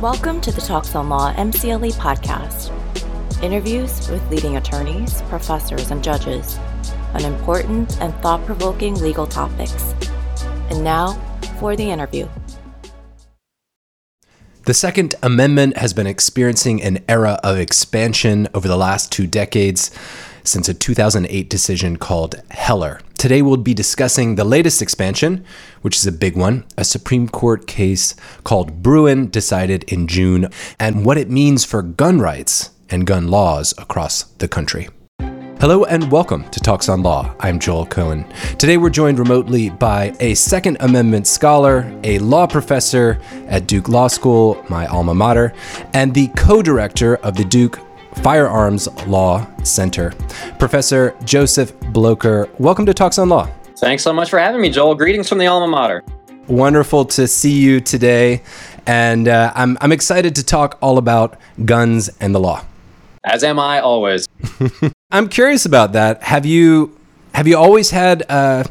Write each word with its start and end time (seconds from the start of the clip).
Welcome 0.00 0.40
to 0.40 0.50
the 0.50 0.62
Talks 0.62 0.94
on 0.94 1.10
Law 1.10 1.30
MCLE 1.34 1.92
podcast. 1.92 2.72
Interviews 3.42 4.08
with 4.08 4.26
leading 4.30 4.56
attorneys, 4.56 5.20
professors, 5.28 5.90
and 5.90 6.02
judges 6.02 6.58
on 7.12 7.22
important 7.26 8.00
and 8.00 8.14
thought 8.22 8.42
provoking 8.46 8.94
legal 8.94 9.26
topics. 9.26 9.94
And 10.70 10.82
now 10.82 11.20
for 11.58 11.76
the 11.76 11.90
interview. 11.90 12.26
The 14.64 14.72
Second 14.72 15.16
Amendment 15.22 15.76
has 15.76 15.92
been 15.92 16.06
experiencing 16.06 16.82
an 16.82 17.04
era 17.06 17.38
of 17.44 17.58
expansion 17.58 18.48
over 18.54 18.68
the 18.68 18.78
last 18.78 19.12
two 19.12 19.26
decades 19.26 19.90
since 20.44 20.68
a 20.68 20.74
2008 20.74 21.48
decision 21.48 21.96
called 21.96 22.40
Heller. 22.50 23.00
Today 23.18 23.42
we'll 23.42 23.56
be 23.58 23.74
discussing 23.74 24.34
the 24.34 24.44
latest 24.44 24.80
expansion, 24.80 25.44
which 25.82 25.96
is 25.96 26.06
a 26.06 26.12
big 26.12 26.36
one, 26.36 26.64
a 26.78 26.84
Supreme 26.84 27.28
Court 27.28 27.66
case 27.66 28.14
called 28.44 28.82
Bruen 28.82 29.28
decided 29.28 29.84
in 29.84 30.06
June, 30.06 30.48
and 30.78 31.04
what 31.04 31.18
it 31.18 31.30
means 31.30 31.64
for 31.64 31.82
gun 31.82 32.20
rights 32.20 32.70
and 32.88 33.06
gun 33.06 33.28
laws 33.28 33.74
across 33.78 34.22
the 34.22 34.48
country. 34.48 34.88
Hello 35.60 35.84
and 35.84 36.10
welcome 36.10 36.48
to 36.48 36.58
Talks 36.58 36.88
on 36.88 37.02
Law. 37.02 37.34
I'm 37.38 37.58
Joel 37.58 37.84
Cohen. 37.84 38.24
Today 38.56 38.78
we're 38.78 38.88
joined 38.88 39.18
remotely 39.18 39.68
by 39.68 40.16
a 40.18 40.32
Second 40.32 40.78
Amendment 40.80 41.26
scholar, 41.26 41.94
a 42.02 42.18
law 42.20 42.46
professor 42.46 43.20
at 43.46 43.66
Duke 43.66 43.90
Law 43.90 44.08
School, 44.08 44.64
my 44.70 44.86
alma 44.86 45.14
mater, 45.14 45.52
and 45.92 46.14
the 46.14 46.28
co 46.28 46.62
director 46.62 47.16
of 47.16 47.36
the 47.36 47.44
Duke 47.44 47.78
Firearms 48.16 48.88
Law 49.06 49.46
Center. 49.62 50.12
Professor 50.58 51.16
Joseph 51.24 51.72
Blocher, 51.92 52.48
welcome 52.58 52.86
to 52.86 52.94
Talks 52.94 53.18
on 53.18 53.28
Law. 53.28 53.48
Thanks 53.78 54.02
so 54.02 54.12
much 54.12 54.30
for 54.30 54.38
having 54.38 54.60
me, 54.60 54.70
Joel. 54.70 54.94
Greetings 54.94 55.28
from 55.28 55.38
the 55.38 55.46
alma 55.46 55.66
mater. 55.66 56.04
Wonderful 56.48 57.04
to 57.06 57.26
see 57.26 57.58
you 57.58 57.80
today. 57.80 58.42
And 58.86 59.28
uh, 59.28 59.52
I'm, 59.54 59.78
I'm 59.80 59.92
excited 59.92 60.34
to 60.34 60.44
talk 60.44 60.78
all 60.80 60.98
about 60.98 61.38
guns 61.64 62.10
and 62.20 62.34
the 62.34 62.40
law. 62.40 62.64
As 63.24 63.44
am 63.44 63.58
I 63.58 63.80
always. 63.80 64.26
I'm 65.10 65.28
curious 65.28 65.66
about 65.66 65.92
that. 65.92 66.22
Have 66.22 66.46
you 66.46 66.96
have 67.34 67.46
you 67.46 67.56
always 67.56 67.90
had 67.90 68.24
uh, 68.28 68.64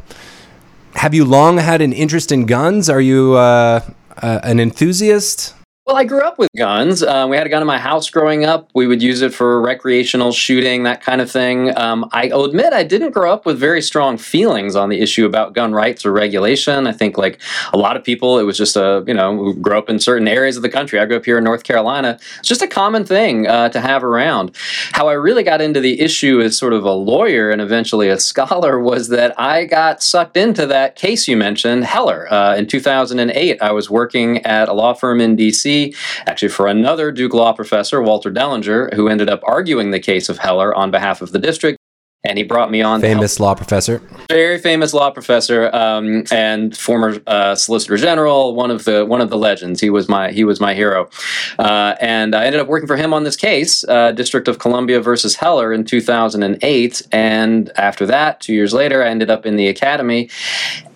have 0.96 1.14
you 1.14 1.24
long 1.26 1.58
had 1.58 1.82
an 1.82 1.94
interest 1.94 2.32
in 2.32 2.46
guns? 2.46 2.90
Are 2.90 3.02
you 3.02 3.36
uh, 3.36 3.82
uh, 4.18 4.40
an 4.44 4.60
enthusiast? 4.60 5.56
Well, 5.90 5.98
I 5.98 6.04
grew 6.04 6.22
up 6.22 6.38
with 6.38 6.50
guns. 6.56 7.02
Uh, 7.02 7.26
we 7.28 7.36
had 7.36 7.48
a 7.48 7.50
gun 7.50 7.64
in 7.64 7.68
my 7.68 7.80
house 7.80 8.12
growing 8.12 8.46
up. 8.46 8.70
We 8.76 8.86
would 8.86 9.02
use 9.02 9.24
it 9.24 9.34
for 9.34 9.60
recreational 9.60 10.32
shooting, 10.32 10.84
that 10.84 11.02
kind 11.02 11.20
of 11.20 11.32
thing. 11.32 11.76
Um, 11.76 12.08
I'll 12.12 12.44
admit 12.44 12.74
I 12.74 12.84
didn't 12.84 13.10
grow 13.10 13.34
up 13.34 13.44
with 13.44 13.58
very 13.58 13.82
strong 13.82 14.20
feelings 14.20 14.76
on 14.76 14.90
the 14.90 15.02
issue 15.02 15.26
about 15.26 15.54
gun 15.54 15.74
rights 15.74 16.06
or 16.06 16.12
regulation. 16.12 16.86
I 16.86 16.92
think, 16.92 17.18
like 17.18 17.42
a 17.74 17.78
lot 17.80 17.98
of 17.98 18.04
people, 18.04 18.38
it 18.38 18.44
was 18.44 18.56
just 18.56 18.76
a, 18.76 19.04
you 19.08 19.16
know, 19.16 19.52
grew 19.54 19.80
up 19.80 19.90
in 19.90 19.98
certain 19.98 20.28
areas 20.28 20.58
of 20.58 20.62
the 20.62 20.70
country. 20.70 21.00
I 21.00 21.06
grew 21.08 21.18
up 21.18 21.26
here 21.26 21.40
in 21.40 21.44
North 21.44 21.64
Carolina. 21.64 22.20
It's 22.38 22.48
just 22.48 22.62
a 22.62 22.68
common 22.68 23.04
thing 23.04 23.48
uh, 23.48 23.70
to 23.70 23.82
have 23.82 24.04
around. 24.04 24.56
How 24.92 25.08
I 25.08 25.14
really 25.14 25.42
got 25.42 25.60
into 25.60 25.80
the 25.80 26.02
issue 26.02 26.40
as 26.40 26.56
sort 26.56 26.74
of 26.74 26.84
a 26.84 26.92
lawyer 26.92 27.50
and 27.50 27.64
eventually 27.64 28.10
a 28.10 28.20
scholar 28.20 28.80
was 28.90 29.08
that 29.08 29.34
I 29.40 29.66
got 29.66 30.04
sucked 30.04 30.38
into 30.38 30.68
that 30.68 30.96
case 30.96 31.28
you 31.28 31.36
mentioned, 31.36 31.86
Heller. 31.86 32.32
Uh, 32.32 32.56
in 32.56 32.68
2008, 32.68 33.60
I 33.60 33.72
was 33.72 33.90
working 33.90 34.46
at 34.46 34.70
a 34.70 34.74
law 34.74 34.94
firm 34.94 35.20
in 35.20 35.36
D.C 35.36 35.79
actually 36.26 36.50
for 36.50 36.68
another 36.68 37.12
Duke 37.12 37.34
Law 37.34 37.54
professor, 37.54 38.02
Walter 38.02 38.32
Dellinger, 38.32 38.94
who 38.94 39.08
ended 39.08 39.30
up 39.30 39.42
arguing 39.44 39.92
the 39.92 40.00
case 40.00 40.30
of 40.30 40.40
Heller 40.40 40.74
on 40.76 40.92
behalf 40.92 41.22
of 41.22 41.32
the 41.32 41.40
district 41.40 41.79
and 42.24 42.38
he 42.38 42.44
brought 42.44 42.70
me 42.70 42.82
on. 42.82 43.00
Famous 43.00 43.40
law 43.40 43.56
professor, 43.56 44.02
very 44.30 44.58
famous 44.58 44.94
law 44.94 45.10
professor, 45.10 45.74
um, 45.74 46.24
and 46.32 46.76
former 46.76 47.22
uh, 47.28 47.56
Solicitor 47.56 47.98
General. 47.98 48.56
One 48.56 48.72
of 48.72 48.86
the 48.86 49.06
one 49.06 49.22
of 49.22 49.30
the 49.30 49.38
legends. 49.38 49.80
He 49.80 49.90
was 49.90 50.10
my 50.10 50.32
he 50.32 50.44
was 50.44 50.60
my 50.60 50.74
hero, 50.74 51.10
uh, 51.58 51.96
and 52.02 52.36
I 52.36 52.46
ended 52.46 52.62
up 52.62 52.68
working 52.68 52.88
for 52.88 52.98
him 52.98 53.14
on 53.14 53.24
this 53.24 53.36
case, 53.36 53.86
uh, 53.88 54.12
District 54.12 54.48
of 54.48 54.60
Columbia 54.60 55.00
versus 55.00 55.36
Heller, 55.36 55.72
in 55.72 55.86
2008. 55.86 57.08
And 57.12 57.72
after 57.78 58.06
that, 58.06 58.42
two 58.42 58.54
years 58.54 58.74
later, 58.74 59.04
I 59.04 59.10
ended 59.10 59.30
up 59.30 59.46
in 59.46 59.56
the 59.56 59.68
Academy, 59.68 60.30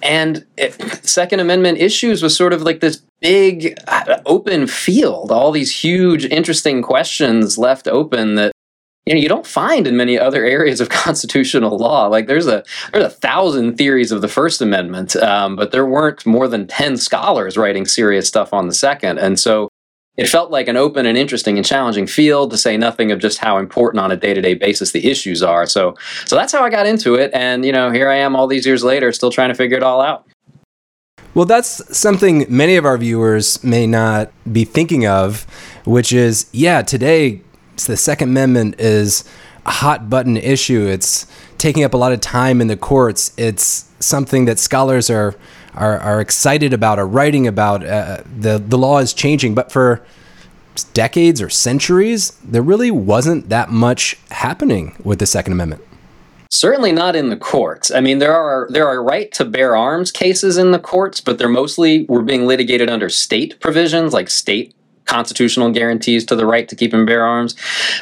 and 0.01 0.45
it, 0.57 0.73
Second 1.05 1.39
Amendment 1.39 1.77
issues 1.77 2.21
was 2.21 2.35
sort 2.35 2.51
of 2.53 2.61
like 2.61 2.81
this 2.81 3.01
big 3.21 3.79
uh, 3.87 4.19
open 4.25 4.67
field 4.67 5.31
all 5.31 5.49
these 5.53 5.73
huge 5.73 6.25
interesting 6.25 6.81
questions 6.81 7.57
left 7.57 7.87
open 7.87 8.35
that 8.35 8.52
you 9.05 9.13
know 9.13 9.19
you 9.19 9.27
don't 9.27 9.47
find 9.47 9.87
in 9.87 9.97
many 9.97 10.17
other 10.17 10.45
areas 10.57 10.79
of 10.79 10.89
constitutional 10.89 11.77
law. 11.77 12.07
Like 12.07 12.27
there's 12.27 12.47
a 12.47 12.63
there's 12.91 13.05
a 13.05 13.09
thousand 13.09 13.77
theories 13.77 14.11
of 14.11 14.21
the 14.21 14.27
first 14.27 14.61
amendment 14.61 15.15
um, 15.15 15.55
but 15.55 15.71
there 15.71 15.85
weren't 15.85 16.25
more 16.25 16.47
than 16.47 16.67
10 16.67 16.97
scholars 16.97 17.57
writing 17.57 17.85
serious 17.85 18.27
stuff 18.27 18.53
on 18.53 18.67
the 18.67 18.73
second. 18.73 19.17
And 19.17 19.39
so 19.39 19.69
it 20.15 20.27
felt 20.27 20.51
like 20.51 20.67
an 20.67 20.77
open 20.77 21.05
and 21.07 21.17
interesting 21.17 21.57
and 21.57 21.65
challenging 21.65 22.05
field 22.05 22.51
to 22.51 22.57
say 22.57 22.77
nothing 22.77 23.11
of 23.11 23.19
just 23.19 23.39
how 23.39 23.57
important 23.57 23.99
on 23.99 24.11
a 24.11 24.15
day-to-day 24.15 24.53
basis 24.53 24.91
the 24.91 25.09
issues 25.09 25.41
are. 25.41 25.65
So 25.65 25.95
so 26.25 26.35
that's 26.35 26.51
how 26.51 26.63
i 26.63 26.69
got 26.69 26.85
into 26.85 27.15
it. 27.15 27.31
And 27.33 27.65
you 27.65 27.71
know 27.71 27.91
here 27.91 28.09
i 28.09 28.15
am 28.15 28.35
all 28.35 28.47
these 28.47 28.65
years 28.65 28.83
later 28.83 29.11
still 29.11 29.31
trying 29.31 29.49
to 29.49 29.55
figure 29.55 29.77
it 29.77 29.83
all 29.83 30.01
out. 30.01 30.25
Well 31.33 31.45
that's 31.45 31.97
something 31.97 32.45
many 32.47 32.75
of 32.75 32.85
our 32.85 32.97
viewers 32.97 33.63
may 33.63 33.87
not 33.87 34.31
be 34.51 34.65
thinking 34.65 35.05
of 35.07 35.45
which 35.85 36.13
is 36.13 36.45
yeah 36.53 36.81
today 36.83 37.41
the 37.77 37.97
Second 37.97 38.29
Amendment 38.29 38.79
is 38.79 39.23
a 39.65 39.71
hot 39.71 40.09
button 40.09 40.37
issue. 40.37 40.85
It's 40.87 41.27
taking 41.57 41.83
up 41.83 41.93
a 41.93 41.97
lot 41.97 42.11
of 42.11 42.21
time 42.21 42.61
in 42.61 42.67
the 42.67 42.77
courts. 42.77 43.33
It's 43.37 43.89
something 43.99 44.45
that 44.45 44.59
scholars 44.59 45.09
are 45.09 45.35
are, 45.75 45.97
are 45.99 46.21
excited 46.21 46.71
about, 46.71 46.99
are 46.99 47.07
writing 47.07 47.47
about. 47.47 47.85
Uh, 47.85 48.21
the 48.37 48.57
the 48.59 48.77
law 48.77 48.99
is 48.99 49.13
changing, 49.13 49.55
but 49.55 49.71
for 49.71 50.05
decades 50.93 51.41
or 51.41 51.49
centuries, 51.49 52.31
there 52.43 52.61
really 52.61 52.91
wasn't 52.91 53.49
that 53.49 53.69
much 53.69 54.17
happening 54.31 54.95
with 55.03 55.19
the 55.19 55.25
Second 55.25 55.53
Amendment. 55.53 55.83
Certainly 56.49 56.91
not 56.91 57.15
in 57.15 57.29
the 57.29 57.37
courts. 57.37 57.89
I 57.89 57.99
mean, 57.99 58.19
there 58.19 58.35
are 58.35 58.67
there 58.69 58.87
are 58.87 59.03
right 59.03 59.31
to 59.33 59.45
bear 59.45 59.75
arms 59.75 60.11
cases 60.11 60.57
in 60.57 60.71
the 60.71 60.79
courts, 60.79 61.19
but 61.19 61.37
they're 61.37 61.49
mostly 61.49 62.05
were 62.05 62.21
being 62.21 62.45
litigated 62.45 62.89
under 62.89 63.09
state 63.09 63.59
provisions, 63.59 64.13
like 64.13 64.29
state 64.29 64.75
constitutional 65.05 65.71
guarantees 65.71 66.25
to 66.25 66.35
the 66.35 66.45
right 66.45 66.67
to 66.69 66.75
keep 66.75 66.93
and 66.93 67.05
bear 67.05 67.25
arms. 67.25 67.55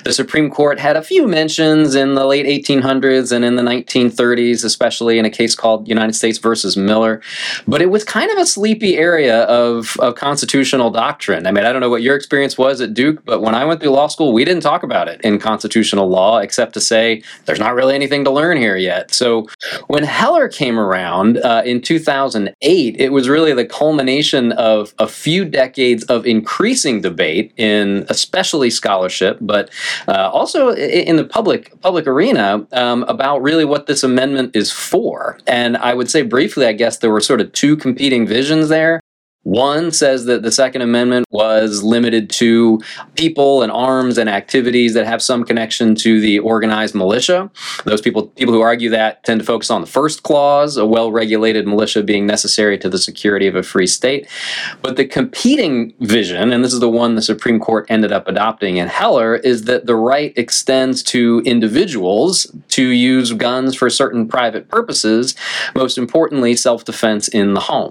The 0.04 0.14
Supreme 0.14 0.50
Court 0.50 0.80
had 0.80 0.96
a 0.96 1.02
few 1.02 1.28
mentions 1.28 1.96
in 1.96 2.16
the 2.16 2.26
late 2.26 2.46
1800s 2.46 3.32
and 3.32 3.44
in 3.44 3.56
the 3.56 3.64
1930s, 3.64 4.64
especially 4.64 5.20
in 5.20 5.26
a 5.26 5.30
case 5.30 5.56
called 5.56 5.88
United 5.88 6.14
States 6.14 6.38
versus 6.38 6.78
Miller. 6.78 7.22
But 7.68 7.82
it 7.82 7.90
was 7.90 8.04
kind 8.04 8.32
of 8.32 8.38
a 8.38 8.46
sleepy 8.46 8.98
area 8.98 9.44
of, 9.44 9.98
of 10.00 10.16
constitutional 10.16 10.92
doctrine. 10.92 11.48
I 11.48 11.52
mean, 11.52 11.66
I 11.66 11.72
don't 11.72 11.82
know 11.82 11.90
what 11.90 12.02
your 12.02 12.16
experience 12.16 12.58
was 12.58 12.82
at 12.82 12.94
Duke, 12.94 13.24
but 13.26 13.42
when 13.42 13.56
I 13.56 13.66
went 13.66 13.82
through 13.82 13.92
law 13.92 14.08
school, 14.08 14.34
we 14.34 14.46
didn't 14.46 14.64
talk 14.64 14.84
about 14.84 15.08
it 15.08 15.22
in 15.22 15.40
constitutional 15.40 16.08
law 16.08 16.40
except 16.40 16.74
to 16.74 16.82
say 16.82 17.24
there's 17.46 17.60
not 17.60 17.76
really 17.76 17.96
anything 17.96 18.24
to 18.26 18.32
learn 18.32 18.58
here 18.58 18.78
yet. 18.78 19.14
So 19.14 19.48
when 19.88 20.04
Heller 20.04 20.48
came 20.48 20.80
around 20.80 21.38
uh, 21.38 21.64
in 21.66 21.82
2008, 21.82 22.96
it 23.00 23.10
was 23.10 23.30
really 23.30 23.54
the 23.54 23.66
culmination 23.66 24.52
of 24.54 24.94
a 25.00 25.08
few 25.08 25.46
decades 25.46 26.04
of 26.06 26.26
increasing 26.26 26.91
increasing 26.92 27.02
debate 27.02 27.54
in 27.58 28.06
especially 28.10 28.70
scholarship, 28.70 29.38
but 29.42 29.70
uh, 30.08 30.30
also 30.32 30.72
in 30.72 31.16
the 31.16 31.26
public 31.26 31.80
public 31.82 32.08
arena 32.08 32.66
um, 32.72 33.04
about 33.08 33.42
really 33.42 33.66
what 33.66 33.88
this 33.88 34.04
amendment 34.04 34.56
is 34.56 34.72
for. 34.72 35.38
And 35.48 35.78
I 35.78 35.94
would 35.94 36.10
say 36.10 36.22
briefly, 36.24 36.66
I 36.66 36.74
guess 36.74 36.98
there 36.98 37.12
were 37.12 37.22
sort 37.22 37.42
of 37.42 37.52
two 37.54 37.76
competing 37.76 38.28
visions 38.28 38.70
there. 38.70 39.00
One 39.44 39.92
says 39.92 40.26
that 40.26 40.44
the 40.44 40.52
Second 40.52 40.84
Amendment 40.84 41.26
was 41.32 41.84
limited 41.84 42.30
to 42.32 42.80
people 43.16 43.64
and 43.64 43.72
arms 43.72 44.18
and 44.18 44.30
activities 44.30 44.94
that 44.94 45.08
have 45.08 45.22
some 45.22 45.44
connection 45.44 45.96
to 45.96 46.20
the 46.20 46.40
organized 46.40 46.94
militia. 46.94 47.50
Those 47.84 48.02
people, 48.02 48.28
people 48.28 48.54
who 48.54 48.62
argue 48.62 48.90
that 48.92 49.24
tend 49.24 49.40
to 49.40 49.46
focus 49.46 49.72
on 49.72 49.82
the 49.82 49.88
first 49.88 50.24
clause, 50.24 50.78
a 50.78 50.86
well-regulated 50.86 51.68
militia 51.68 52.04
being 52.04 52.26
necessary 52.26 52.78
to 52.80 52.90
the 52.90 52.98
security 52.98 53.48
of 53.48 53.56
a 53.56 53.64
free 53.64 53.88
state. 53.88 54.28
But 54.82 54.96
the 54.96 55.06
competing 55.06 55.94
vision, 56.00 56.54
and 56.54 56.64
this 56.64 56.74
is 56.74 56.80
the 56.80 56.90
one 56.90 57.16
the 57.16 57.22
Supreme 57.22 57.60
Court 57.60 57.86
ended 57.90 58.12
up 58.12 58.28
adopting 58.28 58.78
in 58.78 58.88
Heller, 58.88 59.36
is 59.36 59.64
that 59.64 59.86
the 59.86 59.96
right 59.96 60.34
extends 60.38 61.04
to 61.04 61.42
individuals 61.46 62.52
to 62.70 62.86
use 62.86 63.34
guns 63.34 63.76
for 63.76 63.90
certain 63.90 64.28
private 64.28 64.70
purposes, 64.70 65.36
most 65.76 65.98
importantly, 65.98 66.56
self-defense 66.56 67.28
in 67.28 67.54
the 67.54 67.62
home. 67.62 67.91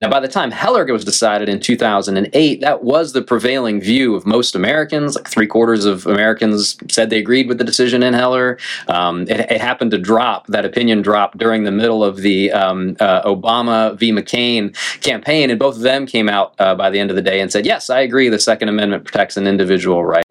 Now, 0.00 0.08
by 0.08 0.20
the 0.20 0.28
time 0.28 0.52
Heller 0.52 0.84
was 0.92 1.04
decided 1.04 1.48
in 1.48 1.58
2008, 1.58 2.60
that 2.60 2.84
was 2.84 3.14
the 3.14 3.22
prevailing 3.22 3.80
view 3.80 4.14
of 4.14 4.24
most 4.24 4.54
Americans. 4.54 5.16
Like 5.16 5.26
three 5.26 5.48
quarters 5.48 5.84
of 5.84 6.06
Americans 6.06 6.76
said 6.88 7.10
they 7.10 7.18
agreed 7.18 7.48
with 7.48 7.58
the 7.58 7.64
decision 7.64 8.04
in 8.04 8.14
Heller. 8.14 8.58
Um, 8.86 9.22
it, 9.22 9.40
it, 9.50 9.60
happened 9.60 9.90
to 9.90 9.98
drop, 9.98 10.46
that 10.46 10.64
opinion 10.64 11.02
dropped 11.02 11.36
during 11.36 11.64
the 11.64 11.72
middle 11.72 12.04
of 12.04 12.18
the 12.18 12.52
um, 12.52 12.96
uh, 13.00 13.22
Obama 13.22 13.98
v. 13.98 14.12
McCain 14.12 14.72
campaign, 15.02 15.50
and 15.50 15.58
both 15.58 15.74
of 15.74 15.82
them 15.82 16.06
came 16.06 16.28
out 16.28 16.54
uh, 16.60 16.76
by 16.76 16.90
the 16.90 17.00
end 17.00 17.10
of 17.10 17.16
the 17.16 17.22
day 17.22 17.40
and 17.40 17.50
said, 17.50 17.66
Yes, 17.66 17.90
I 17.90 17.98
agree, 17.98 18.28
the 18.28 18.38
Second 18.38 18.68
Amendment 18.68 19.04
protects 19.04 19.36
an 19.36 19.48
individual 19.48 20.04
right. 20.04 20.24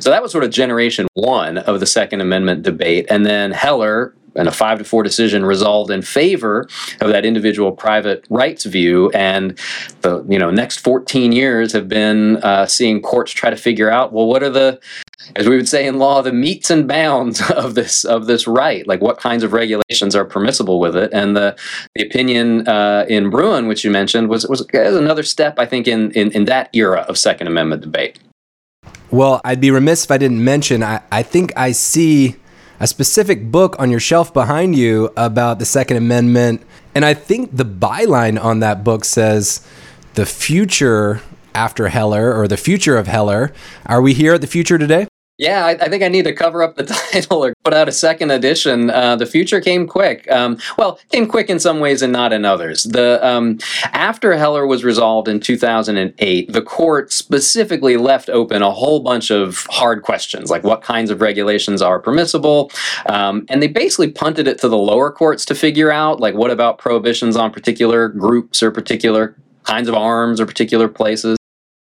So 0.00 0.10
that 0.10 0.22
was 0.22 0.32
sort 0.32 0.44
of 0.44 0.50
generation 0.50 1.06
one 1.14 1.56
of 1.56 1.80
the 1.80 1.86
Second 1.86 2.20
Amendment 2.20 2.62
debate. 2.62 3.06
And 3.08 3.24
then 3.24 3.52
Heller 3.52 4.14
and 4.36 4.48
a 4.48 4.52
five 4.52 4.78
to 4.78 4.84
four 4.84 5.02
decision 5.02 5.44
resolved 5.44 5.90
in 5.90 6.02
favor 6.02 6.68
of 7.00 7.10
that 7.10 7.24
individual 7.24 7.72
private 7.72 8.26
rights 8.30 8.64
view. 8.64 9.10
And 9.10 9.58
the 10.00 10.24
you 10.28 10.38
know 10.38 10.50
next 10.50 10.80
14 10.80 11.32
years 11.32 11.72
have 11.72 11.88
been 11.88 12.36
uh, 12.38 12.66
seeing 12.66 13.00
courts 13.00 13.32
try 13.32 13.50
to 13.50 13.56
figure 13.56 13.90
out 13.90 14.12
well 14.12 14.26
what 14.26 14.42
are 14.42 14.50
the 14.50 14.80
as 15.36 15.48
we 15.48 15.56
would 15.56 15.68
say 15.68 15.86
in 15.86 15.98
law, 15.98 16.20
the 16.22 16.32
meets 16.32 16.70
and 16.70 16.86
bounds 16.86 17.40
of 17.50 17.74
this 17.74 18.04
of 18.04 18.26
this 18.26 18.46
right, 18.46 18.86
like 18.86 19.00
what 19.00 19.18
kinds 19.18 19.42
of 19.42 19.52
regulations 19.52 20.14
are 20.14 20.24
permissible 20.24 20.80
with 20.80 20.96
it, 20.96 21.10
and 21.12 21.36
the 21.36 21.56
the 21.94 22.04
opinion 22.04 22.66
uh, 22.68 23.04
in 23.08 23.30
Bruen 23.30 23.66
which 23.66 23.84
you 23.84 23.90
mentioned, 23.90 24.28
was 24.28 24.46
was 24.46 24.66
another 24.72 25.22
step, 25.22 25.58
I 25.58 25.66
think, 25.66 25.88
in, 25.88 26.10
in 26.12 26.30
in 26.32 26.44
that 26.46 26.68
era 26.72 27.00
of 27.08 27.18
Second 27.18 27.46
Amendment 27.46 27.82
debate. 27.82 28.18
Well, 29.10 29.40
I'd 29.44 29.60
be 29.60 29.70
remiss 29.70 30.04
if 30.04 30.10
I 30.10 30.18
didn't 30.18 30.42
mention. 30.42 30.82
I, 30.82 31.00
I 31.12 31.22
think 31.22 31.52
I 31.56 31.72
see 31.72 32.36
a 32.80 32.86
specific 32.86 33.50
book 33.50 33.76
on 33.78 33.90
your 33.90 34.00
shelf 34.00 34.32
behind 34.34 34.76
you 34.76 35.12
about 35.16 35.58
the 35.58 35.64
Second 35.64 35.96
Amendment, 35.96 36.62
and 36.94 37.04
I 37.04 37.14
think 37.14 37.56
the 37.56 37.64
byline 37.64 38.42
on 38.42 38.60
that 38.60 38.84
book 38.84 39.04
says 39.04 39.66
the 40.14 40.26
future 40.26 41.20
after 41.54 41.88
Heller 41.88 42.34
or 42.36 42.48
the 42.48 42.56
future 42.56 42.96
of 42.96 43.06
Heller. 43.06 43.52
Are 43.86 44.02
we 44.02 44.14
here 44.14 44.34
at 44.34 44.40
the 44.40 44.46
future 44.46 44.78
today? 44.78 45.06
Yeah, 45.36 45.66
I, 45.66 45.70
I, 45.70 45.88
think 45.88 46.04
I 46.04 46.08
need 46.08 46.26
to 46.26 46.32
cover 46.32 46.62
up 46.62 46.76
the 46.76 46.84
title 47.12 47.44
or 47.44 47.54
put 47.64 47.74
out 47.74 47.88
a 47.88 47.92
second 47.92 48.30
edition. 48.30 48.88
Uh, 48.88 49.16
the 49.16 49.26
future 49.26 49.60
came 49.60 49.88
quick. 49.88 50.30
Um, 50.30 50.58
well, 50.78 51.00
came 51.10 51.26
quick 51.26 51.50
in 51.50 51.58
some 51.58 51.80
ways 51.80 52.02
and 52.02 52.12
not 52.12 52.32
in 52.32 52.44
others. 52.44 52.84
The 52.84 53.18
um, 53.26 53.58
after 53.92 54.34
Heller 54.34 54.64
was 54.64 54.84
resolved 54.84 55.26
in 55.26 55.40
2008, 55.40 56.52
the 56.52 56.62
court 56.62 57.12
specifically 57.12 57.96
left 57.96 58.30
open 58.30 58.62
a 58.62 58.70
whole 58.70 59.00
bunch 59.00 59.32
of 59.32 59.66
hard 59.70 60.02
questions, 60.04 60.50
like 60.50 60.62
what 60.62 60.82
kinds 60.82 61.10
of 61.10 61.20
regulations 61.20 61.82
are 61.82 61.98
permissible, 61.98 62.70
um, 63.06 63.44
and 63.48 63.60
they 63.60 63.66
basically 63.66 64.12
punted 64.12 64.46
it 64.46 64.58
to 64.60 64.68
the 64.68 64.78
lower 64.78 65.10
courts 65.10 65.44
to 65.46 65.54
figure 65.56 65.90
out, 65.90 66.20
like 66.20 66.36
what 66.36 66.52
about 66.52 66.78
prohibitions 66.78 67.36
on 67.36 67.50
particular 67.50 68.08
groups 68.08 68.62
or 68.62 68.70
particular 68.70 69.36
kinds 69.64 69.88
of 69.88 69.94
arms 69.96 70.40
or 70.40 70.46
particular 70.46 70.88
places. 70.88 71.36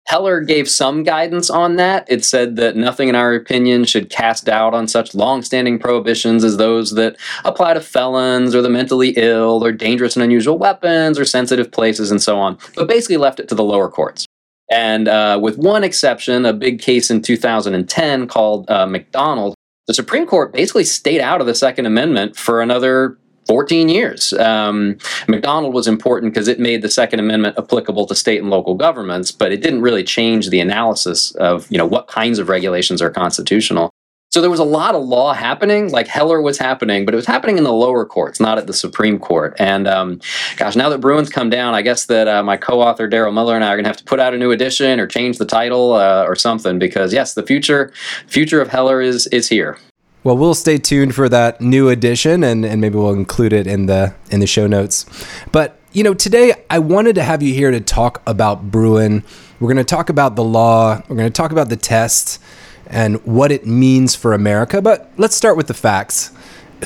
Heller 0.07 0.41
gave 0.41 0.69
some 0.69 1.05
guidance 1.05 1.49
on 1.49 1.77
that. 1.77 2.05
It 2.11 2.25
said 2.25 2.57
that 2.57 2.77
nothing, 2.77 3.09
in 3.09 3.15
our 3.15 3.35
opinion, 3.35 3.85
should 3.85 4.11
cast 4.11 4.47
doubt 4.47 4.75
on 4.75 4.89
such 4.89 5.15
long-standing 5.15 5.79
prohibitions 5.79 6.45
as 6.45 6.57
those 6.57 6.93
that 6.93 7.17
apply 7.45 7.75
to 7.75 7.81
felons 7.81 8.55
or 8.55 8.63
the 8.63 8.69
mentally 8.69 9.11
ill 9.17 9.65
or 9.65 9.73
dangerous 9.73 10.17
and 10.17 10.23
unusual 10.23 10.59
weapons 10.59 11.19
or 11.19 11.25
sensitive 11.25 11.71
places 11.71 12.11
and 12.11 12.21
so 12.21 12.39
on, 12.39 12.59
but 12.75 12.89
basically 12.89 13.17
left 13.17 13.39
it 13.39 13.49
to 13.49 13.55
the 13.55 13.65
lower 13.65 13.89
courts. 13.89 14.27
And 14.71 15.07
uh, 15.07 15.39
with 15.41 15.59
one 15.59 15.85
exception, 15.85 16.47
a 16.47 16.53
big 16.53 16.81
case 16.81 17.11
in 17.11 17.23
2010 17.23 18.27
called 18.27 18.71
uh, 18.71 18.87
McDonald, 18.87 19.55
the 19.87 19.95
Supreme 19.95 20.27
Court 20.27 20.53
basically 20.53 20.85
stayed 20.85 21.21
out 21.21 21.41
of 21.41 21.47
the 21.47 21.55
Second 21.55 21.87
Amendment 21.87 22.37
for 22.37 22.61
another 22.61 23.19
14 23.47 23.89
years. 23.89 24.33
Um, 24.35 24.99
McDonald 25.29 25.75
was 25.75 25.89
important 25.89 26.33
because 26.33 26.49
it 26.49 26.61
made 26.61 26.83
the 26.83 26.91
Second 26.91 27.21
Amendment 27.21 27.59
applicable 27.59 28.07
to 28.07 28.15
state 28.15 28.41
and 28.41 28.51
local 28.51 28.75
governments, 28.75 29.31
but 29.33 29.53
it 29.53 29.63
didn't 29.63 29.83
really 29.83 30.05
change 30.05 30.51
the 30.51 30.61
analysis 30.61 31.33
of 31.33 31.71
you 31.71 31.79
know 31.79 31.87
what 31.87 32.07
kinds 32.07 32.39
of 32.39 32.49
regulations 32.49 33.03
are 33.03 33.11
constitutional. 33.11 33.91
So 34.33 34.41
there 34.41 34.49
was 34.49 34.61
a 34.61 34.65
lot 34.65 34.95
of 34.95 35.05
law 35.05 35.35
happening, 35.35 35.93
like 35.93 36.07
Heller 36.07 36.41
was 36.41 36.57
happening, 36.57 37.05
but 37.05 37.13
it 37.13 37.17
was 37.17 37.27
happening 37.27 37.59
in 37.59 37.65
the 37.65 37.73
lower 37.73 38.07
courts, 38.07 38.41
not 38.41 38.57
at 38.57 38.67
the 38.67 38.73
Supreme 38.73 39.19
Court. 39.19 39.55
And 39.59 39.87
um, 39.87 40.23
gosh, 40.57 40.75
now 40.75 40.89
that 40.89 41.03
Bruen's 41.03 41.29
come 41.29 41.51
down, 41.51 41.75
I 41.75 41.83
guess 41.83 42.07
that 42.07 42.29
uh, 42.29 42.43
my 42.43 42.57
co-author 42.57 43.07
Darrell 43.07 43.33
Miller 43.33 43.55
and 43.55 43.63
I 43.63 43.69
are 43.69 43.77
going 43.77 43.85
to 43.85 43.91
have 43.91 43.99
to 43.99 44.05
put 44.05 44.21
out 44.21 44.33
a 44.33 44.39
new 44.39 44.51
edition 44.51 44.99
or 45.01 45.07
change 45.07 45.37
the 45.37 45.45
title 45.45 45.93
uh, 45.93 46.25
or 46.27 46.35
something 46.35 46.79
because 46.79 47.13
yes, 47.13 47.35
the 47.35 47.43
future 47.43 47.93
future 48.27 48.63
of 48.63 48.69
Heller 48.69 49.03
is 49.03 49.27
is 49.27 49.51
here. 49.51 49.77
Well, 50.25 50.37
we'll 50.37 50.55
stay 50.55 50.79
tuned 50.79 51.17
for 51.17 51.29
that 51.29 51.61
new 51.61 51.89
edition, 51.89 52.45
and, 52.45 52.65
and 52.65 52.81
maybe 52.81 52.97
we'll 52.97 53.13
include 53.13 53.53
it 53.53 53.67
in 53.67 53.87
the 53.87 54.15
in 54.31 54.39
the 54.39 54.47
show 54.47 54.69
notes. 54.69 55.05
But 55.51 55.79
you 55.93 56.05
know, 56.05 56.15
today 56.15 56.65
I 56.71 56.79
wanted 56.79 57.17
to 57.17 57.25
have 57.25 57.43
you 57.43 57.53
here 57.53 57.73
to 57.73 57.81
talk 57.81 58.23
about 58.25 58.71
Bruen. 58.71 59.25
We're 59.59 59.73
going 59.73 59.85
to 59.85 59.85
talk 59.85 60.09
about 60.09 60.37
the 60.37 60.45
law. 60.45 61.03
We're 61.09 61.17
going 61.17 61.31
to 61.31 61.37
talk 61.37 61.51
about 61.51 61.69
the 61.69 61.77
test 61.77 62.41
and 62.87 63.25
what 63.27 63.51
it 63.51 63.67
means 63.67 64.15
for 64.15 64.33
America. 64.33 64.81
But 64.81 65.11
let's 65.17 65.35
start 65.35 65.57
with 65.57 65.67
the 65.67 65.75
facts. 65.75 66.31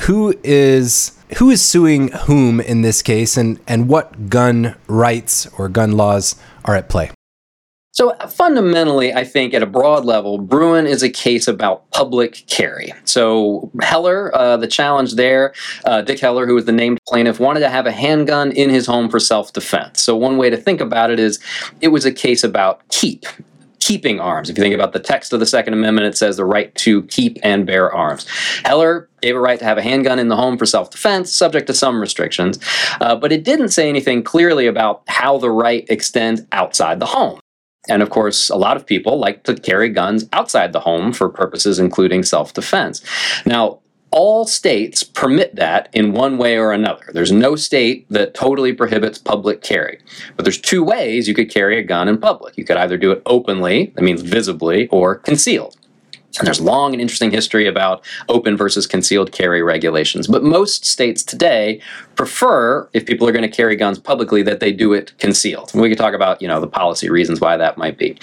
Who 0.03 0.33
is 0.43 1.17
who 1.37 1.51
is 1.51 1.63
suing 1.63 2.09
whom 2.09 2.59
in 2.59 2.81
this 2.81 3.03
case, 3.03 3.37
and 3.37 3.59
and 3.67 3.87
what 3.87 4.29
gun 4.29 4.75
rights 4.87 5.47
or 5.59 5.69
gun 5.69 5.91
laws 5.91 6.35
are 6.65 6.75
at 6.75 6.89
play? 6.89 7.11
So 7.97 8.13
fundamentally, 8.29 9.11
I 9.11 9.23
think 9.23 9.55
at 9.55 9.63
a 9.63 9.65
broad 9.65 10.05
level, 10.05 10.37
Bruen 10.37 10.85
is 10.85 11.01
a 11.01 11.09
case 11.09 11.47
about 11.47 11.89
public 11.89 12.43
carry. 12.45 12.93
So 13.05 13.71
Heller, 13.81 14.29
uh, 14.35 14.55
the 14.55 14.67
challenge 14.67 15.15
there, 15.15 15.55
uh, 15.83 16.03
Dick 16.03 16.19
Heller, 16.19 16.45
who 16.45 16.53
was 16.53 16.65
the 16.65 16.71
named 16.71 16.99
plaintiff, 17.07 17.39
wanted 17.39 17.61
to 17.61 17.69
have 17.69 17.87
a 17.87 17.91
handgun 17.91 18.51
in 18.51 18.69
his 18.69 18.85
home 18.85 19.09
for 19.09 19.19
self-defense. 19.19 19.99
So 19.99 20.15
one 20.15 20.37
way 20.37 20.51
to 20.51 20.57
think 20.57 20.79
about 20.79 21.09
it 21.09 21.19
is 21.19 21.39
it 21.81 21.87
was 21.87 22.05
a 22.05 22.11
case 22.11 22.43
about 22.43 22.87
keep 22.89 23.25
keeping 23.79 24.19
arms. 24.19 24.51
If 24.51 24.59
you 24.59 24.63
think 24.63 24.75
about 24.75 24.93
the 24.93 24.99
text 24.99 25.33
of 25.33 25.39
the 25.39 25.47
Second 25.47 25.73
Amendment, 25.73 26.05
it 26.05 26.15
says 26.15 26.37
the 26.37 26.45
right 26.45 26.75
to 26.75 27.01
keep 27.03 27.39
and 27.41 27.65
bear 27.65 27.91
arms. 27.91 28.27
Heller 28.63 29.09
gave 29.23 29.35
a 29.35 29.39
right 29.39 29.57
to 29.57 29.65
have 29.65 29.79
a 29.79 29.81
handgun 29.81 30.19
in 30.19 30.27
the 30.27 30.35
home 30.35 30.59
for 30.59 30.67
self 30.67 30.91
defense, 30.91 31.33
subject 31.33 31.65
to 31.65 31.73
some 31.73 31.99
restrictions, 31.99 32.59
uh, 33.01 33.15
but 33.15 33.31
it 33.31 33.43
didn't 33.43 33.69
say 33.69 33.89
anything 33.89 34.21
clearly 34.21 34.67
about 34.67 35.01
how 35.07 35.39
the 35.39 35.49
right 35.49 35.83
extends 35.89 36.43
outside 36.51 36.99
the 36.99 37.07
home. 37.07 37.39
And 37.89 38.01
of 38.01 38.09
course, 38.09 38.49
a 38.49 38.55
lot 38.55 38.77
of 38.77 38.85
people 38.85 39.17
like 39.17 39.43
to 39.43 39.55
carry 39.55 39.89
guns 39.89 40.27
outside 40.33 40.73
the 40.73 40.81
home 40.81 41.13
for 41.13 41.29
purposes 41.29 41.79
including 41.79 42.23
self 42.23 42.53
defense. 42.53 43.03
Now, 43.45 43.79
all 44.11 44.45
states 44.45 45.03
permit 45.03 45.55
that 45.55 45.89
in 45.93 46.13
one 46.13 46.37
way 46.37 46.57
or 46.57 46.71
another. 46.71 47.05
There's 47.13 47.31
no 47.31 47.55
state 47.55 48.05
that 48.09 48.33
totally 48.33 48.73
prohibits 48.73 49.17
public 49.17 49.61
carry. 49.61 49.99
But 50.35 50.45
there's 50.45 50.59
two 50.59 50.83
ways 50.83 51.27
you 51.27 51.35
could 51.35 51.51
carry 51.51 51.77
a 51.77 51.83
gun 51.83 52.07
in 52.07 52.17
public. 52.17 52.57
You 52.57 52.63
could 52.63 52.77
either 52.77 52.97
do 52.97 53.11
it 53.11 53.21
openly, 53.25 53.91
that 53.95 54.01
means 54.01 54.21
visibly, 54.21 54.87
or 54.87 55.15
concealed. 55.15 55.77
And 56.39 56.47
there's 56.47 56.61
long 56.61 56.93
and 56.93 57.01
interesting 57.01 57.31
history 57.31 57.67
about 57.67 58.05
open 58.29 58.57
versus 58.57 58.87
concealed 58.87 59.31
carry 59.31 59.61
regulations. 59.61 60.27
But 60.27 60.43
most 60.43 60.85
states 60.85 61.23
today 61.23 61.81
prefer, 62.15 62.87
if 62.93 63.05
people 63.05 63.27
are 63.27 63.31
going 63.31 63.49
to 63.49 63.55
carry 63.55 63.75
guns 63.75 63.99
publicly, 63.99 64.41
that 64.43 64.59
they 64.59 64.71
do 64.71 64.93
it 64.93 65.17
concealed. 65.17 65.71
And 65.73 65.81
we 65.81 65.89
could 65.89 65.97
talk 65.97 66.13
about, 66.13 66.41
you 66.41 66.47
know, 66.47 66.59
the 66.59 66.67
policy 66.67 67.09
reasons 67.09 67.41
why 67.41 67.57
that 67.57 67.77
might 67.77 67.97
be. 67.97 68.17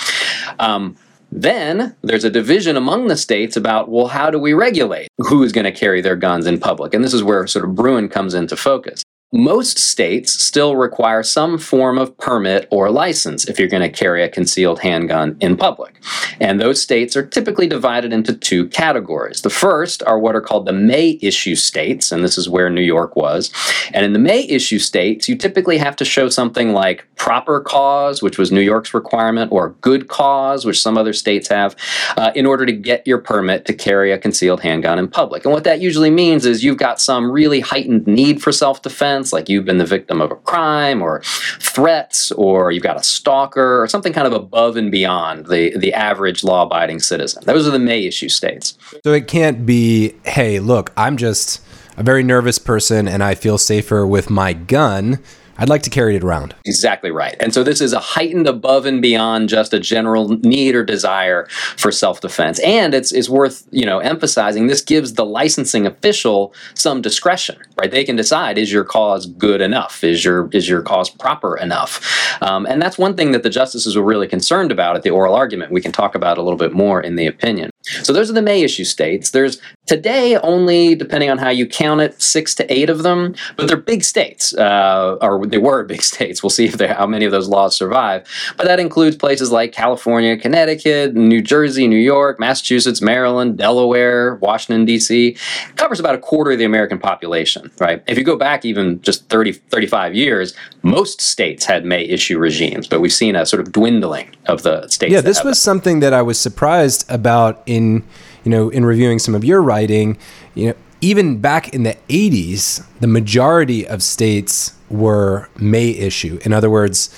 Um, 0.58 0.96
then 1.32 1.96
there's 2.02 2.22
a 2.22 2.31
division 2.31 2.76
among 2.76 3.08
the 3.08 3.16
states 3.16 3.56
about, 3.56 3.88
well, 3.88 4.06
how 4.06 4.31
do 4.31 4.38
we 4.38 4.52
regulate 4.52 5.08
who 5.19 5.43
is 5.43 5.50
going 5.50 5.64
to 5.64 5.72
carry 5.72 6.00
their 6.00 6.14
guns 6.14 6.46
in 6.46 6.60
public? 6.60 6.94
And 6.94 7.02
this 7.02 7.14
is 7.14 7.25
where 7.25 7.46
sort 7.49 7.64
of 7.64 7.75
Bruen 7.75 8.08
comes 8.08 8.34
into 8.34 8.56
focus 8.56 9.02
most 9.34 9.78
states 9.78 10.32
still 10.32 10.76
require 10.76 11.25
some 11.25 11.58
form 11.58 11.98
of 11.98 12.16
permit 12.19 12.69
or 12.70 12.88
license 12.88 13.44
if 13.46 13.58
you're 13.58 13.66
going 13.66 13.82
to 13.82 13.88
carry 13.88 14.22
a 14.22 14.28
concealed 14.28 14.78
handgun 14.78 15.36
in 15.40 15.56
public. 15.56 16.00
And 16.38 16.60
those 16.60 16.81
states 16.81 17.16
are 17.16 17.26
typically 17.26 17.67
divided 17.67 18.12
into 18.12 18.32
two 18.32 18.69
categories. 18.69 19.43
The 19.43 19.50
first 19.50 20.05
are 20.05 20.20
what 20.20 20.36
are 20.36 20.41
called 20.41 20.67
the 20.67 20.72
may 20.72 21.19
issue 21.20 21.56
states, 21.56 22.12
and 22.12 22.22
this 22.22 22.38
is 22.38 22.48
where 22.48 22.70
New 22.70 22.81
York 22.81 23.17
was. 23.17 23.50
And 23.93 24.06
in 24.06 24.12
the 24.12 24.20
may 24.20 24.46
issue 24.46 24.79
states, 24.79 25.29
you 25.29 25.34
typically 25.34 25.79
have 25.79 25.96
to 25.96 26.05
show 26.05 26.29
something 26.29 26.72
like 26.72 27.05
proper 27.17 27.60
cause, 27.60 28.22
which 28.22 28.38
was 28.38 28.53
New 28.53 28.60
York's 28.60 28.94
requirement, 28.94 29.50
or 29.50 29.70
good 29.81 30.06
cause, 30.06 30.64
which 30.64 30.81
some 30.81 30.96
other 30.96 31.12
states 31.12 31.48
have, 31.48 31.74
uh, 32.17 32.31
in 32.36 32.46
order 32.46 32.64
to 32.64 32.72
get 32.72 33.05
your 33.05 33.19
permit 33.19 33.64
to 33.64 33.72
carry 33.72 34.12
a 34.12 34.19
concealed 34.19 34.60
handgun 34.60 34.98
in 34.98 35.08
public. 35.08 35.44
And 35.44 35.53
what 35.53 35.64
that 35.64 35.81
usually 35.81 36.10
means 36.10 36.46
is 36.46 36.62
you've 36.62 36.76
got 36.76 37.00
some 37.00 37.31
really 37.32 37.60
heightened 37.60 38.06
need 38.06 38.41
for 38.41 38.53
self 38.53 38.82
defense 38.82 39.23
like 39.32 39.48
you've 39.48 39.64
been 39.64 39.78
the 39.78 39.86
victim 39.86 40.20
of 40.20 40.31
a 40.31 40.36
crime 40.36 41.02
or 41.02 41.20
threats 41.60 42.31
or 42.32 42.70
you've 42.70 42.82
got 42.82 42.96
a 42.96 43.02
stalker 43.02 43.82
or 43.82 43.88
something 43.88 44.12
kind 44.12 44.26
of 44.26 44.32
above 44.32 44.76
and 44.76 44.90
beyond 44.90 45.46
the, 45.46 45.76
the 45.76 45.93
average 45.93 46.44
law 46.44 46.62
abiding 46.62 47.00
citizen. 47.00 47.43
Those 47.46 47.66
are 47.66 47.70
the 47.70 47.78
may 47.78 48.04
issue 48.04 48.28
states. 48.28 48.76
So 49.02 49.12
it 49.12 49.28
can't 49.28 49.66
be, 49.66 50.14
hey, 50.24 50.60
look, 50.60 50.93
I'm 50.96 51.16
just 51.16 51.62
a 51.96 52.02
very 52.02 52.22
nervous 52.22 52.58
person 52.58 53.06
and 53.06 53.22
I 53.22 53.34
feel 53.34 53.58
safer 53.58 54.06
with 54.06 54.31
my 54.31 54.52
gun 54.52 55.20
I'd 55.56 55.69
like 55.69 55.82
to 55.82 55.91
carry 55.91 56.17
it 56.17 56.25
around. 56.25 56.55
Exactly 56.65 57.11
right. 57.11 57.37
And 57.39 57.55
so 57.55 57.63
this 57.63 57.81
is 57.81 57.93
a 57.93 58.01
heightened 58.01 58.49
above 58.49 58.87
and 58.87 59.01
beyond 59.01 59.49
just 59.49 59.73
a 59.73 59.79
general 59.79 60.29
need 60.29 60.75
or 60.75 60.84
desire 60.84 61.46
for 61.77 61.93
self-defense. 61.93 62.58
And 62.61 62.93
it's, 62.93 63.13
it's 63.13 63.29
worth, 63.29 63.67
you 63.70 63.87
know, 63.87 64.01
emphasizing 64.01 64.67
this 64.67 64.81
gives 64.81 65.15
the 65.15 65.25
licensing 65.25 65.87
official 65.87 66.53
some 66.75 67.01
discretion, 67.01 67.56
right? 67.79 67.91
They 67.91 68.05
can 68.05 68.17
decide, 68.17 68.58
is 68.58 68.73
your 68.73 68.84
cause 68.84 69.27
good 69.27 69.61
enough? 69.61 70.03
Is 70.03 70.25
your, 70.25 70.49
is 70.53 70.69
your 70.69 70.82
cause 70.82 71.08
proper 71.08 71.56
enough? 71.56 72.01
Um, 72.43 72.67
and 72.67 72.82
that's 72.82 72.99
one 72.99 73.17
thing 73.17 73.31
that 73.32 73.43
the 73.43 73.51
justices 73.51 73.96
were 73.96 74.03
really 74.03 74.29
concerned 74.29 74.73
about 74.73 74.96
at 74.96 75.03
the 75.03 75.11
oral 75.11 75.34
argument. 75.34 75.70
We 75.70 75.81
can 75.81 75.93
talk 75.93 76.15
about 76.15 76.37
a 76.37 76.43
little 76.43 76.58
bit 76.58 76.73
more 76.73 77.01
in 77.01 77.17
the 77.17 77.27
opinion. 77.27 77.70
So 78.03 78.13
those 78.13 78.31
are 78.31 78.34
the 78.34 78.43
may 78.43 78.63
issue 78.63 78.84
states. 78.84 79.31
There's 79.31 79.61
Today, 79.86 80.36
only 80.38 80.94
depending 80.94 81.29
on 81.29 81.36
how 81.36 81.50
you 81.50 81.67
count 81.67 82.00
it, 82.00 82.20
six 82.20 82.55
to 82.55 82.72
eight 82.72 82.88
of 82.88 83.03
them, 83.03 83.34
but 83.56 83.69
they're 83.69 83.76
big 83.76 84.03
states, 84.03 84.55
uh, 84.55 85.19
or 85.20 85.46
they 85.46 85.58
were 85.58 85.84
big 85.94 86.00
states. 86.00 86.43
We'll 86.43 86.50
see 86.50 86.67
if 86.67 86.81
how 86.81 87.06
many 87.06 87.26
of 87.26 87.32
those 87.32 87.48
laws 87.48 87.76
survive. 87.76 88.26
But 88.56 88.67
that 88.67 88.81
includes 88.81 89.17
places 89.17 89.53
like 89.53 89.72
California, 89.72 90.36
Connecticut, 90.38 91.14
New 91.14 91.43
Jersey, 91.43 91.86
New 91.86 91.96
York, 91.96 92.41
Massachusetts, 92.41 93.03
Maryland, 93.03 93.58
Delaware, 93.58 94.36
Washington, 94.36 94.84
D.C. 94.84 95.29
It 95.29 95.76
covers 95.76 96.00
about 96.00 96.14
a 96.14 96.19
quarter 96.19 96.53
of 96.53 96.58
the 96.58 96.64
American 96.64 96.98
population, 96.98 97.70
right? 97.79 98.03
If 98.06 98.17
you 98.17 98.24
go 98.24 98.36
back 98.36 98.64
even 98.64 99.03
just 99.03 99.29
30, 99.29 99.53
35 99.53 100.14
years, 100.14 100.55
most 100.82 101.20
states 101.20 101.64
had 101.67 101.84
may 101.84 102.05
issue 102.05 102.38
regimes, 102.38 102.86
but 102.86 103.00
we've 103.00 103.12
seen 103.12 103.36
a 103.36 103.44
sort 103.44 103.60
of 103.60 103.72
dwindling 103.72 104.34
of 104.46 104.62
the 104.62 104.88
states. 104.88 105.12
Yeah, 105.12 105.20
this 105.20 105.44
was 105.44 105.60
something 105.60 106.00
that 106.00 106.12
I 106.12 106.22
was 106.22 106.38
surprised 106.38 107.05
about 107.10 107.62
in 107.67 108.05
you 108.44 108.51
know, 108.51 108.69
in 108.69 108.84
reviewing 108.84 109.19
some 109.19 109.34
of 109.34 109.44
your 109.44 109.63
writing, 109.63 110.17
you 110.55 110.69
know, 110.69 110.74
even 111.01 111.39
back 111.39 111.74
in 111.74 111.82
the 111.82 111.96
80s, 112.08 112.86
the 113.01 113.06
majority 113.06 113.86
of 113.86 114.03
states 114.03 114.72
were 114.89 115.48
may 115.58 115.91
issue. 115.91 116.39
In 116.44 116.53
other 116.53 116.70
words, 116.70 117.15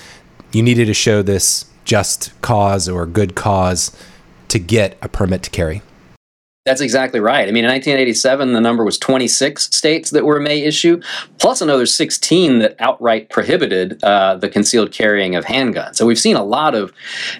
you 0.51 0.63
needed 0.63 0.85
to 0.85 0.93
show 0.93 1.21
this 1.21 1.65
just 1.85 2.33
cause 2.41 2.89
or 2.89 3.05
good 3.05 3.35
cause 3.35 3.95
to 4.49 4.59
get 4.59 4.97
a 5.01 5.07
permit 5.07 5.43
to 5.43 5.49
carry. 5.49 5.81
That's 6.67 6.81
exactly 6.81 7.21
right. 7.21 7.47
I 7.47 7.51
mean, 7.53 7.63
in 7.63 7.71
1987, 7.71 8.51
the 8.51 8.59
number 8.59 8.83
was 8.83 8.97
26 8.97 9.73
states 9.73 10.09
that 10.09 10.25
were 10.25 10.37
may 10.37 10.63
issue, 10.63 11.01
plus 11.37 11.61
another 11.61 11.85
16 11.85 12.59
that 12.59 12.75
outright 12.79 13.29
prohibited 13.29 14.03
uh, 14.03 14.35
the 14.35 14.49
concealed 14.49 14.91
carrying 14.91 15.37
of 15.37 15.45
handguns. 15.45 15.95
So 15.95 16.05
we've 16.05 16.19
seen 16.19 16.35
a 16.35 16.43
lot 16.43 16.75
of 16.75 16.91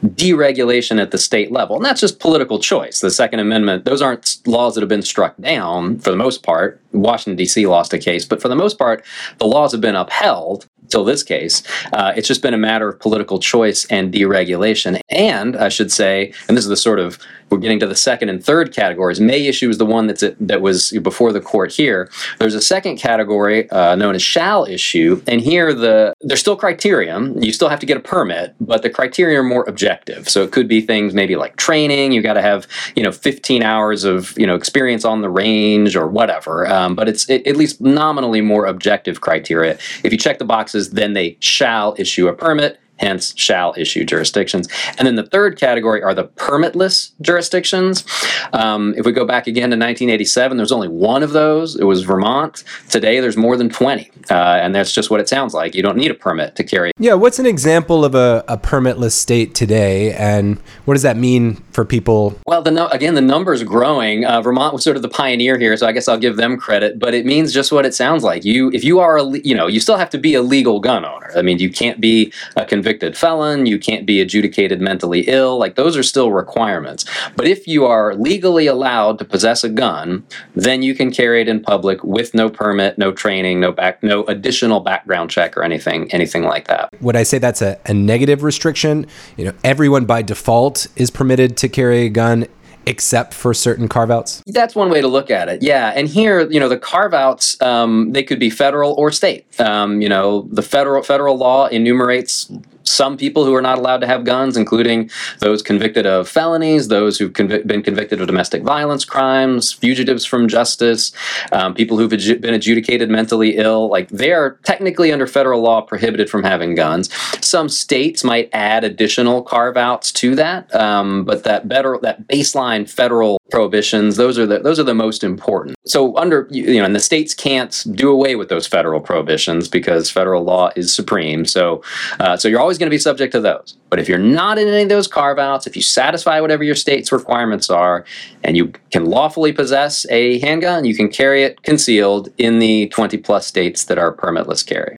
deregulation 0.02 1.02
at 1.02 1.12
the 1.12 1.18
state 1.18 1.52
level, 1.52 1.76
and 1.76 1.84
that's 1.84 2.00
just 2.00 2.22
political 2.22 2.58
choice. 2.58 3.02
The 3.02 3.12
Second 3.12 3.42
Amendment; 3.42 3.84
those 3.84 4.02
aren't 4.02 4.38
laws 4.48 4.76
that 4.76 4.82
have 4.82 4.88
been 4.88 5.02
struck 5.02 5.36
down 5.42 6.00
for 6.00 6.10
the 6.10 6.16
most 6.16 6.42
part. 6.42 6.82
Washington 6.94 7.36
D.C. 7.36 7.68
lost 7.68 7.92
a 7.92 8.00
case, 8.00 8.24
but 8.24 8.42
for 8.42 8.48
the 8.48 8.56
most 8.56 8.78
part, 8.78 9.04
the 9.40 9.46
laws 9.46 9.74
have 9.74 9.82
been 9.82 9.98
upheld 9.98 10.68
till 10.90 11.04
this 11.04 11.24
case. 11.24 11.64
Uh, 11.94 12.14
it's 12.16 12.28
just 12.28 12.42
been 12.42 12.54
a 12.54 12.58
matter 12.58 12.90
of 12.90 13.00
political 13.00 13.40
choice 13.40 13.86
and 13.86 14.14
deregulation. 14.14 15.00
And 15.10 15.56
I 15.56 15.70
should 15.70 15.92
say, 15.92 16.34
and 16.48 16.56
this 16.56 16.64
is 16.64 16.70
the 16.70 16.78
sort 16.78 17.00
of 17.00 17.20
we're 17.50 17.58
getting 17.58 17.80
to 17.80 17.88
the 17.88 17.96
second 17.96 18.30
and 18.30 18.44
third 18.44 18.74
categories. 18.74 19.20
May 19.20 19.48
issue 19.48 19.70
is 19.70 19.78
the 19.78 19.86
one 19.86 20.08
that's 20.08 20.24
that 20.40 20.62
was 20.62 20.92
before 21.02 21.32
the 21.32 21.42
court 21.42 21.72
here. 21.72 22.10
There's 22.40 22.56
a 22.56 22.62
second 22.62 22.98
category 22.98 23.70
uh, 23.70 23.96
known 23.96 24.16
as 24.16 24.22
shall 24.22 24.66
issue, 24.66 25.22
and 25.28 25.42
here 25.42 25.74
the 25.74 26.14
there's 26.22 26.40
still 26.40 26.56
criterion. 26.56 27.42
You 27.42 27.54
still 27.54 27.70
have 27.70 27.80
to 27.80 27.86
get 27.86 27.98
a 27.98 28.02
permit, 28.02 28.56
but 28.60 28.82
the 28.82 28.90
criteria 28.90 29.40
are 29.40 29.44
more 29.44 29.66
objective. 29.68 30.30
So 30.30 30.44
it 30.44 30.52
could 30.52 30.68
be 30.68 30.82
things 30.82 31.14
maybe 31.14 31.36
like 31.36 31.56
training. 31.56 32.12
You 32.12 32.22
got 32.22 32.34
to 32.34 32.42
have 32.42 32.68
you 32.96 33.04
know 33.04 33.12
15 33.12 33.64
hours 33.64 34.04
of 34.04 34.38
you 34.38 34.48
know 34.48 34.56
experience 34.56 35.06
on 35.06 35.22
the 35.22 35.30
range 35.30 35.96
or 35.96 36.08
whatever. 36.08 36.68
Um, 36.68 36.96
but 36.96 37.08
it's 37.08 37.30
it, 37.30 37.48
at 37.48 37.56
least 37.56 37.82
nominally 37.82 38.42
more 38.42 38.66
objective 38.66 39.22
criteria. 39.22 39.78
If 40.04 40.12
you 40.12 40.18
check 40.18 40.40
the 40.40 40.46
boxes, 40.46 40.92
then 40.92 41.14
they 41.14 41.38
shall 41.40 41.96
issue 41.98 42.28
a 42.28 42.34
permit 42.34 42.80
hence 42.98 43.34
shall 43.38 43.74
issue 43.78 44.04
jurisdictions. 44.04 44.68
And 44.98 45.08
then 45.08 45.16
the 45.16 45.26
third 45.26 45.60
category 45.60 46.02
are 46.04 46.14
the 46.14 46.26
permitless 46.26 47.12
jurisdictions. 47.22 48.06
Um, 48.54 48.94
if 48.98 49.06
we 49.06 49.12
go 49.12 49.26
back 49.26 49.48
again 49.48 49.70
to 49.70 49.78
1987, 49.78 50.58
there's 50.58 50.72
only 50.72 50.88
one 50.88 51.24
of 51.24 51.32
those. 51.32 51.76
It 51.76 51.84
was 51.84 52.04
Vermont. 52.04 52.64
Today, 52.90 53.20
there's 53.20 53.38
more 53.38 53.58
than 53.58 53.70
20. 53.70 54.12
Uh, 54.30 54.34
and 54.34 54.76
that's 54.76 54.92
just 54.92 55.10
what 55.10 55.20
it 55.20 55.30
sounds 55.30 55.54
like. 55.54 55.76
You 55.76 55.84
don't 55.84 55.98
need 55.98 56.12
a 56.12 56.16
permit 56.16 56.56
to 56.56 56.64
carry. 56.64 56.92
Yeah, 57.00 57.14
what's 57.14 57.40
an 57.40 57.46
example 57.46 58.04
of 58.04 58.16
a, 58.16 58.44
a 58.48 58.58
permitless 58.58 59.12
state 59.12 59.56
today? 59.56 60.14
And 60.14 60.60
what 60.86 60.96
does 60.96 61.04
that 61.04 61.18
mean 61.18 61.64
for 61.78 61.86
people? 61.86 62.36
Well, 62.48 62.64
the 62.64 62.72
no- 62.72 62.88
again, 62.88 63.14
the 63.14 63.22
numbers 63.22 63.64
growing. 63.64 64.26
Uh, 64.26 64.42
Vermont 64.42 64.74
was 64.74 64.84
sort 64.84 64.96
of 64.96 65.04
the 65.04 65.10
pioneer 65.10 65.58
here, 65.60 65.78
so 65.78 65.86
I 65.86 65.92
guess 65.92 66.08
I'll 66.08 66.18
give 66.18 66.36
them 66.36 66.58
credit. 66.58 66.98
But 66.98 67.14
it 67.14 67.26
means 67.26 67.54
just 67.54 67.72
what 67.72 67.86
it 67.86 67.94
sounds 67.94 68.24
like. 68.24 68.44
You, 68.44 68.72
if 68.72 68.84
you 68.84 69.00
are, 69.00 69.18
a, 69.20 69.26
you 69.44 69.56
know, 69.56 69.68
you 69.68 69.80
still 69.80 69.98
have 69.98 70.10
to 70.10 70.18
be 70.18 70.34
a 70.34 70.42
legal 70.42 70.80
gun 70.80 71.06
owner. 71.06 71.32
I 71.38 71.44
mean, 71.44 71.60
you 71.60 71.70
can't 71.70 72.02
be 72.02 72.34
a 72.56 72.66
convicted 72.66 72.98
convicted 72.98 73.18
felon, 73.18 73.68
you 73.68 73.78
can't 73.78 74.08
be 74.08 74.22
adjudicated 74.22 74.82
mentally 74.82 75.22
ill. 75.28 75.60
Like 75.60 75.76
those 75.76 75.96
are 75.96 76.04
still 76.04 76.32
requirements. 76.32 77.06
But 77.36 77.48
if 77.48 77.68
you 77.68 77.86
are 77.86 78.16
legally 78.16 78.66
allowed 78.66 79.20
to 79.20 79.26
possess 79.26 79.64
a 79.64 79.70
gun, 79.70 80.26
then 80.56 80.82
you 80.82 80.96
can 80.96 81.12
carry 81.12 81.42
it 81.42 81.48
in 81.48 81.60
public 81.60 82.04
with 82.04 82.34
no 82.34 82.50
permit, 82.50 82.98
no 82.98 83.12
training, 83.12 83.60
no 83.60 83.72
back, 83.72 84.02
no 84.02 84.24
additional 84.26 84.80
background 84.80 85.30
check 85.30 85.56
or 85.56 85.64
anything, 85.64 86.12
anything 86.12 86.44
like 86.44 86.68
that. 86.68 86.90
Would 87.02 87.16
I 87.16 87.24
say 87.24 87.38
that's 87.38 87.62
a, 87.62 87.78
a 87.86 87.94
negative 87.94 88.42
restriction? 88.42 89.06
You 89.36 89.46
know, 89.46 89.54
everyone 89.64 90.06
by 90.06 90.24
default 90.24 90.88
is 90.96 91.12
permitted 91.12 91.58
to 91.58 91.67
carry 91.70 92.06
a 92.06 92.10
gun 92.10 92.48
except 92.86 93.34
for 93.34 93.54
certain 93.54 93.88
carve 93.88 94.10
outs? 94.10 94.42
That's 94.48 94.74
one 94.74 94.90
way 94.90 95.02
to 95.02 95.08
look 95.08 95.30
at 95.30 95.50
it. 95.50 95.62
Yeah. 95.62 95.92
And 95.96 96.08
here, 96.08 96.50
you 96.50 96.60
know, 96.60 96.70
the 96.70 96.78
carve 96.78 97.14
outs, 97.14 97.62
um, 97.62 98.14
they 98.14 98.24
could 98.24 98.40
be 98.40 98.50
federal 98.50 98.94
or 98.94 99.12
state. 99.12 99.46
Um, 99.60 100.02
you 100.02 100.10
know, 100.10 100.48
the 100.52 100.62
federal 100.62 101.04
federal 101.04 101.38
law 101.38 101.68
enumerates 101.68 102.50
some 102.88 103.18
people 103.18 103.46
who 103.46 103.54
are 103.54 103.62
not 103.62 103.78
allowed 103.78 104.02
to 104.02 104.08
have 104.08 104.24
guns, 104.24 104.58
including 104.58 105.10
those 105.40 105.62
convicted 105.62 106.06
of 106.06 106.28
felonies, 106.28 106.88
those 106.88 107.18
who've 107.18 107.34
conv- 107.34 107.68
been 107.68 107.84
convicted 107.84 108.22
of 108.22 108.28
domestic 108.28 108.64
violence 108.64 109.06
crimes, 109.06 109.72
fugitives 109.72 110.26
from 110.26 110.48
justice, 110.48 111.12
um, 111.52 111.74
people 111.74 111.98
who've 111.98 112.12
adju- 112.12 112.42
been 112.42 112.54
adjudicated 112.54 113.10
mentally 113.10 113.58
ill. 113.58 113.90
Like 113.90 114.10
they 114.10 114.32
are 114.32 114.60
technically 114.64 115.12
under 115.12 115.28
federal 115.28 115.62
law 115.62 115.82
prohibited 115.82 116.30
from 116.30 116.44
having 116.44 116.76
guns. 116.76 117.10
Some 117.46 117.70
states 117.70 118.24
might 118.24 118.50
add 118.54 118.84
additional 118.84 119.44
carve 119.44 119.78
outs 119.78 120.12
to 120.14 120.36
that, 120.36 120.74
um, 120.74 121.26
but 121.26 121.44
that 121.44 121.68
better 121.68 122.00
that 122.02 122.28
baseline 122.28 122.90
federal 122.90 123.40
prohibitions 123.52 124.18
those 124.18 124.38
are 124.38 124.46
the 124.46 124.60
those 124.60 124.80
are 124.80 124.84
the 124.84 124.94
most 124.94 125.24
important. 125.24 125.76
So 125.86 126.18
under 126.18 126.48
you 126.50 126.80
know, 126.80 126.86
and 126.86 126.96
the 126.96 127.00
states 127.00 127.34
can't 127.34 127.86
do 127.94 128.10
away 128.10 128.36
with 128.36 128.50
those 128.50 128.68
federal 128.68 129.00
prohibitions 129.00 129.68
because 129.68 130.10
federal 130.10 130.44
law 130.44 130.72
is 130.76 130.94
supreme. 130.94 131.46
So 131.46 131.82
uh, 132.20 132.38
so 132.38 132.48
you're 132.48 132.60
always 132.60 132.77
always 132.78 132.80
going 132.80 132.92
to 132.92 132.94
be 132.94 133.00
subject 133.00 133.32
to 133.34 133.42
those. 133.42 133.78
But 133.90 134.00
if 134.00 134.08
you're 134.08 134.20
not 134.20 134.60
in 134.60 134.68
any 134.68 134.84
of 134.84 134.90
those 134.90 135.08
carve 135.08 135.40
outs, 135.40 135.66
if 135.66 135.76
you 135.76 135.82
satisfy 135.82 136.40
whatever 136.40 136.64
your 136.64 136.76
state's 136.76 137.12
requirements 137.12 137.70
are, 137.70 138.06
and 138.44 138.56
you 138.56 138.72
can 138.92 139.06
lawfully 139.06 139.52
possess 139.52 140.06
a 140.10 140.40
handgun, 140.40 140.86
you 140.86 140.96
can 140.96 141.10
carry 141.10 141.44
it 141.44 141.62
concealed 141.64 142.30
in 142.38 142.60
the 142.60 142.88
20 142.90 143.18
plus 143.18 143.48
states 143.48 143.86
that 143.86 143.98
are 143.98 144.14
permitless 144.14 144.66
carry. 144.66 144.96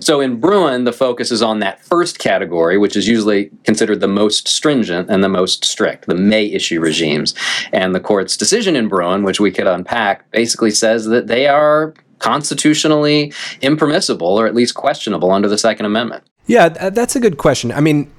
So 0.00 0.20
in 0.20 0.40
Bruen, 0.40 0.84
the 0.84 0.92
focus 0.92 1.30
is 1.30 1.42
on 1.42 1.60
that 1.60 1.82
first 1.84 2.18
category, 2.18 2.78
which 2.78 2.96
is 2.96 3.06
usually 3.06 3.50
considered 3.64 4.00
the 4.00 4.08
most 4.08 4.48
stringent 4.48 5.08
and 5.08 5.22
the 5.22 5.28
most 5.28 5.64
strict, 5.64 6.06
the 6.06 6.14
may 6.14 6.46
issue 6.46 6.80
regimes. 6.80 7.34
And 7.72 7.94
the 7.94 8.00
court's 8.00 8.36
decision 8.36 8.76
in 8.76 8.88
Bruen, 8.88 9.22
which 9.22 9.40
we 9.40 9.50
could 9.50 9.66
unpack, 9.66 10.30
basically 10.30 10.70
says 10.70 11.06
that 11.06 11.28
they 11.28 11.46
are 11.46 11.94
constitutionally 12.18 13.32
impermissible 13.60 14.38
or 14.38 14.46
at 14.46 14.54
least 14.54 14.74
questionable 14.74 15.30
under 15.30 15.48
the 15.48 15.58
Second 15.58 15.86
Amendment. 15.86 16.24
Yeah, 16.46 16.74
uh, 16.78 16.90
that's 16.90 17.16
a 17.16 17.20
good 17.20 17.38
question. 17.38 17.72
I 17.72 17.80
mean, 17.80 18.10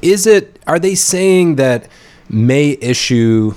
is 0.00 0.26
it, 0.26 0.58
are 0.66 0.78
they 0.78 0.94
saying 0.94 1.56
that 1.56 1.88
may 2.28 2.78
issue 2.80 3.54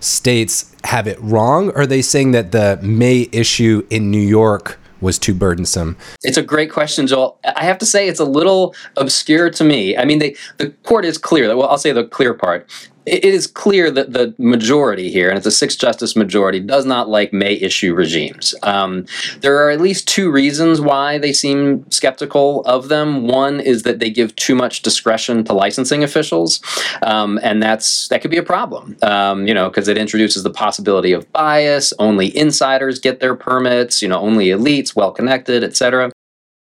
states 0.00 0.74
have 0.84 1.06
it 1.06 1.20
wrong? 1.20 1.70
Or 1.70 1.80
are 1.80 1.86
they 1.86 2.02
saying 2.02 2.32
that 2.32 2.52
the 2.52 2.78
may 2.82 3.28
issue 3.32 3.86
in 3.90 4.10
New 4.10 4.20
York 4.20 4.78
was 5.00 5.18
too 5.18 5.34
burdensome? 5.34 5.96
It's 6.22 6.36
a 6.36 6.42
great 6.42 6.70
question, 6.70 7.06
Joel. 7.06 7.38
I 7.56 7.64
have 7.64 7.78
to 7.78 7.86
say 7.86 8.08
it's 8.08 8.20
a 8.20 8.24
little 8.24 8.74
obscure 8.96 9.50
to 9.50 9.64
me. 9.64 9.96
I 9.96 10.04
mean, 10.04 10.18
they, 10.18 10.36
the 10.58 10.70
court 10.84 11.04
is 11.04 11.18
clear. 11.18 11.54
Well, 11.56 11.68
I'll 11.68 11.78
say 11.78 11.92
the 11.92 12.04
clear 12.04 12.34
part 12.34 12.70
it 13.06 13.24
is 13.24 13.46
clear 13.46 13.90
that 13.90 14.12
the 14.12 14.34
majority 14.38 15.10
here, 15.10 15.28
and 15.28 15.38
it's 15.38 15.46
a 15.46 15.50
six 15.52 15.76
justice 15.76 16.16
majority, 16.16 16.58
does 16.60 16.84
not 16.84 17.08
like 17.08 17.32
may 17.32 17.54
issue 17.54 17.94
regimes. 17.94 18.54
Um, 18.64 19.06
there 19.40 19.56
are 19.64 19.70
at 19.70 19.80
least 19.80 20.08
two 20.08 20.30
reasons 20.30 20.80
why 20.80 21.18
they 21.18 21.32
seem 21.32 21.88
skeptical 21.90 22.62
of 22.64 22.88
them. 22.88 23.28
One 23.28 23.60
is 23.60 23.84
that 23.84 24.00
they 24.00 24.10
give 24.10 24.34
too 24.34 24.56
much 24.56 24.82
discretion 24.82 25.44
to 25.44 25.52
licensing 25.52 26.02
officials, 26.02 26.60
um, 27.02 27.38
and 27.42 27.62
that's 27.62 28.08
that 28.08 28.22
could 28.22 28.30
be 28.30 28.38
a 28.38 28.42
problem. 28.42 28.96
Um, 29.02 29.46
you 29.46 29.54
know, 29.54 29.68
because 29.68 29.86
it 29.86 29.96
introduces 29.96 30.42
the 30.42 30.50
possibility 30.50 31.12
of 31.12 31.30
bias. 31.32 31.92
Only 31.98 32.36
insiders 32.36 32.98
get 32.98 33.20
their 33.20 33.36
permits. 33.36 34.02
You 34.02 34.08
know, 34.08 34.18
only 34.18 34.46
elites, 34.48 34.96
well 34.96 35.12
connected, 35.12 35.62
etc. 35.62 36.10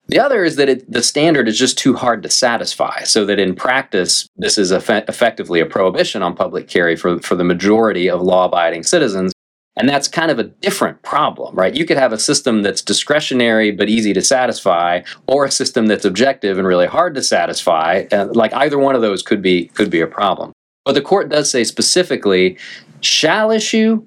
The 0.09 0.19
other 0.19 0.43
is 0.43 0.55
that 0.55 0.69
it, 0.69 0.91
the 0.91 1.03
standard 1.03 1.47
is 1.47 1.57
just 1.57 1.77
too 1.77 1.93
hard 1.93 2.23
to 2.23 2.31
satisfy, 2.31 3.03
so 3.03 3.25
that 3.25 3.37
in 3.37 3.55
practice, 3.55 4.27
this 4.37 4.57
is 4.57 4.71
eff- 4.71 4.89
effectively 5.07 5.59
a 5.59 5.67
prohibition 5.67 6.23
on 6.23 6.35
public 6.35 6.67
carry 6.67 6.95
for, 6.95 7.19
for 7.19 7.35
the 7.35 7.43
majority 7.43 8.09
of 8.09 8.19
law 8.19 8.45
abiding 8.45 8.81
citizens. 8.81 9.31
And 9.77 9.87
that's 9.87 10.07
kind 10.07 10.31
of 10.31 10.39
a 10.39 10.43
different 10.43 11.03
problem, 11.03 11.55
right? 11.55 11.75
You 11.75 11.85
could 11.85 11.97
have 11.97 12.11
a 12.11 12.17
system 12.17 12.63
that's 12.63 12.81
discretionary 12.81 13.71
but 13.71 13.87
easy 13.87 14.11
to 14.13 14.21
satisfy, 14.21 15.03
or 15.27 15.45
a 15.45 15.51
system 15.51 15.85
that's 15.85 16.05
objective 16.05 16.57
and 16.57 16.67
really 16.67 16.87
hard 16.87 17.13
to 17.13 17.21
satisfy. 17.21 18.05
Uh, 18.11 18.27
like 18.33 18.53
either 18.55 18.79
one 18.79 18.95
of 18.95 19.01
those 19.01 19.21
could 19.21 19.43
be 19.43 19.67
could 19.67 19.91
be 19.91 20.01
a 20.01 20.07
problem. 20.07 20.51
But 20.85 20.93
the 20.93 21.01
court 21.01 21.29
does 21.29 21.51
say 21.51 21.63
specifically, 21.63 22.57
shall 23.01 23.51
issue 23.51 24.05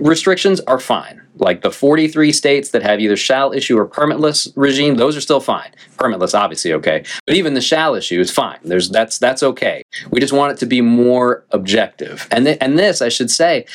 restrictions 0.00 0.60
are 0.60 0.80
fine. 0.80 1.21
Like 1.36 1.62
the 1.62 1.70
43 1.70 2.32
states 2.32 2.70
that 2.70 2.82
have 2.82 3.00
either 3.00 3.16
shall 3.16 3.52
issue 3.52 3.78
or 3.78 3.86
permitless 3.86 4.52
regime, 4.54 4.96
those 4.96 5.16
are 5.16 5.20
still 5.20 5.40
fine. 5.40 5.70
Permitless, 5.96 6.38
obviously, 6.38 6.72
okay. 6.74 7.04
But 7.26 7.36
even 7.36 7.54
the 7.54 7.60
shall 7.60 7.94
issue 7.94 8.20
is 8.20 8.30
fine. 8.30 8.58
There's 8.62 8.90
that's 8.90 9.18
that's 9.18 9.42
okay. 9.42 9.82
We 10.10 10.20
just 10.20 10.32
want 10.32 10.52
it 10.52 10.58
to 10.58 10.66
be 10.66 10.80
more 10.80 11.44
objective. 11.50 12.28
And 12.30 12.44
th- 12.44 12.58
and 12.60 12.78
this, 12.78 13.00
I 13.00 13.08
should 13.08 13.30
say, 13.30 13.66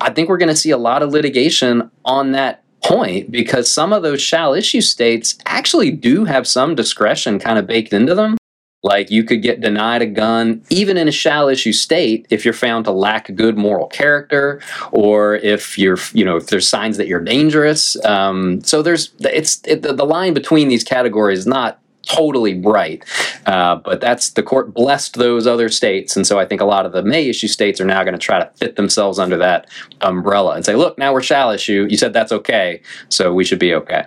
I 0.00 0.10
think 0.10 0.28
we're 0.28 0.36
going 0.36 0.50
to 0.50 0.56
see 0.56 0.70
a 0.70 0.78
lot 0.78 1.02
of 1.02 1.10
litigation 1.10 1.90
on 2.04 2.32
that 2.32 2.62
point 2.84 3.30
because 3.30 3.70
some 3.70 3.92
of 3.92 4.02
those 4.02 4.22
shall 4.22 4.54
issue 4.54 4.80
states 4.80 5.38
actually 5.46 5.90
do 5.90 6.24
have 6.24 6.46
some 6.46 6.74
discretion 6.74 7.38
kind 7.38 7.58
of 7.58 7.66
baked 7.66 7.92
into 7.92 8.14
them. 8.14 8.36
Like 8.86 9.10
you 9.10 9.24
could 9.24 9.42
get 9.42 9.60
denied 9.60 10.00
a 10.00 10.06
gun 10.06 10.62
even 10.70 10.96
in 10.96 11.08
a 11.08 11.12
shall 11.12 11.48
issue 11.48 11.72
state 11.72 12.24
if 12.30 12.44
you're 12.44 12.54
found 12.54 12.84
to 12.84 12.92
lack 12.92 13.34
good 13.34 13.58
moral 13.58 13.88
character 13.88 14.62
or 14.92 15.34
if 15.34 15.76
you're 15.76 15.98
you 16.12 16.24
know 16.24 16.36
if 16.36 16.46
there's 16.46 16.68
signs 16.68 16.96
that 16.98 17.08
you're 17.08 17.20
dangerous. 17.20 18.02
Um, 18.04 18.62
so 18.62 18.82
there's 18.82 19.10
it's 19.18 19.60
it, 19.66 19.82
the, 19.82 19.92
the 19.92 20.04
line 20.04 20.34
between 20.34 20.68
these 20.68 20.84
categories 20.84 21.40
is 21.40 21.46
not 21.48 21.80
totally 22.06 22.54
bright. 22.54 23.04
Uh, 23.46 23.74
but 23.74 24.00
that's 24.00 24.30
the 24.30 24.42
court 24.42 24.72
blessed 24.72 25.14
those 25.14 25.48
other 25.48 25.68
states, 25.68 26.16
and 26.16 26.24
so 26.24 26.38
I 26.38 26.46
think 26.46 26.60
a 26.60 26.64
lot 26.64 26.86
of 26.86 26.92
the 26.92 27.02
may 27.02 27.28
issue 27.28 27.48
states 27.48 27.80
are 27.80 27.84
now 27.84 28.04
going 28.04 28.14
to 28.14 28.18
try 28.18 28.38
to 28.38 28.48
fit 28.54 28.76
themselves 28.76 29.18
under 29.18 29.36
that 29.38 29.68
umbrella 30.00 30.54
and 30.54 30.64
say, 30.64 30.76
look, 30.76 30.96
now 30.96 31.12
we're 31.12 31.22
shall 31.22 31.50
issue. 31.50 31.88
You 31.90 31.96
said 31.96 32.12
that's 32.12 32.30
okay, 32.30 32.80
so 33.08 33.34
we 33.34 33.44
should 33.44 33.58
be 33.58 33.74
okay. 33.74 34.06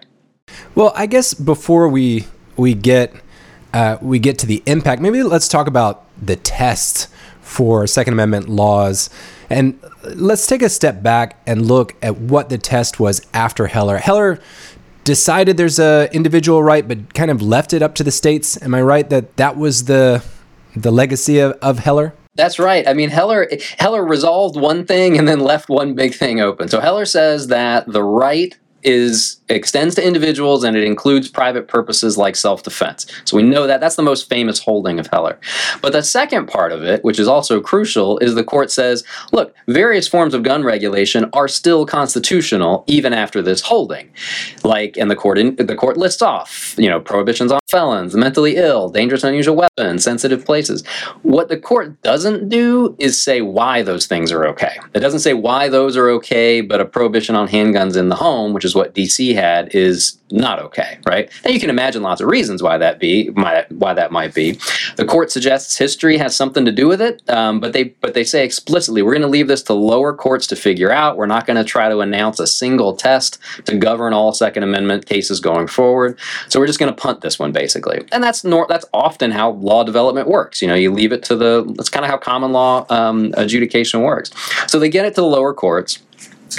Well, 0.74 0.94
I 0.96 1.06
guess 1.06 1.34
before 1.34 1.90
we 1.90 2.26
we 2.56 2.74
get 2.74 3.14
uh, 3.74 3.98
we 4.02 4.20
get 4.20 4.40
to 4.40 4.46
the 4.46 4.64
impact, 4.66 5.02
maybe 5.02 5.24
let's 5.24 5.48
talk 5.48 5.68
about 5.68 6.06
the 6.22 6.36
test 6.36 7.08
for 7.42 7.88
Second 7.88 8.14
Amendment 8.14 8.50
laws. 8.50 9.10
And 9.50 9.80
let's 10.04 10.46
take 10.46 10.62
a 10.62 10.70
step 10.70 11.02
back 11.02 11.42
and 11.48 11.66
look 11.66 11.96
at 12.02 12.18
what 12.18 12.50
the 12.50 12.58
test 12.58 13.00
was 13.00 13.26
after 13.34 13.68
Heller. 13.68 13.98
Heller 13.98 14.40
decided 15.04 15.58
there's 15.58 15.80
a 15.80 16.08
individual 16.14 16.62
right, 16.62 16.88
but 16.88 17.14
kind 17.14 17.32
of 17.32 17.42
left 17.42 17.74
it 17.74 17.82
up 17.82 17.96
to 17.96 18.04
the 18.04 18.12
states. 18.12 18.62
Am 18.62 18.76
I 18.76 18.82
right 18.82 19.10
that 19.10 19.38
that 19.38 19.58
was 19.58 19.86
the 19.86 20.24
the 20.76 20.92
legacy 20.92 21.40
of, 21.40 21.54
of 21.62 21.80
Heller? 21.80 22.14
That's 22.36 22.60
right. 22.60 22.88
I 22.88 22.94
mean, 22.94 23.10
Heller 23.10 23.50
Heller 23.80 24.06
resolved 24.06 24.56
one 24.56 24.86
thing 24.86 25.18
and 25.18 25.28
then 25.28 25.40
left 25.40 25.68
one 25.68 25.96
big 25.96 26.14
thing 26.14 26.40
open. 26.40 26.70
So 26.70 26.80
Heller 26.80 27.06
says 27.06 27.48
that 27.48 27.88
the 27.88 28.04
right 28.04 28.58
is 28.84 29.40
extends 29.50 29.96
to 29.96 30.06
individuals 30.06 30.64
and 30.64 30.78
it 30.78 30.84
includes 30.84 31.28
private 31.28 31.68
purposes 31.68 32.18
like 32.18 32.36
self-defense. 32.36 33.08
So 33.26 33.36
we 33.36 33.44
know 33.44 33.66
that 33.68 33.80
that's 33.80 33.96
the 33.96 34.04
most 34.04 34.30
famous 34.30 34.60
holding 34.60 35.00
of 35.00 35.08
Heller. 35.08 35.40
But 35.82 35.94
the 35.94 36.04
second 36.04 36.48
part 36.48 36.72
of 36.72 36.84
it, 36.84 37.04
which 37.04 37.20
is 37.20 37.28
also 37.28 37.60
crucial, 37.60 38.20
is 38.20 38.36
the 38.36 38.44
court 38.44 38.70
says, 38.70 39.04
look, 39.32 39.56
various 39.68 40.08
forms 40.08 40.34
of 40.34 40.44
gun 40.44 40.64
regulation 40.64 41.30
are 41.34 41.48
still 41.48 41.86
constitutional 41.86 42.84
even 42.88 43.12
after 43.12 43.42
this 43.42 43.62
holding. 43.62 44.10
Like 44.64 44.98
and 44.98 45.10
the 45.10 45.16
court 45.16 45.40
in, 45.40 45.56
the 45.56 45.76
court 45.76 45.98
lists 45.98 46.22
off, 46.22 46.76
you 46.78 46.90
know, 46.90 47.00
prohibitions 47.00 47.52
on 47.52 47.60
felons, 47.70 48.16
mentally 48.16 48.56
ill, 48.56 48.90
dangerous 48.90 49.24
unusual 49.24 49.56
weapons, 49.56 50.04
sensitive 50.04 50.46
places. 50.46 50.86
What 51.24 51.50
the 51.50 51.58
court 51.58 52.02
doesn't 52.02 52.50
do 52.50 52.96
is 53.00 53.20
say 53.20 53.42
why 53.42 53.82
those 53.82 54.06
things 54.06 54.32
are 54.32 54.48
okay. 54.48 54.78
It 54.94 55.00
doesn't 55.00 55.20
say 55.20 55.34
why 55.34 55.70
those 55.70 55.98
are 55.98 56.10
okay, 56.12 56.62
but 56.62 56.82
a 56.82 56.86
prohibition 56.86 57.36
on 57.36 57.48
handguns 57.48 57.96
in 57.96 58.10
the 58.10 58.16
home, 58.16 58.54
which 58.54 58.66
is 58.66 58.69
what 58.76 58.96
DC 58.96 59.34
had 59.36 59.74
is 59.76 60.20
not 60.32 60.60
okay, 60.60 61.00
right? 61.08 61.30
And 61.44 61.54
you 61.54 61.60
can 61.60 61.70
imagine 61.70 62.04
lots 62.04 62.22
of 62.22 62.28
reasons 62.28 62.62
why 62.62 62.78
that 62.78 63.00
be 63.00 63.30
might, 63.32 63.72
why 63.72 63.94
that 63.94 64.12
might 64.12 64.34
be. 64.34 64.60
The 64.96 65.06
court 65.06 65.32
suggests 65.32 65.78
history 65.78 66.18
has 66.18 66.36
something 66.36 66.66
to 66.66 66.72
do 66.72 66.88
with 66.88 67.02
it, 67.02 67.28
um, 67.30 67.60
but 67.60 67.74
they 67.74 67.86
but 67.86 68.14
they 68.14 68.24
say 68.24 68.46
explicitly 68.46 69.02
we're 69.02 69.14
going 69.14 69.22
to 69.22 69.28
leave 69.28 69.48
this 69.48 69.64
to 69.64 69.74
lower 69.74 70.14
courts 70.14 70.48
to 70.48 70.56
figure 70.56 70.92
out. 70.92 71.18
We're 71.18 71.26
not 71.26 71.46
going 71.46 71.58
to 71.58 71.64
try 71.64 71.90
to 71.90 72.00
announce 72.00 72.40
a 72.40 72.48
single 72.48 72.96
test 72.96 73.40
to 73.66 73.78
govern 73.78 74.14
all 74.14 74.32
Second 74.34 74.64
Amendment 74.64 75.06
cases 75.06 75.40
going 75.40 75.68
forward. 75.68 76.20
So 76.48 76.60
we're 76.60 76.68
just 76.68 76.80
going 76.80 76.94
to 76.94 77.02
punt 77.02 77.22
this 77.22 77.40
one 77.40 77.52
basically, 77.52 78.06
and 78.12 78.24
that's 78.24 78.44
nor- 78.44 78.68
that's 78.70 78.86
often 78.94 79.32
how 79.32 79.52
law 79.52 79.84
development 79.84 80.28
works. 80.28 80.62
You 80.62 80.68
know, 80.68 80.76
you 80.76 80.92
leave 80.92 81.12
it 81.12 81.24
to 81.24 81.36
the 81.36 81.66
that's 81.76 81.90
kind 81.90 82.06
of 82.06 82.12
how 82.12 82.18
common 82.18 82.52
law 82.52 82.86
um, 82.90 83.34
adjudication 83.36 84.02
works. 84.02 84.32
So 84.68 84.80
they 84.80 84.90
get 84.90 85.06
it 85.06 85.16
to 85.16 85.22
the 85.22 85.28
lower 85.28 85.54
courts. 85.54 86.00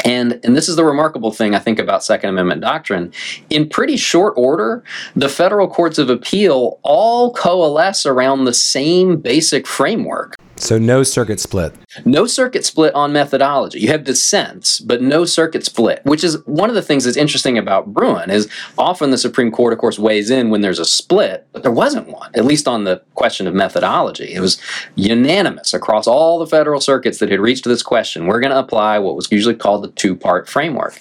And, 0.04 0.40
and 0.44 0.56
this 0.56 0.68
is 0.68 0.76
the 0.76 0.85
remarkable 0.85 1.32
thing 1.32 1.54
I 1.54 1.59
think 1.59 1.78
about 1.78 2.04
Second 2.04 2.30
Amendment 2.30 2.61
doctrine. 2.61 3.12
In 3.49 3.68
pretty 3.68 3.97
short 3.97 4.35
order, 4.37 4.82
the 5.16 5.28
federal 5.28 5.68
courts 5.68 5.99
of 5.99 6.11
appeal 6.11 6.78
all 6.82 7.32
coalesce 7.32 8.06
around 8.06 8.44
the 8.44 8.54
same 8.54 9.16
basic 9.16 9.66
framework. 9.66 10.37
So 10.61 10.79
no 10.79 11.02
circuit 11.02 11.40
split. 11.40 11.75
No 12.05 12.26
circuit 12.26 12.67
split 12.67 12.95
on 12.95 13.14
methodology. 13.14 13.81
You 13.81 13.88
have 13.88 14.05
dissents, 14.05 14.79
but 14.79 15.00
no 15.00 15.25
circuit 15.25 15.64
split, 15.64 16.05
which 16.05 16.23
is 16.23 16.45
one 16.47 16.69
of 16.69 16.75
the 16.75 16.83
things 16.83 17.05
that's 17.05 17.17
interesting 17.17 17.57
about 17.57 17.95
Bruen 17.95 18.31
is 18.31 18.47
often 18.76 19.11
the 19.11 19.17
Supreme 19.17 19.50
Court, 19.50 19.73
of 19.73 19.79
course, 19.79 19.99
weighs 19.99 20.31
in 20.31 20.50
when 20.50 20.61
there's 20.61 20.79
a 20.79 20.85
split, 20.85 21.47
but 21.52 21.62
there 21.62 21.73
wasn't 21.73 22.09
one, 22.09 22.31
at 22.35 22.45
least 22.45 22.69
on 22.69 22.85
the 22.85 23.02
question 23.14 23.47
of 23.47 23.55
methodology. 23.55 24.35
It 24.35 24.40
was 24.40 24.61
unanimous 24.97 25.73
across 25.73 26.07
all 26.07 26.38
the 26.38 26.47
federal 26.47 26.81
circuits 26.83 27.19
that 27.19 27.31
had 27.31 27.40
reached 27.40 27.64
this 27.64 27.83
question. 27.83 28.26
We're 28.26 28.40
going 28.40 28.52
to 28.52 28.59
apply 28.59 28.99
what 28.99 29.17
was 29.17 29.33
usually 29.33 29.55
called 29.55 29.83
the 29.83 29.88
two-part 29.88 30.46
framework. 30.46 31.01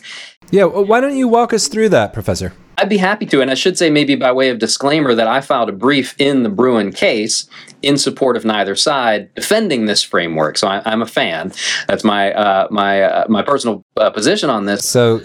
Yeah, 0.52 0.64
why 0.64 1.02
don't 1.02 1.18
you 1.18 1.28
walk 1.28 1.54
us 1.54 1.68
through 1.68 1.90
that, 1.90 2.14
Professor? 2.14 2.54
I'd 2.80 2.90
be 2.90 2.98
happy 2.98 3.26
to. 3.28 3.42
And 3.42 3.52
I 3.52 3.56
should 3.56 3.78
say, 3.78 3.90
maybe 3.90 4.16
by 4.16 4.32
way 4.32 4.50
of 4.50 4.60
disclaimer, 4.60 5.14
that 5.14 5.28
I 5.28 5.42
filed 5.42 5.68
a 5.68 5.74
brief 5.74 6.16
in 6.18 6.44
the 6.44 6.50
Bruen 6.50 6.92
case 6.94 7.50
in 7.82 7.98
support 7.98 8.38
of 8.38 8.46
neither 8.46 8.76
side, 8.76 9.34
defending 9.36 9.86
this 9.86 10.02
framework. 10.02 10.58
So 10.58 10.68
I, 10.68 10.82
am 10.92 11.02
a 11.02 11.06
fan. 11.06 11.52
That's 11.88 12.04
my 12.04 12.34
uh, 12.34 12.68
my 12.72 13.02
uh, 13.02 13.26
my 13.28 13.42
personal 13.42 13.84
uh, 13.98 14.10
position 14.12 14.50
on 14.50 14.66
this. 14.66 14.88
So, 14.88 15.22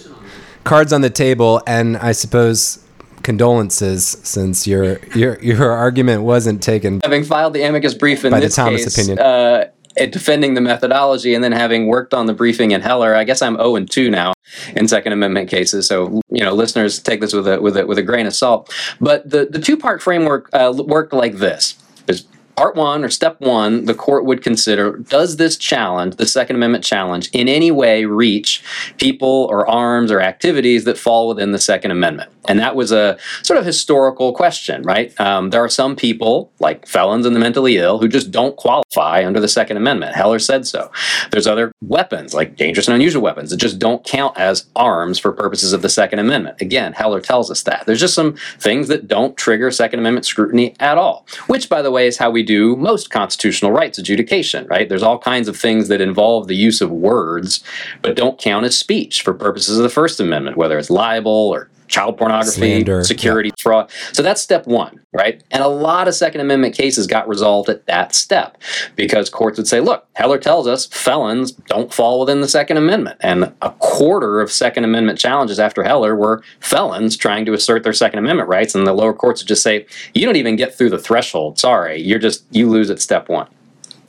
cards 0.65 0.93
on 0.93 1.03
the 1.03 1.11
table, 1.11 1.63
and 1.67 1.97
I 1.97 2.13
suppose 2.13 2.85
condolences 3.23 4.07
since 4.23 4.67
your 4.67 4.99
your 5.15 5.41
your 5.41 5.71
argument 5.71 6.23
wasn't 6.23 6.63
taken. 6.63 7.01
Having 7.05 7.25
filed 7.25 7.53
the 7.55 7.63
amicus 7.63 7.95
brief 7.95 8.25
in 8.25 8.33
by 8.33 8.41
this 8.41 8.57
the 8.57 8.63
Thomas 8.63 8.85
case, 8.85 8.99
opinion. 8.99 9.19
Uh, 9.19 9.69
defending 9.97 10.55
the 10.55 10.61
methodology 10.61 11.35
and 11.35 11.43
then 11.43 11.53
having 11.53 11.87
worked 11.87 12.15
on 12.15 12.27
the 12.27 12.35
briefing 12.35 12.73
in 12.73 12.81
Heller, 12.81 13.15
I 13.15 13.25
guess 13.25 13.43
I'm 13.43 13.57
0 13.57 13.77
and 13.77 13.91
2 13.91 14.11
now 14.11 14.33
in 14.75 14.89
Second 14.89 15.13
Amendment 15.13 15.49
cases. 15.49 15.87
So 15.87 16.21
you 16.31 16.45
know, 16.45 16.53
listeners 16.53 16.99
take 16.99 17.21
this 17.21 17.33
with 17.33 17.47
a 17.47 17.61
with 17.61 17.77
a 17.77 17.87
with 17.87 17.99
a 17.99 18.03
grain 18.03 18.27
of 18.27 18.35
salt. 18.35 18.73
But 19.01 19.29
the 19.29 19.47
the 19.47 19.61
two 19.61 19.77
part 19.77 20.03
framework 20.03 20.49
uh, 20.53 20.73
worked 20.77 21.13
like 21.13 21.37
this: 21.37 21.77
is 22.09 22.27
part 22.57 22.77
one 22.77 23.05
or 23.05 23.11
step 23.11 23.41
one, 23.41 23.85
the 23.85 23.95
court 23.95 24.25
would 24.25 24.43
consider 24.43 24.99
does 24.99 25.37
this 25.37 25.57
challenge, 25.57 26.17
the 26.17 26.27
Second 26.27 26.57
Amendment 26.57 26.85
challenge, 26.85 27.29
in 27.33 27.49
any 27.49 27.71
way 27.71 28.05
reach 28.05 28.63
people 28.99 29.47
or 29.51 29.69
arms 29.69 30.11
or 30.11 30.21
activities 30.21 30.85
that 30.85 30.99
fall 30.99 31.29
within 31.29 31.53
the 31.53 31.59
Second 31.59 31.91
Amendment? 31.91 32.31
And 32.47 32.59
that 32.59 32.77
was 32.77 32.93
a 32.93 33.19
sort 33.43 33.59
of 33.59 33.65
historical 33.65 34.33
question, 34.33 34.83
right? 34.83 35.19
Um, 35.21 35.51
there 35.51 35.63
are 35.63 35.69
some 35.69 35.97
people, 35.97 36.53
like 36.59 36.87
felons 36.87 37.27
and 37.27 37.35
the 37.35 37.41
mentally 37.41 37.79
ill, 37.79 37.99
who 37.99 38.09
just 38.09 38.31
don't 38.31 38.57
qualify 38.57 39.25
under 39.25 39.41
the 39.41 39.49
Second 39.49 39.77
Amendment. 39.77 40.15
Heller 40.15 40.39
said 40.39 40.67
so. 40.67 40.91
There's 41.31 41.47
other 41.47 41.73
weapons, 41.83 42.35
like 42.35 42.57
dangerous 42.57 42.89
and 42.89 42.95
unusual 42.95 43.23
weapons, 43.23 43.51
that 43.51 43.57
just 43.57 43.79
don't 43.79 44.05
count 44.05 44.37
as 44.39 44.67
arms 44.77 45.19
for 45.19 45.33
purposes 45.33 45.73
of 45.73 45.83
the 45.83 45.89
Second 45.89 46.19
Amendment. 46.19 46.61
Again, 46.61 46.93
Heller 46.93 47.21
tells 47.21 47.51
us 47.51 47.63
that. 47.63 47.85
There's 47.87 48.01
just 48.01 48.15
some 48.15 48.37
things 48.59 48.89
that 48.89 49.09
don't 49.09 49.37
trigger 49.37 49.71
Second 49.71 50.01
Amendment 50.01 50.27
scrutiny 50.27 50.75
at 50.81 50.99
all, 50.99 51.27
which, 51.47 51.69
by 51.69 51.83
the 51.83 51.91
way, 51.91 52.07
is 52.07 52.19
how 52.19 52.31
we 52.31 52.43
do 52.43 52.77
most 52.77 53.11
constitutional 53.11 53.73
rights 53.73 53.99
adjudication, 53.99 54.67
right? 54.67 54.89
There's 54.89 55.03
all 55.03 55.19
kinds 55.19 55.49
of 55.49 55.57
things 55.57 55.89
that 55.89 56.01
involve 56.01 56.49
the 56.49 56.57
use 56.57 56.81
of 56.81 56.91
words, 56.91 57.63
but 58.03 58.17
don't 58.17 58.39
count 58.39 58.67
as 58.67 58.79
speech 58.79 59.23
for 59.23 59.35
purposes 59.35 59.79
of 59.79 59.83
the 59.83 59.89
First 59.89 60.21
Amendment, 60.21 60.57
whether 60.57 60.79
it's 60.79 60.91
libel 60.91 61.33
or 61.33 61.69
child 61.89 62.19
pornography, 62.19 62.57
Slander, 62.57 63.05
security 63.05 63.51
yeah. 63.51 63.63
fraud. 63.63 63.91
So 64.13 64.23
that's 64.23 64.41
step 64.41 64.67
one, 64.67 65.01
right? 65.13 65.43
And 65.51 65.63
a 65.63 65.69
lot 65.69 66.09
of 66.09 66.15
Second 66.15 66.41
Amendment 66.41 66.75
cases 66.75 67.07
got 67.07 67.29
resolved 67.29 67.69
at 67.69 67.87
that 67.87 68.15
step 68.15 68.59
because 68.97 69.31
courts 69.31 69.59
would 69.59 69.67
say, 69.67 69.81
look, 69.81 70.07
Heller 70.15 70.39
tells 70.39 70.67
us 70.67 70.87
felons 70.87 71.53
don't 71.53 71.93
fall 71.93 72.21
within 72.21 72.41
the 72.41 72.49
Second 72.49 72.77
Amendment. 72.77 73.19
And 73.21 73.53
a 73.63 73.71
quarter 73.79 74.41
of 74.41 74.51
Second 74.51 74.85
Amendment 74.85 75.19
challenges 75.19 75.59
after 75.59 75.83
Heller 75.83 76.15
were 76.15 76.43
felons 76.61 77.17
trying 77.17 77.45
to 77.47 77.53
assert 77.53 77.83
their 77.83 77.93
Second 77.93 78.19
Amendment 78.19 78.49
rights. 78.49 78.75
And 78.75 78.87
the 78.87 78.93
lower 78.93 79.13
courts 79.13 79.43
would 79.43 79.49
just 79.49 79.63
say, 79.63 79.87
you 80.15 80.25
don't 80.25 80.37
even 80.37 80.57
get 80.57 80.75
through 80.75 80.91
the 80.91 80.99
threshold. 80.99 81.59
Sorry, 81.59 82.01
you're 82.01 82.19
just, 82.19 82.45
you 82.51 82.69
lose 82.69 82.91
at 82.91 83.01
step 83.01 83.29
one. 83.29 83.49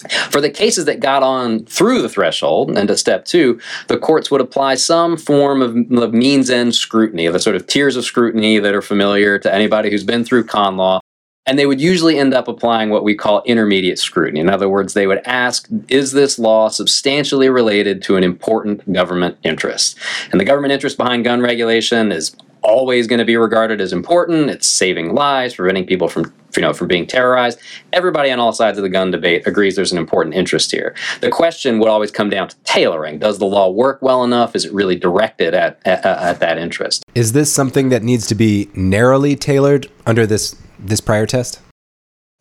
For 0.10 0.41
the 0.41 0.50
cases 0.50 0.86
that 0.86 1.00
got 1.00 1.24
on 1.24 1.65
through 1.65 2.02
the 2.02 2.10
threshold 2.10 2.78
and 2.78 2.88
to 2.88 2.98
step 2.98 3.26
two, 3.26 3.60
the 3.88 3.98
courts 3.98 4.32
would 4.32 4.41
apply 4.41 4.76
some 4.76 5.18
form 5.18 5.62
of, 5.62 5.76
means 6.13 6.50
end 6.50 6.76
scrutiny, 6.76 7.28
the 7.28 7.39
sort 7.39 7.56
of 7.56 7.68
tiers 7.68 7.96
of 7.96 8.06
scrutiny 8.06 8.60
that 8.60 8.76
are 8.76 8.82
familiar 8.82 9.39
to 9.39 9.54
anybody 9.54 9.89
who's 9.89 10.04
been 10.04 10.24
through 10.24 10.46
con 10.46 10.78
law. 10.78 11.00
And 11.48 11.60
they 11.60 11.68
would 11.68 11.80
usually 11.80 12.18
end 12.18 12.34
up 12.34 12.48
applying 12.48 12.89
what 12.89 13.04
we 13.04 13.13
call 13.13 13.44
intermediate 13.44 14.00
scrutiny. 14.00 14.39
In 14.39 14.50
other 14.50 14.68
words, 14.68 14.96
they 14.96 15.06
would 15.06 15.22
ask, 15.26 15.68
is 15.89 16.12
this 16.12 16.39
law 16.39 16.70
substantially 16.70 17.50
related 17.50 18.02
to 18.04 18.15
an 18.15 18.24
important 18.24 18.91
government 18.91 19.38
interest? 19.44 19.96
And 20.32 20.41
the 20.41 20.46
government 20.46 20.74
interest 20.74 20.98
behind 20.98 21.24
gun 21.24 21.41
regulation 21.41 22.12
is 22.12 22.36
always 22.65 23.08
going 23.08 23.19
to 23.19 23.25
be 23.25 23.38
regarded 23.38 23.80
as 23.80 23.93
important. 23.93 24.49
It's 24.49 24.67
saving 24.67 25.13
lives, 25.13 25.56
preventing 25.56 25.86
people 25.86 26.08
from 26.08 26.34
you 26.56 26.62
know 26.62 26.73
from 26.73 26.88
being 26.88 27.06
terrorized. 27.06 27.60
Everybody 27.93 28.32
on 28.32 28.39
all 28.39 28.51
sides 28.51 28.78
of 28.78 28.84
the 28.84 28.89
gun 28.89 29.12
debate 29.12 29.45
agrees 29.45 29.75
there's 29.75 29.91
an 29.91 29.97
important 29.97 30.36
interest 30.36 30.71
here. 30.71 30.95
The 31.21 31.30
question 31.30 31.80
would 31.80 31.89
always 31.89 32.12
come 32.12 32.30
down 32.30 32.49
to 32.49 32.56
tailoring. 32.63 33.19
Does 33.19 33.39
the 33.39 33.45
law 33.45 33.69
work 33.69 34.01
well 34.01 34.23
enough? 34.23 34.56
Is 34.56 34.65
it 34.65 34.73
really 34.73 34.95
directed 34.95 35.54
at 35.54 35.80
at, 35.86 36.06
at 36.06 36.39
that 36.39 36.58
interest? 36.58 37.04
Is 37.13 37.34
this 37.34 37.54
something 37.54 37.89
that 37.89 38.04
needs 38.04 38.28
to 38.28 38.36
be 38.36 38.69
narrowly 38.73 39.36
tailored 39.36 39.89
under 40.06 40.25
this 40.25 40.56
this 40.80 41.01
prior 41.01 41.25
test? 41.25 41.60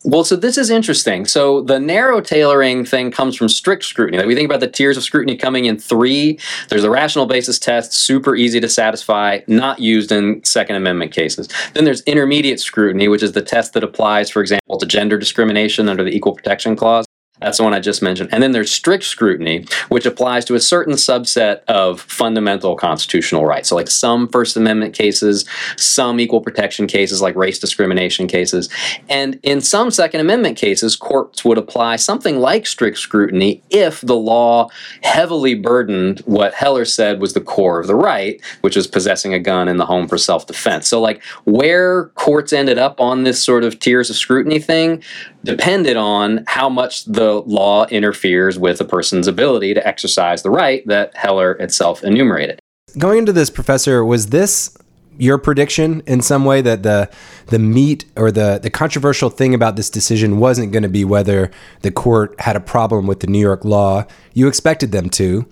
Well, 0.06 0.22
so 0.22 0.36
this 0.36 0.58
is 0.58 0.68
interesting. 0.68 1.24
So 1.24 1.62
the 1.62 1.80
narrow 1.80 2.20
tailoring 2.20 2.84
thing 2.84 3.10
comes 3.10 3.36
from 3.36 3.48
strict 3.48 3.84
scrutiny. 3.84 4.18
Like 4.18 4.26
we 4.26 4.34
think 4.34 4.44
about 4.44 4.60
the 4.60 4.68
tiers 4.68 4.98
of 4.98 5.02
scrutiny 5.02 5.34
coming 5.34 5.64
in 5.64 5.78
three. 5.78 6.38
There's 6.68 6.84
a 6.84 6.90
rational 6.90 7.24
basis 7.24 7.58
test, 7.58 7.94
super 7.94 8.36
easy 8.36 8.60
to 8.60 8.68
satisfy, 8.68 9.40
not 9.46 9.80
used 9.80 10.12
in 10.12 10.44
Second 10.44 10.76
Amendment 10.76 11.12
cases. 11.12 11.48
Then 11.72 11.84
there's 11.86 12.02
intermediate 12.02 12.60
scrutiny, 12.60 13.08
which 13.08 13.22
is 13.22 13.32
the 13.32 13.40
test 13.40 13.72
that 13.72 13.82
applies, 13.82 14.28
for 14.28 14.42
example, 14.42 14.76
to 14.76 14.84
gender 14.84 15.16
discrimination 15.16 15.88
under 15.88 16.04
the 16.04 16.14
Equal 16.14 16.34
Protection 16.34 16.76
Clause. 16.76 17.06
That's 17.40 17.58
the 17.58 17.64
one 17.64 17.74
I 17.74 17.80
just 17.80 18.00
mentioned. 18.00 18.30
And 18.32 18.40
then 18.40 18.52
there's 18.52 18.70
strict 18.70 19.02
scrutiny, 19.02 19.66
which 19.88 20.06
applies 20.06 20.44
to 20.44 20.54
a 20.54 20.60
certain 20.60 20.94
subset 20.94 21.64
of 21.64 22.00
fundamental 22.00 22.76
constitutional 22.76 23.44
rights. 23.44 23.70
So, 23.70 23.74
like 23.74 23.90
some 23.90 24.28
First 24.28 24.56
Amendment 24.56 24.94
cases, 24.94 25.44
some 25.76 26.20
equal 26.20 26.40
protection 26.40 26.86
cases, 26.86 27.20
like 27.20 27.34
race 27.34 27.58
discrimination 27.58 28.28
cases. 28.28 28.68
And 29.08 29.40
in 29.42 29.60
some 29.60 29.90
Second 29.90 30.20
Amendment 30.20 30.56
cases, 30.56 30.94
courts 30.94 31.44
would 31.44 31.58
apply 31.58 31.96
something 31.96 32.38
like 32.38 32.68
strict 32.68 32.98
scrutiny 32.98 33.62
if 33.68 34.00
the 34.00 34.16
law 34.16 34.68
heavily 35.02 35.54
burdened 35.54 36.20
what 36.20 36.54
Heller 36.54 36.84
said 36.84 37.20
was 37.20 37.32
the 37.32 37.40
core 37.40 37.80
of 37.80 37.88
the 37.88 37.96
right, 37.96 38.40
which 38.60 38.76
is 38.76 38.86
possessing 38.86 39.34
a 39.34 39.40
gun 39.40 39.66
in 39.66 39.76
the 39.76 39.86
home 39.86 40.06
for 40.06 40.18
self 40.18 40.46
defense. 40.46 40.86
So, 40.86 41.00
like, 41.00 41.20
where 41.44 42.06
courts 42.10 42.52
ended 42.52 42.78
up 42.78 43.00
on 43.00 43.24
this 43.24 43.42
sort 43.42 43.64
of 43.64 43.80
tiers 43.80 44.08
of 44.08 44.14
scrutiny 44.14 44.60
thing 44.60 45.02
depended 45.42 45.96
on 45.96 46.42
how 46.46 46.68
much 46.68 47.04
the 47.04 47.23
law 47.46 47.86
interferes 47.86 48.58
with 48.58 48.80
a 48.80 48.84
person's 48.84 49.26
ability 49.26 49.74
to 49.74 49.86
exercise 49.86 50.42
the 50.42 50.50
right 50.50 50.86
that 50.86 51.16
Heller 51.16 51.52
itself 51.52 52.02
enumerated. 52.02 52.60
Going 52.98 53.18
into 53.18 53.32
this, 53.32 53.50
Professor, 53.50 54.04
was 54.04 54.28
this 54.28 54.76
your 55.18 55.38
prediction 55.38 56.02
in 56.06 56.20
some 56.20 56.44
way 56.44 56.60
that 56.60 56.82
the 56.82 57.08
the 57.46 57.58
meat 57.58 58.04
or 58.16 58.30
the 58.30 58.58
the 58.62 58.70
controversial 58.70 59.30
thing 59.30 59.54
about 59.54 59.76
this 59.76 59.90
decision 59.90 60.38
wasn't 60.38 60.72
going 60.72 60.82
to 60.82 60.88
be 60.88 61.04
whether 61.04 61.50
the 61.82 61.90
court 61.90 62.38
had 62.40 62.56
a 62.56 62.60
problem 62.60 63.06
with 63.06 63.20
the 63.20 63.26
New 63.26 63.40
York 63.40 63.64
law. 63.64 64.04
You 64.32 64.48
expected 64.48 64.92
them 64.92 65.10
to. 65.10 65.46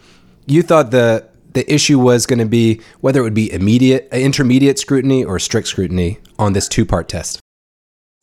You 0.46 0.62
thought 0.62 0.90
the 0.90 1.28
the 1.52 1.70
issue 1.72 1.98
was 1.98 2.26
going 2.26 2.38
to 2.38 2.46
be 2.46 2.80
whether 3.00 3.20
it 3.20 3.24
would 3.24 3.34
be 3.34 3.52
immediate 3.52 4.08
intermediate 4.12 4.78
scrutiny 4.78 5.24
or 5.24 5.38
strict 5.38 5.68
scrutiny 5.68 6.18
on 6.38 6.52
this 6.52 6.68
two-part 6.68 7.08
test. 7.08 7.40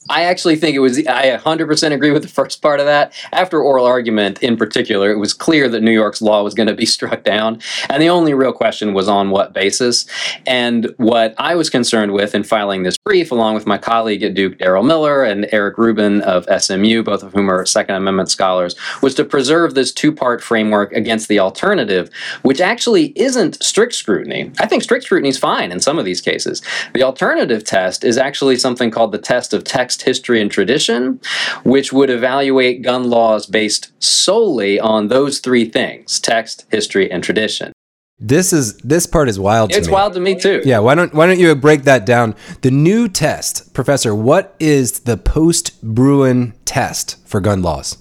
I 0.07 0.23
actually 0.23 0.55
think 0.55 0.75
it 0.75 0.79
was, 0.79 0.97
I 1.07 1.38
100% 1.38 1.91
agree 1.91 2.12
with 2.12 2.23
the 2.23 2.29
first 2.29 2.62
part 2.62 2.79
of 2.79 2.85
that. 2.85 3.13
After 3.33 3.62
oral 3.62 3.85
argument 3.85 4.41
in 4.41 4.55
particular, 4.55 5.12
it 5.12 5.17
was 5.17 5.33
clear 5.33 5.67
that 5.67 5.83
New 5.83 5.91
York's 5.91 6.21
law 6.21 6.41
was 6.41 6.53
going 6.53 6.67
to 6.67 6.73
be 6.73 6.85
struck 6.99 7.23
down. 7.23 7.62
And 7.89 8.01
the 8.01 8.09
only 8.09 8.33
real 8.33 8.53
question 8.53 8.93
was 8.93 9.09
on 9.09 9.29
what 9.29 9.53
basis. 9.53 10.05
And 10.47 10.93
what 10.97 11.35
I 11.38 11.55
was 11.55 11.69
concerned 11.69 12.13
with 12.13 12.33
in 12.33 12.43
filing 12.43 12.83
this 12.83 12.97
brief, 12.97 13.31
along 13.31 13.55
with 13.55 13.67
my 13.67 13.77
colleague 13.77 14.23
at 14.23 14.33
Duke, 14.33 14.57
Darrell 14.57 14.83
Miller, 14.83 15.23
and 15.23 15.47
Eric 15.51 15.77
Ruben 15.77 16.21
of 16.21 16.47
SMU, 16.62 17.03
both 17.03 17.21
of 17.21 17.33
whom 17.33 17.51
are 17.51 17.65
Second 17.65 17.95
Amendment 17.95 18.29
scholars, 18.29 18.75
was 19.01 19.13
to 19.15 19.25
preserve 19.25 19.75
this 19.75 19.91
two 19.91 20.13
part 20.13 20.41
framework 20.41 20.93
against 20.93 21.27
the 21.27 21.39
alternative, 21.39 22.09
which 22.43 22.62
actually 22.62 23.07
isn't 23.19 23.62
strict 23.62 23.93
scrutiny. 23.93 24.51
I 24.59 24.65
think 24.65 24.81
strict 24.81 25.05
scrutiny 25.05 25.29
is 25.29 25.38
fine 25.38 25.73
in 25.73 25.81
some 25.81 25.99
of 25.99 26.05
these 26.05 26.21
cases. 26.21 26.62
The 26.93 27.03
alternative 27.03 27.65
test 27.65 28.03
is 28.05 28.17
actually 28.17 28.55
something 28.55 28.91
called 28.91 29.12
the 29.12 29.17
test 29.17 29.53
of 29.53 29.63
text 29.63 29.88
text, 29.89 30.04
history, 30.04 30.39
and 30.39 30.52
tradition, 30.52 31.19
which 31.63 31.91
would 31.91 32.12
evaluate 32.12 32.84
gun 32.84 33.10
laws 33.10 33.47
based 33.47 33.91
solely 33.97 34.80
on 34.80 35.08
those 35.08 35.39
three 35.39 35.65
things 35.65 36.19
text, 36.19 36.65
history, 36.69 37.12
and 37.12 37.23
tradition. 37.23 37.73
This 38.19 38.54
is 38.54 38.78
this 38.78 39.08
part 39.08 39.30
is 39.30 39.39
wild. 39.39 39.73
It's 39.73 39.88
me. 39.88 39.93
wild 39.93 40.13
to 40.13 40.19
me 40.19 40.36
too. 40.36 40.62
Yeah, 40.63 40.80
why 40.80 40.93
don't 40.93 41.13
why 41.13 41.25
don't 41.25 41.39
you 41.39 41.56
break 41.56 41.84
that 41.84 42.06
down? 42.06 42.36
The 42.62 42.69
new 42.69 43.08
test, 43.08 43.73
Professor. 43.73 44.13
What 44.13 44.56
is 44.60 44.99
the 45.02 45.17
post 45.17 45.82
Bruen 45.82 46.54
test 46.65 47.17
for 47.25 47.39
gun 47.39 47.63
laws? 47.63 47.97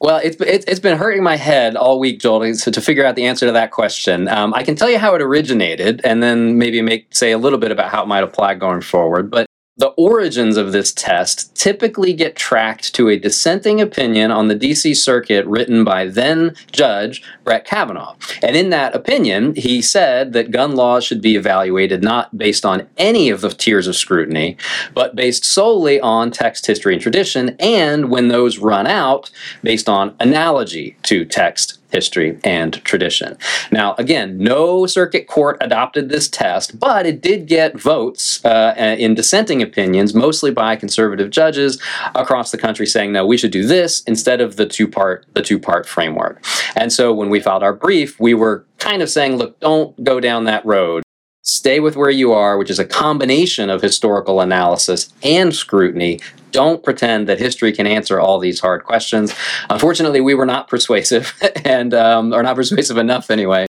Well, 0.00 0.20
it's, 0.22 0.36
it's 0.38 0.78
been 0.78 0.96
hurting 0.96 1.24
my 1.24 1.34
head 1.34 1.74
all 1.74 1.98
week, 1.98 2.20
Joel, 2.20 2.54
to, 2.54 2.70
to 2.70 2.80
figure 2.80 3.04
out 3.04 3.16
the 3.16 3.26
answer 3.26 3.46
to 3.46 3.52
that 3.52 3.72
question. 3.72 4.28
Um, 4.28 4.54
I 4.54 4.62
can 4.62 4.76
tell 4.76 4.88
you 4.88 4.96
how 4.96 5.16
it 5.16 5.22
originated, 5.22 6.00
and 6.04 6.22
then 6.22 6.56
maybe 6.56 6.80
make 6.82 7.12
say 7.12 7.32
a 7.32 7.38
little 7.38 7.58
bit 7.58 7.72
about 7.72 7.90
how 7.90 8.04
it 8.04 8.06
might 8.06 8.22
apply 8.22 8.54
going 8.54 8.80
forward. 8.80 9.28
But 9.28 9.47
the 9.78 9.88
origins 9.96 10.56
of 10.56 10.72
this 10.72 10.92
test 10.92 11.54
typically 11.54 12.12
get 12.12 12.36
tracked 12.36 12.94
to 12.94 13.08
a 13.08 13.18
dissenting 13.18 13.80
opinion 13.80 14.30
on 14.30 14.48
the 14.48 14.56
DC 14.56 14.96
Circuit 14.96 15.46
written 15.46 15.84
by 15.84 16.06
then 16.06 16.54
Judge 16.72 17.22
Brett 17.44 17.64
Kavanaugh. 17.64 18.16
And 18.42 18.56
in 18.56 18.70
that 18.70 18.94
opinion, 18.94 19.54
he 19.54 19.80
said 19.80 20.32
that 20.32 20.50
gun 20.50 20.74
laws 20.74 21.04
should 21.04 21.22
be 21.22 21.36
evaluated 21.36 22.02
not 22.02 22.36
based 22.36 22.66
on 22.66 22.88
any 22.98 23.30
of 23.30 23.40
the 23.40 23.50
tiers 23.50 23.86
of 23.86 23.96
scrutiny, 23.96 24.56
but 24.94 25.14
based 25.14 25.44
solely 25.44 26.00
on 26.00 26.32
text, 26.32 26.66
history, 26.66 26.92
and 26.92 27.02
tradition, 27.02 27.56
and 27.60 28.10
when 28.10 28.28
those 28.28 28.58
run 28.58 28.86
out, 28.86 29.30
based 29.62 29.88
on 29.88 30.14
analogy 30.18 30.96
to 31.04 31.24
text, 31.24 31.78
history, 31.90 32.38
and 32.44 32.84
tradition. 32.84 33.36
Now, 33.70 33.94
again, 33.98 34.38
no 34.38 34.86
circuit 34.86 35.26
court 35.26 35.56
adopted 35.60 36.08
this 36.08 36.28
test, 36.28 36.78
but 36.78 37.06
it 37.06 37.20
did 37.20 37.46
get 37.46 37.78
votes 37.78 38.44
uh, 38.44 38.74
in 38.98 39.14
dissenting 39.14 39.62
opinions, 39.62 40.14
mostly 40.14 40.50
by 40.50 40.76
conservative 40.76 41.30
judges 41.30 41.80
across 42.14 42.50
the 42.50 42.58
country, 42.58 42.86
saying, 42.86 43.12
"No, 43.12 43.26
we 43.26 43.36
should 43.36 43.50
do 43.50 43.66
this 43.66 44.02
instead 44.02 44.40
of 44.40 44.56
the 44.56 44.66
two-part 44.66 45.26
the 45.34 45.42
two-part 45.42 45.86
framework." 45.86 46.44
And 46.76 46.92
so, 46.92 47.12
when 47.12 47.30
we 47.30 47.40
filed 47.40 47.62
our 47.62 47.72
brief, 47.72 48.18
we 48.20 48.34
were 48.34 48.64
kind 48.78 49.02
of 49.02 49.10
saying, 49.10 49.36
"Look, 49.36 49.58
don't 49.60 50.02
go 50.04 50.20
down 50.20 50.44
that 50.44 50.64
road." 50.64 51.02
Stay 51.42 51.80
with 51.80 51.96
where 51.96 52.10
you 52.10 52.32
are, 52.32 52.58
which 52.58 52.68
is 52.68 52.78
a 52.78 52.84
combination 52.84 53.70
of 53.70 53.80
historical 53.80 54.42
analysis 54.42 55.10
and 55.22 55.54
scrutiny. 55.54 56.20
Don't 56.50 56.82
pretend 56.82 57.28
that 57.28 57.38
history 57.38 57.72
can 57.72 57.86
answer 57.86 58.20
all 58.20 58.38
these 58.38 58.60
hard 58.60 58.84
questions. 58.84 59.34
Unfortunately, 59.70 60.20
we 60.20 60.34
were 60.34 60.46
not 60.46 60.68
persuasive, 60.68 61.34
and 61.64 61.94
um, 61.94 62.32
or 62.32 62.42
not 62.42 62.56
persuasive 62.56 62.96
enough 62.96 63.30
anyway. 63.30 63.66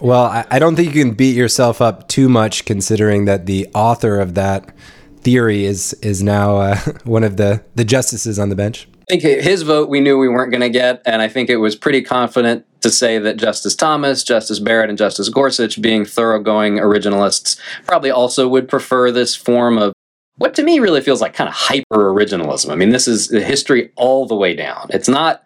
Well, 0.00 0.24
I, 0.24 0.44
I 0.50 0.58
don't 0.58 0.74
think 0.74 0.94
you 0.94 1.04
can 1.04 1.14
beat 1.14 1.36
yourself 1.36 1.80
up 1.80 2.08
too 2.08 2.28
much, 2.28 2.64
considering 2.64 3.26
that 3.26 3.46
the 3.46 3.68
author 3.74 4.20
of 4.20 4.34
that 4.34 4.74
theory 5.20 5.64
is 5.64 5.94
is 6.02 6.22
now 6.22 6.56
uh, 6.56 6.76
one 7.04 7.24
of 7.24 7.36
the 7.36 7.64
the 7.74 7.84
justices 7.84 8.38
on 8.38 8.48
the 8.48 8.56
bench. 8.56 8.88
I 9.10 9.18
think 9.18 9.22
his 9.22 9.62
vote 9.62 9.90
we 9.90 10.00
knew 10.00 10.18
we 10.18 10.28
weren't 10.28 10.50
going 10.50 10.62
to 10.62 10.70
get, 10.70 11.02
and 11.04 11.20
I 11.20 11.28
think 11.28 11.50
it 11.50 11.58
was 11.58 11.76
pretty 11.76 12.00
confident 12.00 12.64
to 12.80 12.90
say 12.90 13.18
that 13.18 13.36
Justice 13.36 13.76
Thomas, 13.76 14.22
Justice 14.24 14.58
Barrett, 14.58 14.88
and 14.88 14.98
Justice 14.98 15.28
Gorsuch, 15.28 15.80
being 15.80 16.04
thoroughgoing 16.04 16.76
originalists, 16.76 17.58
probably 17.86 18.10
also 18.10 18.48
would 18.48 18.68
prefer 18.68 19.10
this 19.10 19.36
form 19.36 19.78
of 19.78 19.92
what 20.36 20.54
to 20.54 20.62
me 20.62 20.80
really 20.80 21.00
feels 21.00 21.20
like 21.20 21.34
kind 21.34 21.48
of 21.48 21.54
hyper 21.54 22.12
originalism. 22.12 22.70
I 22.70 22.74
mean, 22.74 22.90
this 22.90 23.06
is 23.06 23.30
history 23.30 23.92
all 23.96 24.26
the 24.26 24.34
way 24.34 24.54
down. 24.54 24.88
It's 24.90 25.08
not, 25.08 25.44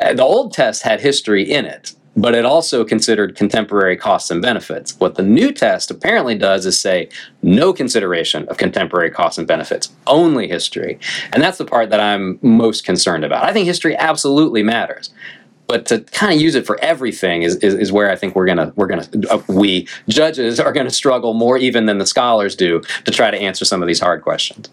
uh, 0.00 0.14
the 0.14 0.22
old 0.22 0.52
test 0.52 0.82
had 0.82 1.00
history 1.00 1.42
in 1.42 1.66
it, 1.66 1.92
but 2.16 2.34
it 2.34 2.46
also 2.46 2.84
considered 2.84 3.36
contemporary 3.36 3.96
costs 3.96 4.30
and 4.30 4.40
benefits. 4.40 4.98
What 4.98 5.16
the 5.16 5.22
new 5.22 5.52
test 5.52 5.90
apparently 5.90 6.36
does 6.36 6.64
is 6.64 6.80
say 6.80 7.08
no 7.42 7.72
consideration 7.72 8.48
of 8.48 8.56
contemporary 8.56 9.10
costs 9.10 9.38
and 9.38 9.46
benefits, 9.46 9.90
only 10.06 10.48
history. 10.48 10.98
And 11.32 11.42
that's 11.42 11.58
the 11.58 11.66
part 11.66 11.90
that 11.90 12.00
I'm 12.00 12.38
most 12.40 12.84
concerned 12.84 13.24
about. 13.24 13.44
I 13.44 13.52
think 13.52 13.66
history 13.66 13.96
absolutely 13.96 14.62
matters 14.62 15.10
but 15.70 15.86
to 15.86 16.00
kind 16.00 16.34
of 16.34 16.40
use 16.40 16.56
it 16.56 16.66
for 16.66 16.82
everything 16.82 17.42
is, 17.42 17.54
is, 17.56 17.74
is, 17.74 17.92
where 17.92 18.10
I 18.10 18.16
think 18.16 18.34
we're 18.34 18.46
gonna 18.46 18.72
we're 18.74 18.88
gonna 18.88 19.06
uh, 19.30 19.40
we 19.46 19.86
judges 20.08 20.58
are 20.58 20.72
gonna 20.72 20.90
struggle 20.90 21.32
more 21.32 21.56
even 21.56 21.86
than 21.86 21.98
the 21.98 22.06
scholars 22.06 22.56
do 22.56 22.80
to 23.04 23.12
try 23.12 23.30
to 23.30 23.38
answer 23.38 23.64
some 23.64 23.80
of 23.80 23.86
these 23.86 24.00
hard 24.00 24.22
questions. 24.22 24.68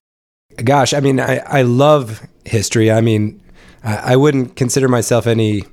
Gosh, 0.63 0.95
I 0.95 0.99
mean, 0.99 1.19
I, 1.19 1.37
I 1.37 1.61
love 1.61 2.25
history. 2.45 2.91
I 2.91 3.01
mean, 3.01 3.39
I, 3.83 4.13
I 4.13 4.15
wouldn't 4.15 4.55
consider 4.55 4.87
myself 4.87 5.27
any 5.27 5.65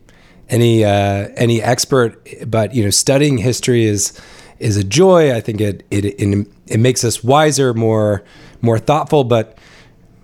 any 0.50 0.84
uh, 0.84 1.28
any 1.36 1.62
expert, 1.62 2.22
but 2.46 2.74
you 2.74 2.84
know, 2.84 2.90
studying 2.90 3.38
history 3.38 3.86
is 3.86 4.20
is 4.58 4.76
a 4.76 4.84
joy. 4.84 5.34
I 5.34 5.40
think 5.40 5.62
it 5.62 5.86
it 5.90 6.04
it, 6.04 6.48
it 6.66 6.80
makes 6.80 7.02
us 7.02 7.24
wiser, 7.24 7.72
more 7.72 8.22
more 8.60 8.78
thoughtful. 8.78 9.24
But 9.24 9.56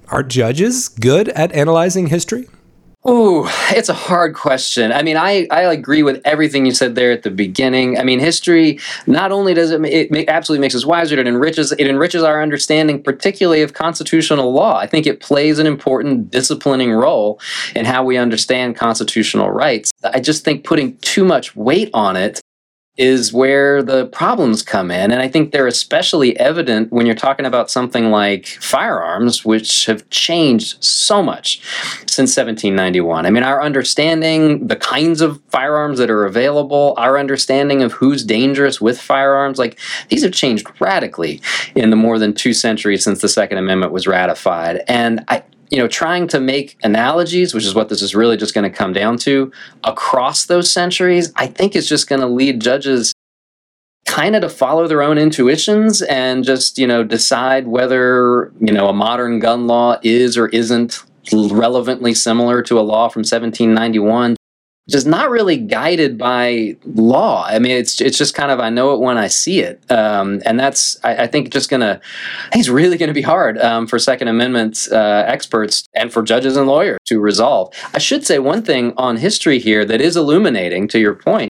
are 0.08 0.22
judges 0.22 0.90
good 0.90 1.30
at 1.30 1.52
analyzing 1.52 2.08
history? 2.08 2.48
Ooh, 3.08 3.46
it's 3.70 3.88
a 3.88 3.94
hard 3.94 4.34
question. 4.34 4.92
I 4.92 5.02
mean, 5.02 5.16
I, 5.16 5.46
I 5.50 5.62
agree 5.72 6.02
with 6.02 6.20
everything 6.26 6.66
you 6.66 6.72
said 6.72 6.96
there 6.96 7.10
at 7.10 7.22
the 7.22 7.30
beginning. 7.30 7.98
I 7.98 8.02
mean, 8.02 8.20
history 8.20 8.78
not 9.06 9.32
only 9.32 9.54
does 9.54 9.70
it 9.70 9.82
it 9.86 10.28
absolutely 10.28 10.60
makes 10.60 10.74
us 10.74 10.84
wiser, 10.84 11.18
it 11.18 11.26
enriches 11.26 11.72
it 11.72 11.86
enriches 11.86 12.22
our 12.22 12.42
understanding, 12.42 13.02
particularly 13.02 13.62
of 13.62 13.72
constitutional 13.72 14.52
law. 14.52 14.76
I 14.76 14.86
think 14.86 15.06
it 15.06 15.20
plays 15.20 15.58
an 15.58 15.66
important 15.66 16.30
disciplining 16.30 16.92
role 16.92 17.40
in 17.74 17.86
how 17.86 18.04
we 18.04 18.18
understand 18.18 18.76
constitutional 18.76 19.50
rights. 19.50 19.92
I 20.04 20.20
just 20.20 20.44
think 20.44 20.64
putting 20.64 20.98
too 20.98 21.24
much 21.24 21.56
weight 21.56 21.88
on 21.94 22.16
it 22.16 22.42
is 22.96 23.32
where 23.32 23.82
the 23.82 24.06
problems 24.06 24.62
come 24.62 24.90
in. 24.90 25.10
And 25.10 25.22
I 25.22 25.28
think 25.28 25.52
they're 25.52 25.66
especially 25.66 26.38
evident 26.38 26.92
when 26.92 27.06
you're 27.06 27.14
talking 27.14 27.46
about 27.46 27.70
something 27.70 28.10
like 28.10 28.46
firearms, 28.46 29.44
which 29.44 29.86
have 29.86 30.08
changed 30.10 30.82
so 30.84 31.22
much 31.22 31.62
since 32.06 32.36
1791. 32.36 33.24
I 33.24 33.30
mean, 33.30 33.42
our 33.42 33.62
understanding, 33.62 34.66
the 34.66 34.76
kinds 34.76 35.20
of 35.20 35.40
firearms 35.48 35.98
that 35.98 36.10
are 36.10 36.26
available, 36.26 36.94
our 36.98 37.18
understanding 37.18 37.82
of 37.82 37.92
who's 37.92 38.24
dangerous 38.24 38.80
with 38.80 39.00
firearms, 39.00 39.58
like 39.58 39.78
these 40.08 40.22
have 40.22 40.32
changed 40.32 40.66
radically 40.80 41.40
in 41.74 41.90
the 41.90 41.96
more 41.96 42.18
than 42.18 42.34
two 42.34 42.52
centuries 42.52 43.02
since 43.02 43.20
the 43.20 43.28
Second 43.28 43.58
Amendment 43.58 43.92
was 43.92 44.06
ratified. 44.06 44.82
And 44.88 45.24
I, 45.28 45.42
you 45.70 45.78
know, 45.78 45.88
trying 45.88 46.26
to 46.28 46.40
make 46.40 46.76
analogies, 46.82 47.54
which 47.54 47.64
is 47.64 47.74
what 47.74 47.88
this 47.88 48.02
is 48.02 48.14
really 48.14 48.36
just 48.36 48.54
going 48.54 48.70
to 48.70 48.76
come 48.76 48.92
down 48.92 49.16
to, 49.18 49.50
across 49.84 50.46
those 50.46 50.70
centuries, 50.70 51.32
I 51.36 51.46
think 51.46 51.76
is 51.76 51.88
just 51.88 52.08
going 52.08 52.20
to 52.20 52.26
lead 52.26 52.60
judges 52.60 53.14
kind 54.06 54.34
of 54.34 54.42
to 54.42 54.48
follow 54.48 54.88
their 54.88 55.02
own 55.02 55.18
intuitions 55.18 56.02
and 56.02 56.42
just, 56.42 56.78
you 56.78 56.86
know, 56.86 57.04
decide 57.04 57.68
whether, 57.68 58.52
you 58.60 58.72
know, 58.72 58.88
a 58.88 58.92
modern 58.92 59.38
gun 59.38 59.68
law 59.68 59.98
is 60.02 60.36
or 60.36 60.48
isn't 60.48 61.04
relevantly 61.32 62.14
similar 62.14 62.62
to 62.62 62.78
a 62.78 62.82
law 62.82 63.08
from 63.08 63.20
1791 63.20 64.34
just 64.90 65.06
not 65.06 65.30
really 65.30 65.56
guided 65.56 66.18
by 66.18 66.76
law. 66.84 67.44
I 67.44 67.58
mean, 67.58 67.72
it's 67.72 68.00
it's 68.00 68.18
just 68.18 68.34
kind 68.34 68.50
of 68.50 68.60
I 68.60 68.70
know 68.70 68.94
it 68.94 69.00
when 69.00 69.16
I 69.16 69.28
see 69.28 69.60
it, 69.60 69.88
um, 69.90 70.40
and 70.44 70.58
that's 70.58 71.02
I, 71.04 71.24
I, 71.24 71.26
think 71.26 71.50
just 71.50 71.70
gonna 71.70 72.00
I 72.46 72.50
think 72.50 72.60
it's 72.60 72.68
really 72.68 72.98
to 72.98 73.14
be 73.14 73.22
hard 73.22 73.58
um, 73.58 73.86
for 73.86 73.98
Second 73.98 74.28
Amendment 74.28 74.88
uh, 74.90 75.24
experts 75.26 75.88
and 75.94 76.12
for 76.12 76.22
judges 76.22 76.56
and 76.56 76.66
lawyers 76.66 76.98
to 77.06 77.20
resolve. 77.20 77.74
I 77.94 77.98
should 77.98 78.26
say 78.26 78.38
one 78.38 78.62
thing 78.62 78.92
on 78.96 79.16
history 79.16 79.58
here 79.58 79.84
that 79.84 80.00
is 80.00 80.16
illuminating 80.16 80.88
to 80.88 80.98
your 80.98 81.14
point 81.14 81.49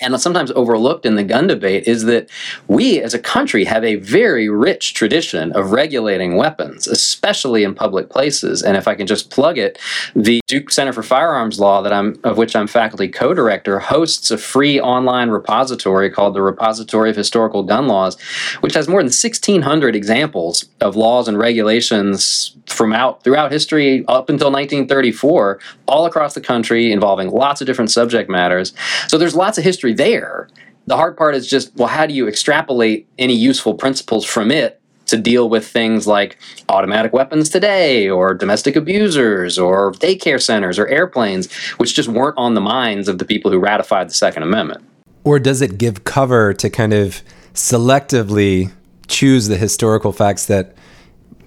and 0.00 0.20
sometimes 0.20 0.50
overlooked 0.52 1.06
in 1.06 1.14
the 1.14 1.22
gun 1.22 1.46
debate 1.46 1.86
is 1.86 2.04
that 2.04 2.28
we 2.66 3.00
as 3.00 3.14
a 3.14 3.18
country 3.18 3.64
have 3.64 3.84
a 3.84 3.94
very 3.96 4.48
rich 4.48 4.92
tradition 4.92 5.52
of 5.52 5.70
regulating 5.70 6.36
weapons, 6.36 6.88
especially 6.88 7.62
in 7.62 7.74
public 7.74 8.10
places. 8.10 8.62
And 8.62 8.76
if 8.76 8.88
I 8.88 8.96
can 8.96 9.06
just 9.06 9.30
plug 9.30 9.56
it, 9.56 9.78
the 10.16 10.40
Duke 10.48 10.72
Center 10.72 10.92
for 10.92 11.04
Firearms 11.04 11.60
Law, 11.60 11.80
that 11.82 11.92
I'm 11.92 12.18
of 12.24 12.36
which 12.36 12.56
I'm 12.56 12.66
faculty 12.66 13.06
co-director, 13.06 13.78
hosts 13.78 14.32
a 14.32 14.38
free 14.38 14.80
online 14.80 15.30
repository 15.30 16.10
called 16.10 16.34
the 16.34 16.42
Repository 16.42 17.10
of 17.10 17.16
Historical 17.16 17.62
Gun 17.62 17.86
Laws, 17.86 18.20
which 18.60 18.74
has 18.74 18.88
more 18.88 19.00
than 19.00 19.06
1,600 19.06 19.94
examples 19.94 20.64
of 20.80 20.96
laws 20.96 21.28
and 21.28 21.38
regulations 21.38 22.56
from 22.66 22.92
out 22.92 23.22
throughout 23.22 23.52
history 23.52 24.04
up 24.08 24.28
until 24.28 24.50
1934, 24.50 25.60
all 25.86 26.06
across 26.06 26.34
the 26.34 26.40
country, 26.40 26.90
involving 26.92 27.28
lots 27.28 27.60
of 27.60 27.66
different 27.66 27.90
subject 27.90 28.30
matters. 28.30 28.72
So 29.06 29.18
there's 29.18 29.36
lots 29.36 29.58
of 29.58 29.64
history 29.64 29.83
there. 29.92 30.48
The 30.86 30.96
hard 30.96 31.16
part 31.16 31.34
is 31.34 31.46
just, 31.46 31.74
well, 31.76 31.88
how 31.88 32.06
do 32.06 32.14
you 32.14 32.28
extrapolate 32.28 33.08
any 33.18 33.34
useful 33.34 33.74
principles 33.74 34.24
from 34.24 34.50
it 34.50 34.80
to 35.06 35.16
deal 35.16 35.48
with 35.48 35.66
things 35.66 36.06
like 36.06 36.38
automatic 36.68 37.12
weapons 37.12 37.48
today, 37.50 38.08
or 38.08 38.34
domestic 38.34 38.74
abusers, 38.74 39.58
or 39.58 39.92
daycare 39.92 40.40
centers, 40.40 40.78
or 40.78 40.86
airplanes, 40.88 41.52
which 41.76 41.94
just 41.94 42.08
weren't 42.08 42.36
on 42.38 42.54
the 42.54 42.60
minds 42.60 43.08
of 43.08 43.18
the 43.18 43.24
people 43.24 43.50
who 43.50 43.58
ratified 43.58 44.08
the 44.08 44.14
Second 44.14 44.42
Amendment? 44.42 44.82
Or 45.22 45.38
does 45.38 45.60
it 45.60 45.78
give 45.78 46.04
cover 46.04 46.54
to 46.54 46.70
kind 46.70 46.94
of 46.94 47.22
selectively 47.52 48.72
choose 49.06 49.48
the 49.48 49.56
historical 49.56 50.12
facts 50.12 50.46
that 50.46 50.74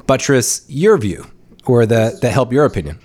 buttress 0.06 0.64
your 0.68 0.98
view 0.98 1.26
or 1.66 1.86
that, 1.86 2.22
that 2.22 2.32
help 2.32 2.54
your 2.54 2.66
opinion? 2.66 3.00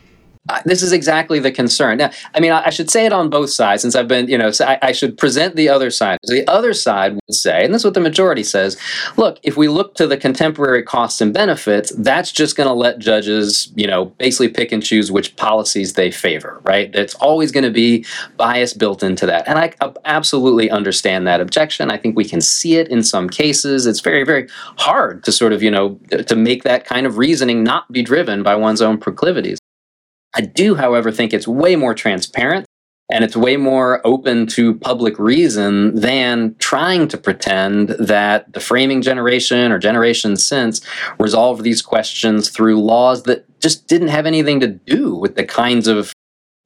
This 0.64 0.82
is 0.82 0.92
exactly 0.92 1.38
the 1.38 1.52
concern. 1.52 1.98
Now, 1.98 2.10
I 2.34 2.40
mean, 2.40 2.50
I, 2.50 2.70
should 2.70 2.90
say 2.90 3.06
it 3.06 3.12
on 3.12 3.30
both 3.30 3.50
sides, 3.50 3.82
since 3.82 3.94
I've 3.94 4.08
been, 4.08 4.28
you 4.28 4.36
know, 4.36 4.50
so 4.50 4.66
I, 4.66 4.78
I, 4.82 4.92
should 4.92 5.16
present 5.16 5.54
the 5.54 5.68
other 5.68 5.88
side. 5.90 6.18
The 6.24 6.46
other 6.48 6.74
side 6.74 7.14
would 7.14 7.34
say, 7.34 7.64
and 7.64 7.72
this 7.72 7.82
is 7.82 7.84
what 7.84 7.94
the 7.94 8.00
majority 8.00 8.42
says: 8.42 8.76
look, 9.16 9.38
if 9.44 9.56
we 9.56 9.68
look 9.68 9.94
to 9.96 10.06
the 10.06 10.16
contemporary 10.16 10.82
costs 10.82 11.20
and 11.20 11.32
benefits, 11.32 11.92
that's 11.96 12.32
just 12.32 12.56
going 12.56 12.66
to 12.66 12.74
let 12.74 12.98
judges, 12.98 13.72
you 13.76 13.86
know, 13.86 14.06
basically 14.06 14.48
pick 14.48 14.72
and 14.72 14.82
choose 14.82 15.12
which 15.12 15.36
policies 15.36 15.92
they 15.92 16.10
favor, 16.10 16.60
right? 16.64 16.92
It's 16.94 17.14
always 17.16 17.52
going 17.52 17.64
to 17.64 17.70
be 17.70 18.04
bias 18.36 18.74
built 18.74 19.04
into 19.04 19.26
that, 19.26 19.46
and 19.46 19.58
I 19.58 19.72
absolutely 20.04 20.70
understand 20.70 21.26
that 21.28 21.40
objection. 21.40 21.90
I 21.90 21.98
think 21.98 22.16
we 22.16 22.24
can 22.24 22.40
see 22.40 22.76
it 22.76 22.88
in 22.88 23.04
some 23.04 23.28
cases. 23.28 23.86
It's 23.86 24.00
very, 24.00 24.24
very 24.24 24.48
hard 24.78 25.22
to 25.24 25.32
sort 25.32 25.52
of, 25.52 25.62
you 25.62 25.70
know, 25.70 26.00
to 26.26 26.34
make 26.34 26.64
that 26.64 26.84
kind 26.84 27.06
of 27.06 27.16
reasoning 27.16 27.62
not 27.62 27.90
be 27.92 28.02
driven 28.02 28.42
by 28.42 28.56
one's 28.56 28.82
own 28.82 28.98
proclivities. 28.98 29.61
I 30.34 30.40
do, 30.42 30.74
however, 30.74 31.12
think 31.12 31.32
it's 31.32 31.48
way 31.48 31.76
more 31.76 31.94
transparent 31.94 32.66
and 33.12 33.24
it's 33.24 33.36
way 33.36 33.56
more 33.56 34.00
open 34.06 34.46
to 34.46 34.74
public 34.76 35.18
reason 35.18 35.94
than 35.94 36.56
trying 36.58 37.08
to 37.08 37.18
pretend 37.18 37.90
that 37.90 38.50
the 38.52 38.60
framing 38.60 39.02
generation 39.02 39.70
or 39.70 39.78
generations 39.78 40.44
since 40.44 40.80
resolved 41.18 41.62
these 41.62 41.82
questions 41.82 42.48
through 42.48 42.80
laws 42.80 43.24
that 43.24 43.44
just 43.60 43.86
didn't 43.86 44.08
have 44.08 44.24
anything 44.24 44.60
to 44.60 44.68
do 44.68 45.14
with 45.14 45.36
the 45.36 45.44
kinds 45.44 45.86
of 45.86 46.12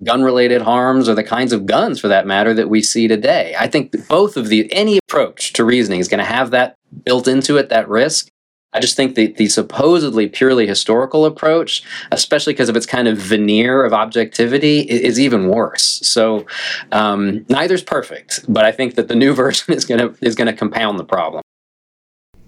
gun 0.04 0.22
related 0.22 0.62
harms 0.62 1.08
or 1.08 1.14
the 1.14 1.24
kinds 1.24 1.52
of 1.52 1.66
guns 1.66 1.98
for 1.98 2.08
that 2.08 2.26
matter 2.26 2.54
that 2.54 2.68
we 2.68 2.82
see 2.82 3.08
today. 3.08 3.56
I 3.58 3.66
think 3.66 4.06
both 4.08 4.36
of 4.36 4.48
the 4.48 4.70
any 4.72 4.98
approach 4.98 5.52
to 5.54 5.64
reasoning 5.64 6.00
is 6.00 6.08
going 6.08 6.18
to 6.18 6.24
have 6.24 6.50
that 6.50 6.76
built 7.04 7.26
into 7.26 7.56
it 7.56 7.70
that 7.70 7.88
risk 7.88 8.28
I 8.76 8.80
just 8.80 8.94
think 8.94 9.14
the, 9.14 9.28
the 9.28 9.48
supposedly 9.48 10.28
purely 10.28 10.66
historical 10.66 11.24
approach, 11.24 11.82
especially 12.12 12.52
because 12.52 12.68
of 12.68 12.76
its 12.76 12.84
kind 12.84 13.08
of 13.08 13.16
veneer 13.16 13.84
of 13.84 13.94
objectivity, 13.94 14.80
is, 14.80 15.16
even 15.16 15.48
worse. 15.48 15.82
So 16.06 16.44
um, 16.92 17.46
neither's 17.48 17.82
perfect, 17.82 18.44
but 18.48 18.66
I 18.66 18.72
think 18.72 18.96
that 18.96 19.08
the 19.08 19.14
new 19.14 19.32
version 19.42 19.72
is 19.72 19.86
gonna 19.86 20.14
is 20.20 20.34
gonna 20.34 20.52
compound 20.52 20.98
the 20.98 21.04
problem. 21.04 21.42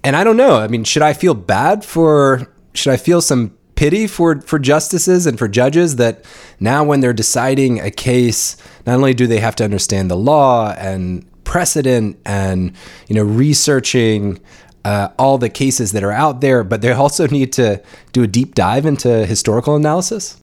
And 0.03 0.15
I 0.15 0.23
don't 0.23 0.37
know. 0.37 0.59
I 0.59 0.67
mean, 0.67 0.83
should 0.83 1.01
I 1.01 1.13
feel 1.13 1.33
bad 1.33 1.83
for? 1.83 2.47
Should 2.75 2.93
I 2.93 2.97
feel 2.97 3.21
some 3.21 3.57
pity 3.73 4.05
for 4.05 4.39
for 4.41 4.59
justices 4.59 5.25
and 5.25 5.39
for 5.39 5.47
judges 5.47 5.95
that 5.95 6.25
now 6.59 6.83
when 6.83 6.99
they're 6.99 7.11
deciding 7.11 7.79
a 7.79 7.89
case, 7.89 8.55
not 8.85 8.95
only 8.95 9.15
do 9.15 9.25
they 9.25 9.39
have 9.39 9.55
to 9.55 9.63
understand 9.63 10.11
the 10.11 10.15
law 10.15 10.75
and 10.77 11.25
precedent 11.43 12.19
and 12.27 12.71
you 13.07 13.15
know 13.15 13.23
researching 13.23 14.39
uh, 14.85 15.09
all 15.17 15.37
the 15.37 15.49
cases 15.49 15.91
that 15.91 16.03
are 16.03 16.11
out 16.11 16.41
there, 16.41 16.63
but 16.63 16.81
they 16.81 16.91
also 16.91 17.27
need 17.37 17.53
to 17.53 17.81
do 18.11 18.23
a 18.23 18.27
deep 18.27 18.55
dive 18.55 18.85
into 18.85 19.25
historical 19.25 19.75
analysis? 19.75 20.37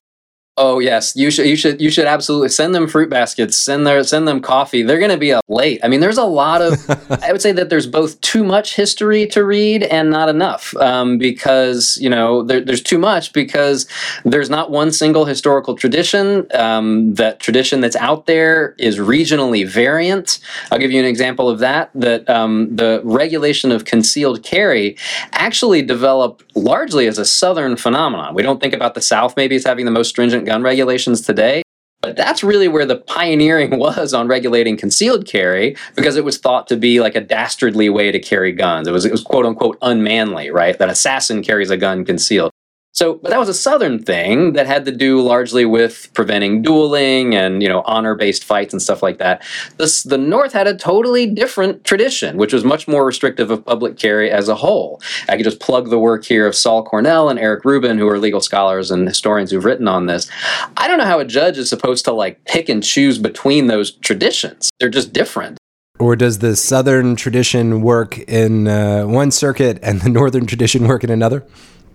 Oh 0.59 0.79
yes, 0.79 1.15
you 1.15 1.29
should 1.29 1.45
you 1.45 1.55
should 1.55 1.79
you 1.79 1.91
should 1.91 2.05
absolutely 2.05 2.49
send 2.49 2.73
them 2.73 2.87
fruit 2.87 3.11
baskets, 3.11 3.55
send 3.55 3.85
their 3.85 4.03
send 4.03 4.27
them 4.27 4.41
coffee. 4.41 4.81
They're 4.81 4.97
going 4.97 5.11
to 5.11 5.17
be 5.17 5.31
up 5.31 5.45
late. 5.47 5.79
I 5.83 5.87
mean, 5.87 5.99
there's 5.99 6.17
a 6.17 6.23
lot 6.23 6.63
of. 6.63 6.73
I 7.23 7.31
would 7.31 7.43
say 7.43 7.51
that 7.51 7.69
there's 7.69 7.85
both 7.85 8.19
too 8.21 8.43
much 8.43 8.75
history 8.75 9.27
to 9.27 9.45
read 9.45 9.83
and 9.83 10.09
not 10.09 10.29
enough, 10.29 10.75
um, 10.77 11.19
because 11.19 11.99
you 12.01 12.09
know 12.09 12.41
there, 12.41 12.59
there's 12.59 12.81
too 12.81 12.97
much 12.97 13.33
because 13.33 13.87
there's 14.25 14.49
not 14.49 14.71
one 14.71 14.91
single 14.91 15.25
historical 15.25 15.75
tradition. 15.75 16.47
Um, 16.55 17.13
that 17.13 17.39
tradition 17.39 17.79
that's 17.81 17.95
out 17.95 18.25
there 18.25 18.73
is 18.79 18.97
regionally 18.97 19.63
variant. 19.67 20.39
I'll 20.71 20.79
give 20.79 20.89
you 20.89 20.99
an 20.99 21.05
example 21.05 21.49
of 21.49 21.59
that. 21.59 21.91
That 21.93 22.27
um, 22.27 22.75
the 22.75 23.01
regulation 23.03 23.71
of 23.71 23.85
concealed 23.85 24.41
carry 24.41 24.97
actually 25.33 25.83
developed 25.83 26.43
largely 26.55 27.05
as 27.05 27.19
a 27.19 27.25
southern 27.25 27.77
phenomenon. 27.77 28.33
We 28.33 28.41
don't 28.41 28.59
think 28.59 28.73
about 28.73 28.95
the 28.95 29.01
South 29.01 29.37
maybe 29.37 29.55
as 29.55 29.63
having 29.63 29.85
the 29.85 29.91
most 29.91 30.09
stringent 30.09 30.46
gun 30.47 30.63
regulations 30.63 31.21
today. 31.21 31.61
But 32.01 32.15
that's 32.15 32.43
really 32.43 32.67
where 32.67 32.85
the 32.85 32.95
pioneering 32.95 33.77
was 33.85 34.13
on 34.13 34.27
regulating 34.27 34.77
concealed 34.77 35.27
carry 35.27 35.75
because 35.95 36.15
it 36.15 36.23
was 36.23 36.37
thought 36.37 36.67
to 36.67 36.77
be 36.77 36.99
like 36.99 37.15
a 37.15 37.21
dastardly 37.21 37.89
way 37.89 38.11
to 38.11 38.19
carry 38.19 38.51
guns. 38.51 38.87
It 38.87 38.91
was, 38.91 39.05
it 39.05 39.11
was 39.11 39.23
quote 39.23 39.45
unquote 39.45 39.77
unmanly, 39.81 40.49
right? 40.49 40.77
That 40.77 40.89
assassin 40.89 41.43
carries 41.43 41.69
a 41.69 41.77
gun 41.77 42.05
concealed. 42.05 42.51
So, 42.97 43.13
but 43.13 43.29
that 43.29 43.37
was 43.37 43.47
a 43.47 43.53
Southern 43.53 44.01
thing 44.01 44.53
that 44.53 44.65
had 44.65 44.85
to 44.85 44.91
do 44.91 45.21
largely 45.21 45.65
with 45.65 46.09
preventing 46.15 46.63
dueling 46.63 47.35
and 47.35 47.61
you 47.61 47.69
know 47.69 47.83
honor-based 47.85 48.43
fights 48.43 48.73
and 48.73 48.81
stuff 48.81 49.03
like 49.03 49.19
that. 49.19 49.43
The 49.77 50.17
North 50.17 50.51
had 50.51 50.65
a 50.65 50.75
totally 50.75 51.27
different 51.27 51.83
tradition, 51.83 52.37
which 52.37 52.53
was 52.53 52.63
much 52.63 52.87
more 52.87 53.05
restrictive 53.05 53.51
of 53.51 53.63
public 53.63 53.99
carry 53.99 54.31
as 54.31 54.49
a 54.49 54.55
whole. 54.55 54.99
I 55.29 55.37
could 55.37 55.43
just 55.43 55.59
plug 55.59 55.91
the 55.91 55.99
work 55.99 56.25
here 56.25 56.47
of 56.47 56.55
Saul 56.55 56.83
Cornell 56.83 57.29
and 57.29 57.37
Eric 57.37 57.65
Ruben, 57.65 57.99
who 57.99 58.07
are 58.09 58.17
legal 58.17 58.41
scholars 58.41 58.89
and 58.89 59.07
historians 59.07 59.51
who've 59.51 59.63
written 59.63 59.87
on 59.87 60.07
this. 60.07 60.27
I 60.75 60.87
don't 60.87 60.97
know 60.97 61.05
how 61.05 61.19
a 61.19 61.25
judge 61.25 61.59
is 61.59 61.69
supposed 61.69 62.03
to 62.05 62.13
like 62.13 62.43
pick 62.45 62.67
and 62.67 62.83
choose 62.83 63.19
between 63.19 63.67
those 63.67 63.91
traditions. 63.91 64.71
They're 64.79 64.89
just 64.89 65.13
different. 65.13 65.59
Or 65.99 66.15
does 66.15 66.39
the 66.39 66.55
Southern 66.55 67.15
tradition 67.15 67.81
work 67.81 68.17
in 68.17 68.67
uh, 68.67 69.03
one 69.05 69.29
circuit 69.29 69.77
and 69.83 70.01
the 70.01 70.09
Northern 70.09 70.47
tradition 70.47 70.87
work 70.87 71.03
in 71.03 71.11
another? 71.11 71.45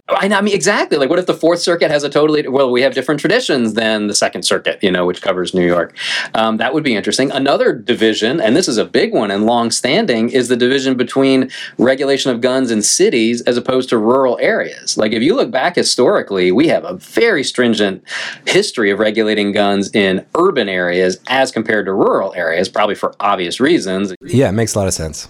I 0.09 0.41
mean, 0.41 0.55
exactly. 0.55 0.99
Like, 0.99 1.11
what 1.11 1.19
if 1.19 1.27
the 1.27 1.35
Fourth 1.35 1.61
Circuit 1.61 1.91
has 1.91 2.05
a 2.05 2.11
totally 2.11 2.47
well? 2.47 2.71
We 2.71 2.83
have 2.83 2.95
different 2.95 3.21
traditions 3.21 3.75
than 3.75 4.09
the 4.09 4.15
Second 4.15 4.43
Circuit, 4.43 4.79
you 4.83 4.91
know, 4.91 5.07
which 5.07 5.23
covers 5.23 5.55
New 5.55 5.67
York. 5.67 5.97
Um, 6.35 6.57
that 6.59 6.75
would 6.75 6.85
be 6.85 6.95
interesting. 6.95 7.31
Another 7.31 7.73
division, 7.73 8.41
and 8.41 8.55
this 8.55 8.69
is 8.69 8.79
a 8.79 8.85
big 8.85 9.13
one 9.13 9.31
and 9.31 9.47
long-standing, 9.47 10.31
is 10.31 10.49
the 10.49 10.57
division 10.57 10.97
between 10.97 11.51
regulation 11.79 12.31
of 12.31 12.41
guns 12.41 12.71
in 12.71 12.83
cities 12.83 13.43
as 13.43 13.57
opposed 13.57 13.89
to 13.91 13.99
rural 13.99 14.39
areas. 14.41 14.97
Like, 14.97 15.13
if 15.13 15.23
you 15.23 15.35
look 15.35 15.51
back 15.51 15.77
historically, 15.77 16.53
we 16.53 16.69
have 16.69 16.85
a 16.85 16.95
very 16.95 17.45
stringent 17.45 18.03
history 18.47 18.91
of 18.91 18.99
regulating 18.99 19.53
guns 19.53 19.91
in 19.95 20.27
urban 20.37 20.69
areas 20.69 21.19
as 21.29 21.53
compared 21.53 21.87
to 21.87 21.93
rural 21.93 22.35
areas, 22.35 22.69
probably 22.69 22.95
for 22.95 23.15
obvious 23.21 23.61
reasons. 23.61 24.15
Yeah, 24.21 24.49
it 24.49 24.53
makes 24.53 24.75
a 24.75 24.79
lot 24.79 24.89
of 24.89 24.95
sense. 24.95 25.29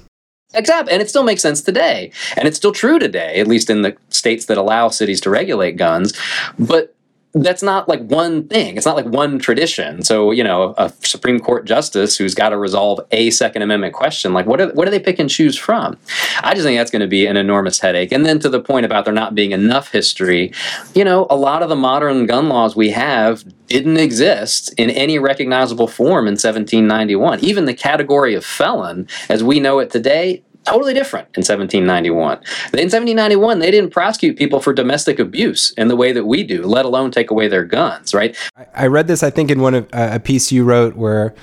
Exactly. 0.55 0.93
And 0.93 1.03
it 1.03 1.09
still 1.09 1.23
makes 1.23 1.43
sense 1.43 1.63
today. 1.63 2.11
And 2.37 2.47
it's 2.47 2.57
still 2.57 2.73
true 2.73 2.99
today, 2.99 3.41
at 3.41 3.47
least 3.47 3.71
in 3.71 3.83
the 3.83 3.97
states 4.11 4.47
that 4.47 4.59
allow 4.59 4.89
cities 4.89 5.21
to 5.23 5.31
regulate 5.31 5.77
guns. 5.77 6.13
But 6.59 6.95
that's 7.35 7.63
not 7.63 7.89
like 7.89 8.03
one 8.03 8.47
thing. 8.47 8.77
It's 8.77 8.85
not 8.85 8.97
like 8.97 9.07
one 9.07 9.39
tradition. 9.39 10.03
So, 10.03 10.33
you 10.33 10.45
know, 10.45 10.75
a 10.77 10.93
Supreme 11.03 11.41
Court 11.41 11.65
justice 11.65 12.17
who's 12.19 12.35
got 12.35 12.51
to 12.51 12.59
resolve 12.59 13.01
a 13.11 13.31
Second 13.31 13.63
Amendment 13.63 13.95
question, 13.95 14.35
like 14.35 14.47
what 14.47 14.61
are, 14.61 14.69
what 14.73 14.85
do 14.85 14.91
they 14.91 15.01
pick 15.01 15.19
and 15.19 15.31
choose 15.31 15.57
from? 15.57 15.97
I 16.43 16.53
just 16.53 16.67
think 16.67 16.79
that's 16.79 16.91
going 16.91 17.01
to 17.01 17.09
be 17.09 17.27
an 17.27 17.37
enormous 17.37 17.81
headache. 17.81 18.13
And 18.13 18.27
then 18.27 18.39
to 18.41 18.49
the 18.49 18.61
point 18.61 18.85
about 18.85 19.07
there 19.07 19.15
not 19.15 19.35
being 19.35 19.53
enough 19.53 19.93
history, 19.93 20.53
you 20.95 21.05
know, 21.05 21.27
a 21.31 21.37
lot 21.37 21.63
of 21.63 21.71
the 21.71 21.77
modern 21.77 22.27
gun 22.27 22.49
laws 22.49 22.77
we 22.77 22.91
have 22.91 23.45
didn't 23.67 23.97
exist 23.97 24.75
in 24.77 24.91
any 24.91 25.19
recognizable 25.19 25.89
form 25.89 26.27
in 26.27 26.33
1791. 26.33 27.41
Even 27.41 27.65
the 27.65 27.75
category 27.75 28.35
of 28.35 28.45
felon, 28.45 29.09
as 29.31 29.43
we 29.43 29.59
know 29.59 29.79
it 29.79 29.91
today, 29.91 30.43
totally 30.65 30.95
different 30.95 31.27
in 31.35 31.41
1791. 31.41 32.39
In 32.39 32.43
1791, 32.43 33.59
they 33.59 33.71
didn't 33.71 33.91
prosecute 33.91 34.37
people 34.37 34.61
for 34.61 34.73
domestic 34.73 35.19
abuse 35.19 35.73
in 35.77 35.89
the 35.89 35.97
way 35.97 36.13
that 36.13 36.25
we 36.25 36.43
do, 36.45 36.63
let 36.63 36.85
alone 36.85 37.11
take 37.11 37.31
away 37.31 37.49
their 37.49 37.65
guns, 37.65 38.15
right? 38.15 38.37
I 38.75 38.87
read 38.87 39.07
this, 39.07 39.23
I 39.23 39.31
think, 39.31 39.51
in 39.51 39.61
one 39.61 39.75
of 39.75 39.85
uh, 39.93 40.11
a 40.13 40.21
piece 40.21 40.53
you 40.53 40.65
wrote 40.65 40.97
where 40.97 41.35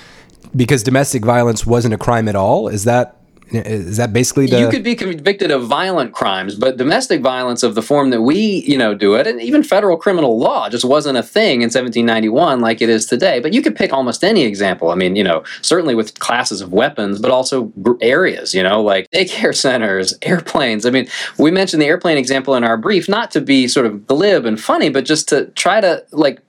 because 0.55 0.84
domestic 0.84 1.23
violence 1.23 1.65
wasn't 1.65 1.93
a 1.93 1.97
crime 1.97 2.27
at 2.27 2.36
all. 2.36 2.67
Is 2.67 2.84
that 2.86 3.18
is 3.51 3.97
that 3.97 4.13
basically 4.13 4.45
the 4.45 4.59
you 4.59 4.69
could 4.69 4.83
be 4.83 4.95
convicted 4.95 5.51
of 5.51 5.65
violent 5.65 6.13
crimes 6.13 6.55
but 6.55 6.77
domestic 6.77 7.21
violence 7.21 7.63
of 7.63 7.75
the 7.75 7.81
form 7.81 8.09
that 8.09 8.21
we 8.21 8.63
you 8.67 8.77
know 8.77 8.93
do 8.93 9.15
it 9.15 9.27
and 9.27 9.41
even 9.41 9.63
federal 9.63 9.97
criminal 9.97 10.38
law 10.38 10.69
just 10.69 10.85
wasn't 10.85 11.17
a 11.17 11.23
thing 11.23 11.62
in 11.62 11.67
1791 11.67 12.59
like 12.59 12.81
it 12.81 12.89
is 12.89 13.05
today. 13.05 13.39
But 13.39 13.53
you 13.53 13.62
could 13.62 13.75
pick 13.75 13.93
almost 13.93 14.23
any 14.23 14.43
example. 14.43 14.91
I 14.91 14.95
mean 14.95 15.15
you 15.15 15.23
know 15.23 15.43
certainly 15.62 15.95
with 15.95 16.19
classes 16.19 16.62
of 16.62 16.71
weapons 16.73 17.19
but 17.19 17.31
also 17.31 17.71
areas 18.01 18.53
you 18.53 18.63
know 18.63 18.81
like 18.81 19.09
daycare 19.12 19.55
centers 19.55 20.13
airplanes. 20.21 20.85
I 20.85 20.89
mean 20.89 21.07
we 21.38 21.51
mentioned 21.51 21.81
the 21.81 21.88
airplane 21.88 22.17
example 22.17 22.55
in 22.55 22.63
our 22.63 22.77
brief 22.77 23.09
not 23.09 23.31
to 23.31 23.41
be 23.41 23.67
sort 23.67 23.85
of 23.85 24.05
glib 24.07 24.45
and 24.45 24.59
funny 24.59 24.89
but 24.89 25.05
just 25.05 25.27
to 25.29 25.45
try 25.51 25.81
to 25.81 26.03
like 26.12 26.39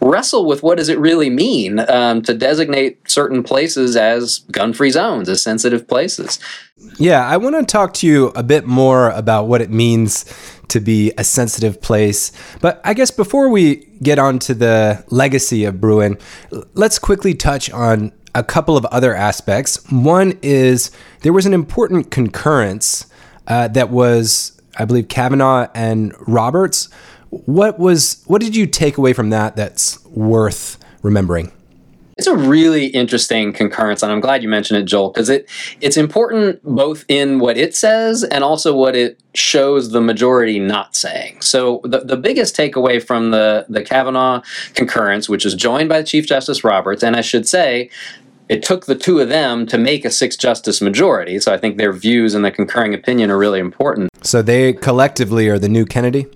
wrestle 0.00 0.46
with 0.46 0.62
what 0.62 0.78
does 0.78 0.88
it 0.88 0.98
really 0.98 1.30
mean 1.30 1.78
um, 1.88 2.22
to 2.22 2.34
designate 2.34 2.98
certain 3.08 3.42
places 3.42 3.96
as 3.96 4.40
gun-free 4.50 4.90
zones, 4.90 5.28
as 5.28 5.42
sensitive 5.42 5.86
places. 5.86 6.33
Yeah, 6.98 7.26
I 7.26 7.36
want 7.36 7.56
to 7.56 7.64
talk 7.64 7.94
to 7.94 8.06
you 8.06 8.28
a 8.34 8.42
bit 8.42 8.66
more 8.66 9.10
about 9.10 9.46
what 9.46 9.60
it 9.60 9.70
means 9.70 10.24
to 10.68 10.80
be 10.80 11.12
a 11.16 11.24
sensitive 11.24 11.80
place. 11.80 12.32
But 12.60 12.80
I 12.84 12.94
guess 12.94 13.10
before 13.10 13.48
we 13.48 13.76
get 14.02 14.18
on 14.18 14.38
to 14.40 14.54
the 14.54 15.04
legacy 15.08 15.64
of 15.64 15.80
Bruen, 15.80 16.18
let's 16.74 16.98
quickly 16.98 17.34
touch 17.34 17.70
on 17.70 18.12
a 18.34 18.42
couple 18.42 18.76
of 18.76 18.84
other 18.86 19.14
aspects. 19.14 19.84
One 19.90 20.38
is 20.42 20.90
there 21.22 21.32
was 21.32 21.46
an 21.46 21.54
important 21.54 22.10
concurrence 22.10 23.06
uh, 23.46 23.68
that 23.68 23.90
was, 23.90 24.60
I 24.76 24.84
believe, 24.84 25.08
Kavanaugh 25.08 25.68
and 25.74 26.14
Roberts 26.26 26.88
what 27.46 27.78
was 27.78 28.22
what 28.26 28.40
did 28.40 28.54
you 28.54 28.66
take 28.66 28.98
away 28.98 29.12
from 29.12 29.30
that 29.30 29.56
that's 29.56 30.04
worth 30.06 30.78
remembering? 31.02 31.52
It's 32.16 32.26
a 32.26 32.36
really 32.36 32.86
interesting 32.86 33.52
concurrence, 33.52 34.02
and 34.02 34.12
I'm 34.12 34.20
glad 34.20 34.42
you 34.42 34.48
mentioned 34.48 34.78
it, 34.78 34.84
Joel, 34.84 35.10
because 35.10 35.28
it 35.28 35.48
it's 35.80 35.96
important 35.96 36.62
both 36.62 37.04
in 37.08 37.38
what 37.38 37.56
it 37.56 37.74
says 37.74 38.22
and 38.22 38.44
also 38.44 38.74
what 38.74 38.94
it 38.94 39.20
shows 39.34 39.90
the 39.90 40.00
majority 40.00 40.58
not 40.60 40.94
saying. 40.94 41.40
So 41.40 41.80
the, 41.84 42.00
the 42.00 42.16
biggest 42.16 42.56
takeaway 42.56 43.02
from 43.02 43.30
the 43.30 43.66
the 43.68 43.82
Kavanaugh 43.82 44.42
concurrence, 44.74 45.28
which 45.28 45.44
is 45.44 45.54
joined 45.54 45.88
by 45.88 46.02
Chief 46.02 46.26
Justice 46.26 46.62
Roberts, 46.62 47.02
and 47.02 47.16
I 47.16 47.20
should 47.20 47.48
say 47.48 47.90
it 48.48 48.62
took 48.62 48.86
the 48.86 48.94
two 48.94 49.20
of 49.20 49.28
them 49.28 49.66
to 49.66 49.78
make 49.78 50.04
a 50.04 50.10
six 50.10 50.36
justice 50.36 50.80
majority. 50.80 51.38
So 51.38 51.52
I 51.52 51.58
think 51.58 51.78
their 51.78 51.92
views 51.92 52.34
and 52.34 52.44
the 52.44 52.50
concurring 52.50 52.94
opinion 52.94 53.30
are 53.30 53.38
really 53.38 53.60
important. 53.60 54.10
So 54.22 54.42
they 54.42 54.72
collectively 54.72 55.48
are 55.48 55.58
the 55.58 55.68
new 55.68 55.84
Kennedy? 55.84 56.26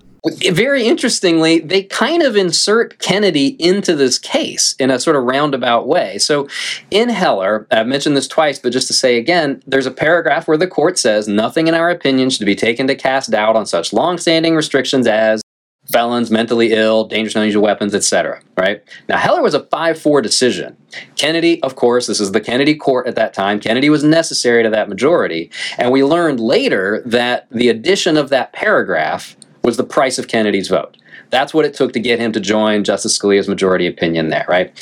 Very 0.51 0.85
interestingly, 0.85 1.61
they 1.61 1.83
kind 1.83 2.23
of 2.23 2.37
insert 2.37 2.99
Kennedy 2.99 3.57
into 3.63 3.95
this 3.95 4.19
case 4.19 4.75
in 4.79 4.91
a 4.91 4.99
sort 4.99 5.17
of 5.17 5.25
roundabout 5.25 5.87
way. 5.87 6.19
So, 6.19 6.49
in 6.91 7.09
Heller, 7.09 7.67
I've 7.71 7.87
mentioned 7.87 8.17
this 8.17 8.29
twice, 8.29 8.59
but 8.59 8.73
just 8.73 8.89
to 8.89 8.93
say 8.95 9.17
again, 9.17 9.63
there's 9.67 9.87
a 9.87 9.91
paragraph 9.91 10.49
where 10.49 10.57
the 10.57 10.67
court 10.67 10.99
says 10.99 11.29
nothing 11.29 11.69
in 11.69 11.75
our 11.75 11.91
opinion 11.91 12.31
should 12.31 12.47
be 12.47 12.57
taken 12.57 12.87
to 12.89 12.95
cast 12.95 13.31
doubt 13.31 13.57
on 13.57 13.67
such 13.67 13.93
long-standing 13.93 14.57
restrictions 14.57 15.07
as 15.07 15.43
felons, 15.91 16.31
mentally 16.31 16.73
ill, 16.73 17.05
dangerous 17.05 17.35
and 17.35 17.43
unusual 17.43 17.63
weapons, 17.63 17.95
etc. 17.95 18.43
Right 18.57 18.83
now, 19.09 19.17
Heller 19.17 19.43
was 19.43 19.55
a 19.55 19.65
five-four 19.65 20.21
decision. 20.21 20.77
Kennedy, 21.17 21.63
of 21.63 21.77
course, 21.77 22.07
this 22.07 22.21
is 22.21 22.33
the 22.33 22.41
Kennedy 22.41 22.75
court 22.75 23.07
at 23.07 23.15
that 23.15 23.35
time. 23.35 23.61
Kennedy 23.61 23.89
was 23.89 24.05
necessary 24.05 24.63
to 24.63 24.71
that 24.71 24.89
majority, 24.89 25.51
and 25.79 25.91
we 25.91 26.05
learned 26.05 26.41
later 26.41 27.03
that 27.07 27.47
the 27.51 27.69
addition 27.69 28.17
of 28.17 28.29
that 28.31 28.53
paragraph 28.53 29.37
was 29.63 29.77
the 29.77 29.85
price 29.85 30.19
of 30.19 30.29
Kennedy's 30.29 30.69
vote. 30.69 30.97
That's 31.31 31.53
what 31.53 31.65
it 31.65 31.75
took 31.75 31.93
to 31.93 32.01
get 32.01 32.19
him 32.19 32.33
to 32.33 32.41
join 32.41 32.85
Justice 32.85 33.19
Scalia's 33.19 33.49
majority 33.49 33.87
opinion 33.87 34.29
there, 34.29 34.47
right? 34.49 34.73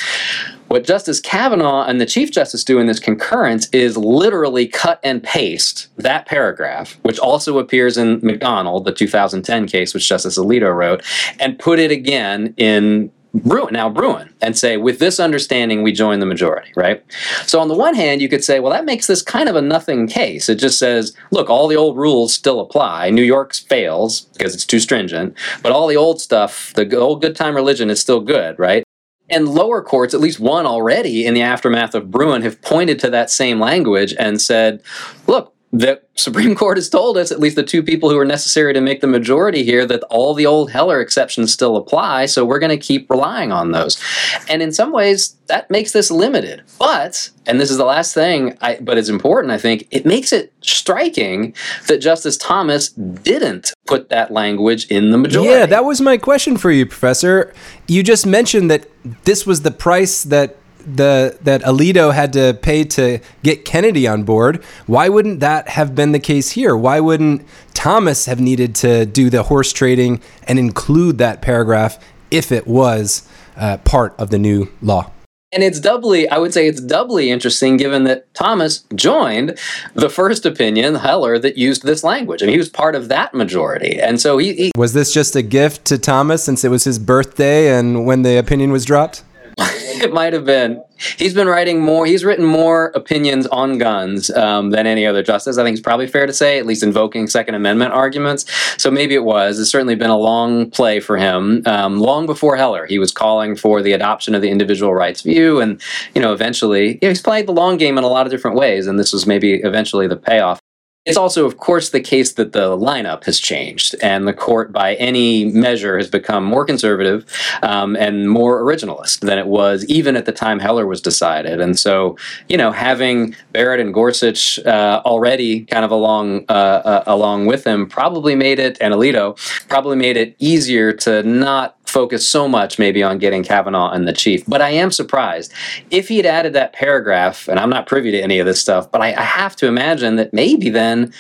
What 0.69 0.85
Justice 0.85 1.21
Kavanaugh 1.21 1.85
and 1.85 2.01
the 2.01 2.07
Chief 2.07 2.33
Justice 2.33 2.65
do 2.65 2.79
in 2.79 2.87
this 2.87 2.99
concurrence 2.99 3.69
is 3.71 3.97
literally 3.97 4.67
cut 4.67 4.99
and 5.05 5.23
paste 5.23 5.89
that 5.97 6.27
paragraph, 6.27 6.99
which 7.03 7.19
also 7.19 7.59
appears 7.59 7.97
in 7.97 8.21
McDonald, 8.23 8.85
the 8.85 8.93
2010 8.93 9.67
case, 9.69 9.95
which 9.95 10.09
Justice 10.09 10.39
Alito 10.39 10.75
wrote, 10.75 11.05
and 11.39 11.59
put 11.59 11.79
it 11.79 11.91
again 11.91 12.53
in 12.57 13.12
Bruen, 13.44 13.72
now 13.72 13.88
Bruen, 13.88 14.33
and 14.40 14.57
say, 14.57 14.77
with 14.77 14.99
this 14.99 15.20
understanding, 15.20 15.83
we 15.83 15.92
join 15.92 16.20
the 16.20 16.27
majority, 16.27 16.72
right? 16.77 17.05
So, 17.46 17.61
on 17.61 17.68
the 17.68 17.77
one 17.77 17.94
hand, 17.94 18.22
you 18.22 18.29
could 18.29 18.44
say, 18.44 18.61
well, 18.61 18.72
that 18.72 18.85
makes 18.85 19.07
this 19.07 19.22
kind 19.22 19.49
of 19.49 19.57
a 19.57 19.62
nothing 19.62 20.07
case. 20.07 20.49
It 20.49 20.57
just 20.57 20.79
says, 20.79 21.14
look, 21.31 21.51
all 21.51 21.68
the 21.68 21.77
old 21.77 21.96
rules 21.96 22.33
still 22.33 22.61
apply. 22.61 23.11
New 23.11 23.22
York's 23.22 23.59
fails 23.59 24.22
because 24.33 24.55
it's 24.55 24.64
too 24.64 24.81
stringent, 24.81 25.37
but 25.62 25.72
all 25.72 25.87
the 25.87 25.96
old 25.96 26.20
stuff, 26.20 26.72
the 26.75 26.96
old 26.96 27.20
good 27.20 27.37
time 27.37 27.55
religion 27.55 27.90
is 27.90 28.01
still 28.01 28.20
good, 28.20 28.59
right? 28.59 28.85
And 29.29 29.49
lower 29.49 29.83
courts, 29.83 30.14
at 30.14 30.20
least 30.20 30.38
one 30.38 30.66
already 30.66 31.27
in 31.27 31.35
the 31.35 31.42
aftermath 31.42 31.94
of 31.94 32.11
Bruen, 32.11 32.42
have 32.42 32.62
pointed 32.62 32.99
to 33.01 33.11
that 33.11 33.31
same 33.31 33.59
language 33.59 34.14
and 34.18 34.40
said, 34.40 34.83
look, 35.27 35.56
the 35.73 36.01
Supreme 36.15 36.55
Court 36.55 36.79
has 36.79 36.89
told 36.89 37.19
us, 37.19 37.31
at 37.31 37.41
least 37.41 37.57
the 37.57 37.63
two 37.63 37.83
people 37.83 38.09
who 38.09 38.19
are 38.19 38.25
necessary 38.25 38.73
to 38.73 38.81
make 38.81 39.01
the 39.01 39.07
majority 39.07 39.63
here, 39.63 39.85
that 39.87 40.03
all 40.05 40.33
the 40.35 40.47
old 40.47 40.71
Heller 40.71 41.01
exceptions 41.01 41.53
still 41.53 41.77
apply. 41.77 42.27
So 42.27 42.45
we're 42.45 42.59
going 42.59 42.79
to 42.79 42.85
keep 42.85 43.11
relying 43.11 43.53
on 43.53 43.73
those. 43.73 44.03
And 44.49 44.63
in 44.63 44.73
some 44.73 44.93
ways, 44.93 45.37
that 45.49 45.71
makes 45.71 45.93
this 45.93 46.11
limited. 46.11 46.63
But, 46.79 47.31
and 47.45 47.61
this 47.61 47.71
is 47.71 47.77
the 47.77 47.85
last 47.85 48.15
thing, 48.15 48.57
I, 48.61 48.79
but 48.81 48.97
it's 48.97 49.09
important, 49.11 49.53
I 49.53 49.59
think, 49.59 49.87
it 49.91 50.07
makes 50.07 50.33
it 50.33 50.53
striking 50.63 51.55
that 51.87 51.99
Justice 51.99 52.37
Thomas 52.37 52.89
didn't 52.89 53.75
put 53.87 54.09
that 54.09 54.31
language 54.31 54.87
in 54.87 55.11
the 55.11 55.19
majority. 55.19 55.53
Yeah, 55.53 55.67
that 55.67 55.85
was 55.85 56.01
my 56.01 56.17
question 56.17 56.57
for 56.57 56.71
you, 56.71 56.87
Professor. 56.87 57.53
You 57.87 58.03
just 58.03 58.27
mentioned 58.27 58.71
that 58.71 58.89
this 59.25 59.47
was 59.47 59.63
the 59.63 59.71
price 59.71 60.23
that 60.25 60.57
the 60.87 61.37
that 61.42 61.62
Alito 61.62 62.14
had 62.14 62.33
to 62.35 62.55
pay 62.62 62.85
to 62.85 63.18
get 63.42 63.64
Kennedy 63.64 64.07
on 64.07 64.22
board. 64.22 64.62
Why 64.87 65.09
wouldn't 65.09 65.40
that 65.40 65.68
have 65.68 65.94
been 65.94 66.12
the 66.12 66.20
case 66.20 66.53
here? 66.53 66.77
Why 66.77 67.01
wouldn't 67.01 67.46
Thomas 67.75 68.27
have 68.27 68.40
needed 68.40 68.75
to 68.77 69.07
do 69.07 69.31
the 69.31 69.44
horse 69.44 69.72
trading 69.72 70.20
and 70.46 70.59
include 70.59 71.18
that 71.18 71.42
paragraph 71.42 71.99
if 72.31 72.53
it 72.53 72.66
was 72.66 73.29
uh, 73.57 73.79
part 73.79 74.14
of 74.18 74.31
the 74.31 74.38
new 74.38 74.68
law? 74.81 75.11
And 75.53 75.62
it's 75.62 75.79
doubly, 75.79 76.29
I 76.29 76.38
would 76.38 76.53
say 76.53 76.66
it's 76.66 76.81
doubly 76.81 77.31
interesting 77.31 77.77
given 77.77 78.05
that 78.05 78.33
Thomas 78.35 78.85
joined 78.94 79.57
the 79.94 80.11
first 80.11 80.44
opinion, 80.44 80.96
Heller, 80.96 81.38
that 81.38 81.57
used 81.57 81.85
this 81.85 82.03
language. 82.03 82.42
and 82.42 82.51
he 82.51 82.59
was 82.59 82.68
part 82.68 82.94
of 82.96 83.09
that 83.09 83.33
majority. 83.33 83.99
And 84.01 84.20
so 84.20 84.38
he, 84.38 84.55
he 84.55 84.72
Was 84.77 84.92
this 84.92 85.14
just 85.14 85.37
a 85.37 85.42
gift 85.42 85.85
to 85.87 85.99
Thomas 85.99 86.42
since 86.42 86.64
it 86.64 86.68
was 86.68 86.85
his 86.85 86.99
birthday 86.99 87.75
and 87.79 88.05
when 88.05 88.22
the 88.22 88.37
opinion 88.37 88.72
was 88.72 88.85
dropped? 88.85 89.22
It 89.59 90.12
might 90.12 90.33
have 90.33 90.45
been. 90.45 90.83
He's 91.19 91.35
been 91.35 91.47
writing 91.47 91.81
more. 91.81 92.07
He's 92.07 92.25
written 92.25 92.45
more 92.45 92.87
opinions 92.95 93.47
on 93.49 93.79
guns 93.79 94.31
um, 94.31 94.71
than 94.71 94.87
any 94.87 95.07
other 95.07 95.23
justice. 95.23 95.59
I 95.59 95.64
think 95.64 95.77
it's 95.77 95.83
probably 95.83 96.07
fair 96.07 96.27
to 96.27 96.33
say, 96.33 96.59
at 96.59 96.66
least 96.66 96.83
invoking 96.83 97.27
Second 97.27 97.55
Amendment 97.55 97.92
arguments. 97.92 98.47
So 98.81 98.90
maybe 98.90 99.14
it 99.14 99.25
was. 99.25 99.59
It's 99.59 99.71
certainly 99.71 99.95
been 99.95 100.11
a 100.11 100.16
long 100.16 100.71
play 100.71 101.01
for 101.01 101.16
him. 101.16 101.62
Um, 101.66 101.99
long 101.99 102.27
before 102.27 102.57
Heller, 102.57 102.87
he 102.87 102.99
was 102.99 103.12
calling 103.12 103.57
for 103.57 103.83
the 103.83 103.92
adoption 103.92 104.35
of 104.35 104.42
the 104.42 104.51
individual 104.51 104.95
rights 104.95 105.23
view, 105.23 105.61
and 105.61 105.81
you 106.14 106.21
know, 106.21 106.33
eventually, 106.33 106.92
you 106.95 106.99
know, 107.03 107.09
he's 107.09 107.23
played 107.23 107.47
the 107.47 107.53
long 107.53 107.77
game 107.77 107.99
in 107.99 108.05
a 108.05 108.09
lot 108.09 108.27
of 108.27 108.33
different 108.33 108.57
ways. 108.57 108.87
And 108.87 108.99
this 108.99 109.12
was 109.12 109.27
maybe 109.27 109.55
eventually 109.55 110.07
the 110.07 110.16
payoff. 110.16 110.61
It's 111.07 111.16
also, 111.16 111.47
of 111.47 111.59
course, 111.59 111.90
the 111.90 112.01
case 112.01 112.33
that 112.33 112.53
the 112.53 112.77
lineup 112.77 113.25
has 113.25 113.38
changed, 113.38 113.95
and 114.03 114.27
the 114.27 114.33
court, 114.33 114.73
by 114.73 114.95
any 114.97 115.45
measure, 115.45 115.97
has 115.97 116.11
become 116.11 116.45
more 116.45 116.64
conservative 116.64 117.25
um, 117.62 117.95
and 117.97 118.29
more 118.29 118.61
originalist 118.61 119.21
than 119.21 119.38
it 119.38 119.47
was 119.47 119.85
even 119.87 120.16
at 120.16 120.27
the 120.27 120.33
time 120.33 120.59
Heller 120.59 120.85
was 120.85 121.01
decided. 121.01 121.61
And 121.61 121.79
so, 121.79 122.19
you 122.49 122.57
know, 122.57 122.73
having 122.73 123.37
Barrett 123.53 123.79
and 123.79 123.95
Gorsuch 123.95 124.59
uh, 124.66 125.01
already 125.05 125.64
kind 125.66 125.85
of 125.85 125.92
along 125.92 126.45
uh, 126.49 126.53
uh, 126.53 127.05
along 127.07 127.47
with 127.47 127.64
him 127.64 127.88
probably 127.88 128.35
made 128.35 128.59
it, 128.59 128.77
and 128.81 128.92
Alito 128.92 129.38
probably 129.69 129.97
made 129.97 130.16
it 130.16 130.35
easier 130.38 130.92
to 130.92 131.23
not 131.23 131.76
focus 131.97 132.29
so 132.29 132.47
much 132.47 132.79
maybe 132.79 133.03
on 133.03 133.17
getting 133.17 133.43
Kavanaugh 133.43 133.91
and 133.91 134.07
the 134.07 134.13
chief. 134.13 134.45
But 134.47 134.61
I 134.61 134.69
am 134.69 134.91
surprised 134.91 135.51
if 135.91 136.09
he 136.09 136.19
had 136.19 136.27
added 136.27 136.53
that 136.53 136.75
paragraph, 136.75 137.49
and 137.49 137.59
I'm 137.59 137.71
not 137.71 137.87
privy 137.87 138.11
to 138.11 138.21
any 138.21 138.39
of 138.39 138.45
this 138.45 138.61
stuff, 138.61 138.93
but 138.93 139.01
I, 139.01 139.15
I 139.15 139.23
have 139.23 139.57
to 139.57 139.67
imagine 139.67 140.17
that 140.17 140.35
maybe 140.35 140.69
then 140.69 141.15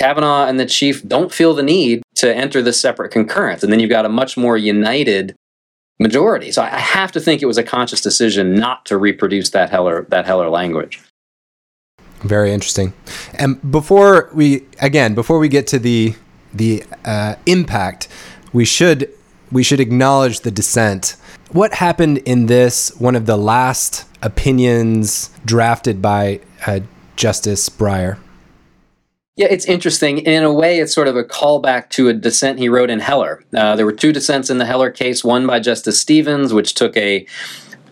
Kavanaugh 0.00 0.46
and 0.46 0.58
the 0.58 0.64
chief 0.64 1.06
don't 1.06 1.30
feel 1.30 1.52
the 1.52 1.62
need 1.62 2.02
to 2.14 2.34
enter 2.34 2.62
this 2.62 2.80
separate 2.80 3.12
concurrence, 3.12 3.62
and 3.62 3.70
then 3.70 3.78
you've 3.78 3.90
got 3.90 4.06
a 4.06 4.08
much 4.08 4.38
more 4.38 4.56
united 4.56 5.36
majority. 6.00 6.50
So 6.50 6.62
I 6.62 6.78
have 6.78 7.12
to 7.12 7.20
think 7.20 7.42
it 7.42 7.46
was 7.46 7.58
a 7.58 7.62
conscious 7.62 8.00
decision 8.00 8.54
not 8.54 8.86
to 8.86 8.96
reproduce 8.96 9.50
that 9.50 9.68
Heller 9.68 10.06
that 10.08 10.24
Heller 10.24 10.48
language. 10.48 10.98
Very 12.20 12.54
interesting. 12.54 12.94
And 13.34 13.60
before 13.70 14.30
we 14.32 14.64
again, 14.80 15.14
before 15.14 15.38
we 15.38 15.48
get 15.48 15.66
to 15.66 15.78
the 15.78 16.14
the 16.54 16.84
uh, 17.04 17.34
impact, 17.44 18.08
we 18.54 18.64
should 18.64 19.12
we 19.52 19.62
should 19.62 19.80
acknowledge 19.80 20.40
the 20.40 20.50
dissent. 20.50 21.16
What 21.52 21.74
happened 21.74 22.18
in 22.18 22.46
this, 22.46 22.90
one 22.98 23.14
of 23.14 23.26
the 23.26 23.36
last 23.36 24.06
opinions 24.22 25.30
drafted 25.44 26.00
by 26.00 26.40
uh, 26.66 26.80
Justice 27.16 27.68
Breyer? 27.68 28.18
Yeah, 29.36 29.48
it's 29.50 29.66
interesting. 29.66 30.18
In 30.18 30.42
a 30.42 30.52
way, 30.52 30.78
it's 30.78 30.94
sort 30.94 31.08
of 31.08 31.16
a 31.16 31.24
callback 31.24 31.88
to 31.90 32.08
a 32.08 32.12
dissent 32.12 32.58
he 32.58 32.68
wrote 32.68 32.90
in 32.90 33.00
Heller. 33.00 33.42
Uh, 33.54 33.76
there 33.76 33.86
were 33.86 33.92
two 33.92 34.12
dissents 34.12 34.50
in 34.50 34.58
the 34.58 34.66
Heller 34.66 34.90
case, 34.90 35.24
one 35.24 35.46
by 35.46 35.58
Justice 35.58 36.00
Stevens, 36.00 36.52
which 36.52 36.74
took 36.74 36.96
a 36.96 37.26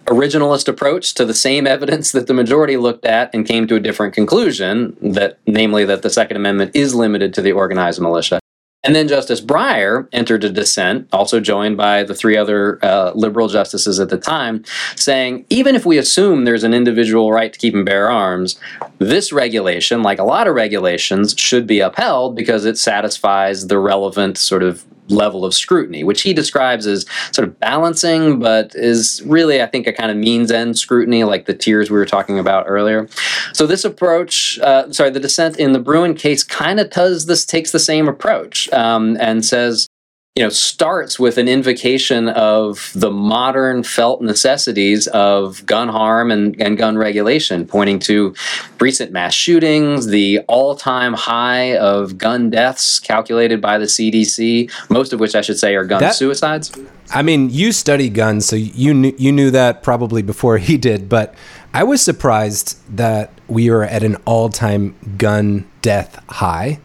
originalist 0.07 0.69
approach 0.69 1.15
to 1.15 1.25
the 1.25 1.35
same 1.35 1.67
evidence 1.67 2.13
that 2.13 2.27
the 2.27 2.35
majority 2.35 2.77
looked 2.77 3.07
at 3.07 3.33
and 3.33 3.47
came 3.47 3.67
to 3.69 3.77
a 3.77 3.81
different 3.81 4.13
conclusion 4.13 4.97
that 5.01 5.39
namely 5.47 5.85
that 5.85 6.03
the 6.03 6.11
second 6.11 6.37
amendment 6.37 6.75
is 6.75 6.95
limited 6.95 7.33
to 7.33 7.43
the 7.43 7.53
organized 7.53 8.01
militia 8.01 8.40
and 8.83 8.95
then 8.95 9.09
Justice 9.09 9.43
Breyer 9.43 10.09
entered 10.13 10.43
a 10.43 10.51
dissent, 10.51 11.09
also 11.13 11.39
joined 11.39 11.77
by 11.77 12.03
the 12.03 12.15
three 12.15 12.37
other 12.37 12.79
uh, 12.83 13.13
liberal 13.15 13.49
justices 13.49 14.01
at 14.01 14.09
the 14.09 14.17
time, 14.17 14.65
saying 14.97 15.45
even 15.51 15.75
if 15.75 15.85
we 15.85 15.99
assume 15.99 16.45
there's 16.45 16.65
an 16.65 16.73
individual 16.73 17.31
right 17.31 17.53
to 17.53 17.59
keep 17.59 17.75
and 17.75 17.85
bear 17.85 18.11
arms, 18.11 18.59
this 18.99 19.33
regulation, 19.33 20.03
like 20.03 20.19
a 20.19 20.25
lot 20.25 20.47
of 20.47 20.55
regulations, 20.55 21.35
should 21.37 21.67
be 21.67 21.81
upheld 21.81 22.35
because 22.35 22.65
it 22.65 22.79
satisfies 22.79 23.67
the 23.67 23.79
relevant 23.79 24.39
sort 24.39 24.63
of 24.63 24.85
level 25.11 25.45
of 25.45 25.55
scrutiny, 25.55 26.05
which 26.05 26.23
he 26.23 26.33
describes 26.33 26.87
as 26.87 27.07
sort 27.33 27.47
of 27.49 27.59
balancing, 27.61 28.39
but 28.39 28.75
is 28.75 29.23
really, 29.27 29.63
I 29.63 29.67
think, 29.67 29.87
a 29.87 29.93
kind 29.93 30.11
of 30.11 30.17
means 30.17 30.51
end 30.51 30.79
scrutiny, 30.79 31.25
like 31.25 31.47
the 31.47 31.55
tiers 31.55 31.91
we 31.91 31.99
were 31.99 32.07
talking 32.07 32.39
about 32.39 32.65
earlier. 32.67 33.09
So 33.53 33.67
this 33.67 33.85
approach, 33.85 34.59
uh, 34.61 34.93
sorry, 34.93 35.11
the 35.11 35.21
dissent 35.21 35.59
in 35.59 35.73
the 35.73 35.81
Bruen 35.81 36.15
case 36.15 36.43
kind 36.43 36.81
of 36.81 36.91
does 36.91 37.27
this, 37.27 37.45
takes 37.45 37.73
the 37.73 37.79
same 37.79 38.09
approach 38.09 38.71
um, 38.73 39.17
and 39.21 39.45
says, 39.45 39.89
you 40.37 40.45
know, 40.45 40.49
starts 40.49 41.19
with 41.19 41.39
an 41.39 41.49
invocation 41.49 42.29
of 42.29 42.93
the 42.95 43.11
modern 43.11 43.83
felt 43.83 44.23
necessities 44.23 45.09
of 45.09 45.67
gun 45.67 45.89
harm 45.89 46.31
and, 46.31 46.59
and 46.63 46.79
gun 46.79 46.97
regulation, 46.97 47.67
pointing 47.67 47.99
to 47.99 48.33
recent 48.79 49.11
mass 49.11 49.35
shootings, 49.35 50.07
the 50.07 50.39
all 50.47 50.77
time 50.77 51.15
high 51.15 51.77
of 51.77 52.17
gun 52.17 52.49
deaths 52.49 53.01
calculated 53.01 53.61
by 53.61 53.77
the 53.77 53.87
CDC, 53.87 54.71
most 54.89 55.13
of 55.13 55.19
which 55.19 55.35
I 55.35 55.41
should 55.41 55.59
say 55.59 55.75
are 55.75 55.85
gun 55.85 56.01
that, 56.01 56.15
suicides. 56.15 56.71
I 57.11 57.23
mean, 57.23 57.51
you 57.51 57.73
study 57.73 58.09
guns, 58.09 58.47
so 58.47 58.55
you 58.55 58.95
knew, 58.95 59.13
you 59.19 59.33
knew 59.33 59.51
that 59.51 59.83
probably 59.83 60.23
before 60.23 60.59
he 60.59 60.77
did, 60.77 61.09
but 61.09 61.35
I 61.75 61.83
was 61.83 62.03
surprised 62.03 62.79
that 62.97 63.33
we 63.49 63.69
were 63.69 63.83
at 63.83 64.05
an 64.05 64.15
all 64.27 64.49
time 64.49 64.95
gun 65.19 65.69
death 65.83 66.23
high. 66.29 66.79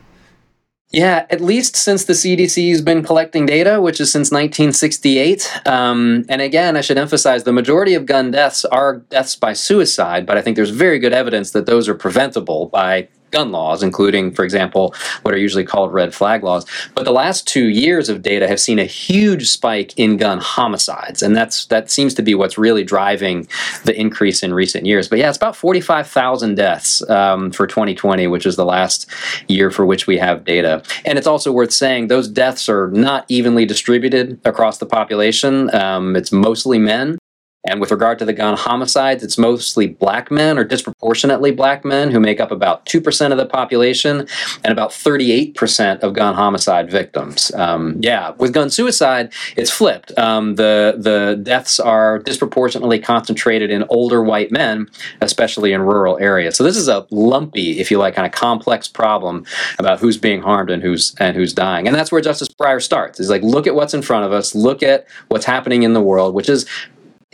Yeah, 0.95 1.25
at 1.29 1.41
least 1.41 1.75
since 1.75 2.05
the 2.05 2.13
CDC 2.13 2.69
has 2.69 2.81
been 2.81 3.03
collecting 3.03 3.45
data, 3.45 3.81
which 3.81 3.99
is 3.99 4.13
since 4.13 4.31
1968. 4.31 5.61
Um, 5.65 6.23
and 6.29 6.41
again, 6.41 6.77
I 6.77 6.81
should 6.81 6.97
emphasize 6.97 7.43
the 7.43 7.51
majority 7.51 7.95
of 7.95 8.05
gun 8.05 8.31
deaths 8.31 8.63
are 8.63 8.99
deaths 9.09 9.35
by 9.35 9.51
suicide, 9.51 10.25
but 10.25 10.37
I 10.37 10.41
think 10.41 10.55
there's 10.55 10.69
very 10.69 10.97
good 10.97 11.11
evidence 11.11 11.51
that 11.51 11.65
those 11.65 11.89
are 11.89 11.95
preventable 11.95 12.67
by 12.67 13.09
gun 13.31 13.51
laws, 13.51 13.83
including, 13.83 14.31
for 14.31 14.43
example, 14.43 14.93
what 15.21 15.33
are 15.33 15.37
usually 15.37 15.63
called 15.63 15.93
red 15.93 16.13
flag 16.13 16.43
laws. 16.43 16.65
But 16.93 17.05
the 17.05 17.11
last 17.11 17.47
two 17.47 17.67
years 17.67 18.09
of 18.09 18.21
data 18.21 18.47
have 18.47 18.59
seen 18.59 18.79
a 18.79 18.85
huge 18.85 19.49
spike 19.49 19.93
in 19.97 20.17
gun 20.17 20.39
homicides, 20.39 21.21
and 21.21 21.35
that's 21.35 21.65
that 21.67 21.91
seems 21.91 22.13
to 22.15 22.21
be 22.21 22.35
what's 22.35 22.57
really 22.57 22.83
driving 22.83 23.47
the 23.83 23.99
increase 23.99 24.43
in 24.43 24.53
recent 24.53 24.85
years. 24.85 25.07
But 25.07 25.19
yeah, 25.19 25.29
it's 25.29 25.37
about 25.37 25.55
45,000 25.55 26.55
deaths 26.55 27.07
um, 27.09 27.51
for 27.51 27.67
2020, 27.67 28.27
which 28.27 28.45
is 28.45 28.55
the 28.55 28.65
last 28.65 29.09
year 29.47 29.71
for 29.71 29.85
which 29.85 30.07
we 30.07 30.17
have 30.17 30.45
data. 30.45 30.83
And 31.05 31.17
it's 31.17 31.27
also 31.27 31.51
worth 31.51 31.71
saying 31.71 32.07
those 32.07 32.27
deaths 32.27 32.69
are 32.69 32.89
not 32.91 33.25
evenly 33.27 33.65
distributed 33.65 34.39
across 34.45 34.77
the 34.77 34.85
population. 34.85 35.73
Um, 35.75 36.15
it's 36.15 36.31
mostly 36.31 36.79
men. 36.79 37.17
And 37.65 37.81
with 37.81 37.91
regard 37.91 38.19
to 38.19 38.25
the 38.25 38.33
gun 38.33 38.57
homicides, 38.57 39.23
it's 39.23 39.37
mostly 39.37 39.87
black 39.87 40.31
men 40.31 40.57
or 40.57 40.63
disproportionately 40.63 41.51
black 41.51 41.83
men 41.83 42.11
who 42.11 42.19
make 42.19 42.39
up 42.39 42.51
about 42.51 42.85
2% 42.85 43.31
of 43.31 43.37
the 43.37 43.45
population 43.45 44.27
and 44.63 44.71
about 44.71 44.91
38% 44.91 45.99
of 45.99 46.13
gun 46.13 46.35
homicide 46.35 46.89
victims. 46.89 47.51
Um, 47.55 47.97
yeah, 48.01 48.31
with 48.31 48.53
gun 48.53 48.69
suicide, 48.69 49.33
it's 49.57 49.71
flipped. 49.71 50.17
Um, 50.17 50.55
the, 50.55 50.95
the 50.97 51.39
deaths 51.41 51.79
are 51.79 52.19
disproportionately 52.19 52.99
concentrated 52.99 53.71
in 53.71 53.83
older 53.89 54.23
white 54.23 54.51
men, 54.51 54.87
especially 55.21 55.73
in 55.73 55.81
rural 55.81 56.17
areas. 56.19 56.55
So 56.55 56.63
this 56.63 56.77
is 56.77 56.87
a 56.87 57.07
lumpy, 57.11 57.79
if 57.79 57.89
you 57.91 57.97
like, 57.97 58.15
kind 58.15 58.25
of 58.25 58.31
complex 58.31 58.87
problem 58.87 59.45
about 59.79 59.99
who's 59.99 60.17
being 60.17 60.41
harmed 60.41 60.69
and 60.69 60.81
who's, 60.81 61.15
and 61.19 61.35
who's 61.35 61.53
dying. 61.53 61.87
And 61.87 61.95
that's 61.95 62.11
where 62.11 62.21
Justice 62.21 62.49
Breyer 62.49 62.81
starts. 62.81 63.17
He's 63.17 63.29
like, 63.29 63.41
look 63.41 63.67
at 63.67 63.75
what's 63.75 63.93
in 63.93 64.01
front 64.01 64.25
of 64.25 64.31
us, 64.31 64.53
look 64.53 64.83
at 64.83 65.07
what's 65.27 65.45
happening 65.45 65.83
in 65.83 65.93
the 65.93 66.01
world, 66.01 66.33
which 66.33 66.49
is 66.49 66.65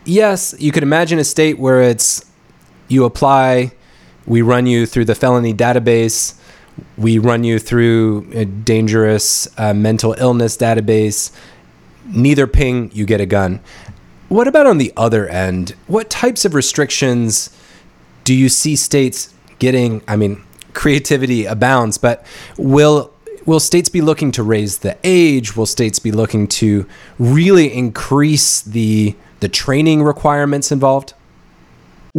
yes, 0.05 0.55
you 0.59 0.72
could 0.72 0.84
imagine 0.84 1.20
a 1.20 1.24
state 1.24 1.57
where 1.57 1.82
it's 1.82 2.26
you 2.88 3.05
apply, 3.05 3.72
we 4.26 4.41
run 4.41 4.67
you 4.67 4.86
through 4.86 5.05
the 5.05 5.15
felony 5.15 5.53
database, 5.53 6.39
we 6.98 7.18
run 7.18 7.44
you 7.44 7.60
through 7.60 8.30
a 8.34 8.46
dangerous 8.46 9.48
uh, 9.58 9.74
mental 9.74 10.16
illness 10.18 10.58
database. 10.58 11.32
Neither 12.06 12.48
ping, 12.48 12.92
you 12.94 13.06
get 13.06 13.22
a 13.22 13.26
gun. 13.26 13.60
What 14.30 14.48
about 14.48 14.68
on 14.68 14.78
the 14.78 14.94
other 14.96 15.28
end? 15.28 15.76
What 15.88 16.10
types 16.10 16.46
of 16.46 16.54
restrictions 16.54 17.50
do 18.24 18.34
you 18.34 18.50
see 18.50 18.76
states 18.76 19.34
getting? 19.58 20.04
I 20.08 20.16
mean, 20.16 20.44
creativity 20.74 21.46
abounds, 21.46 21.98
but 21.98 22.26
will 22.58 23.12
will 23.46 23.60
states 23.60 23.90
be 23.90 24.02
looking 24.02 24.32
to 24.34 24.44
raise 24.44 24.80
the 24.80 24.98
age? 25.04 25.56
Will 25.56 25.66
states 25.66 26.00
be 26.00 26.12
looking 26.12 26.48
to 26.48 26.88
really 27.18 27.74
increase 27.74 28.62
the 28.62 29.16
the 29.40 29.50
training 29.50 30.04
requirements 30.04 30.72
involved? 30.72 31.14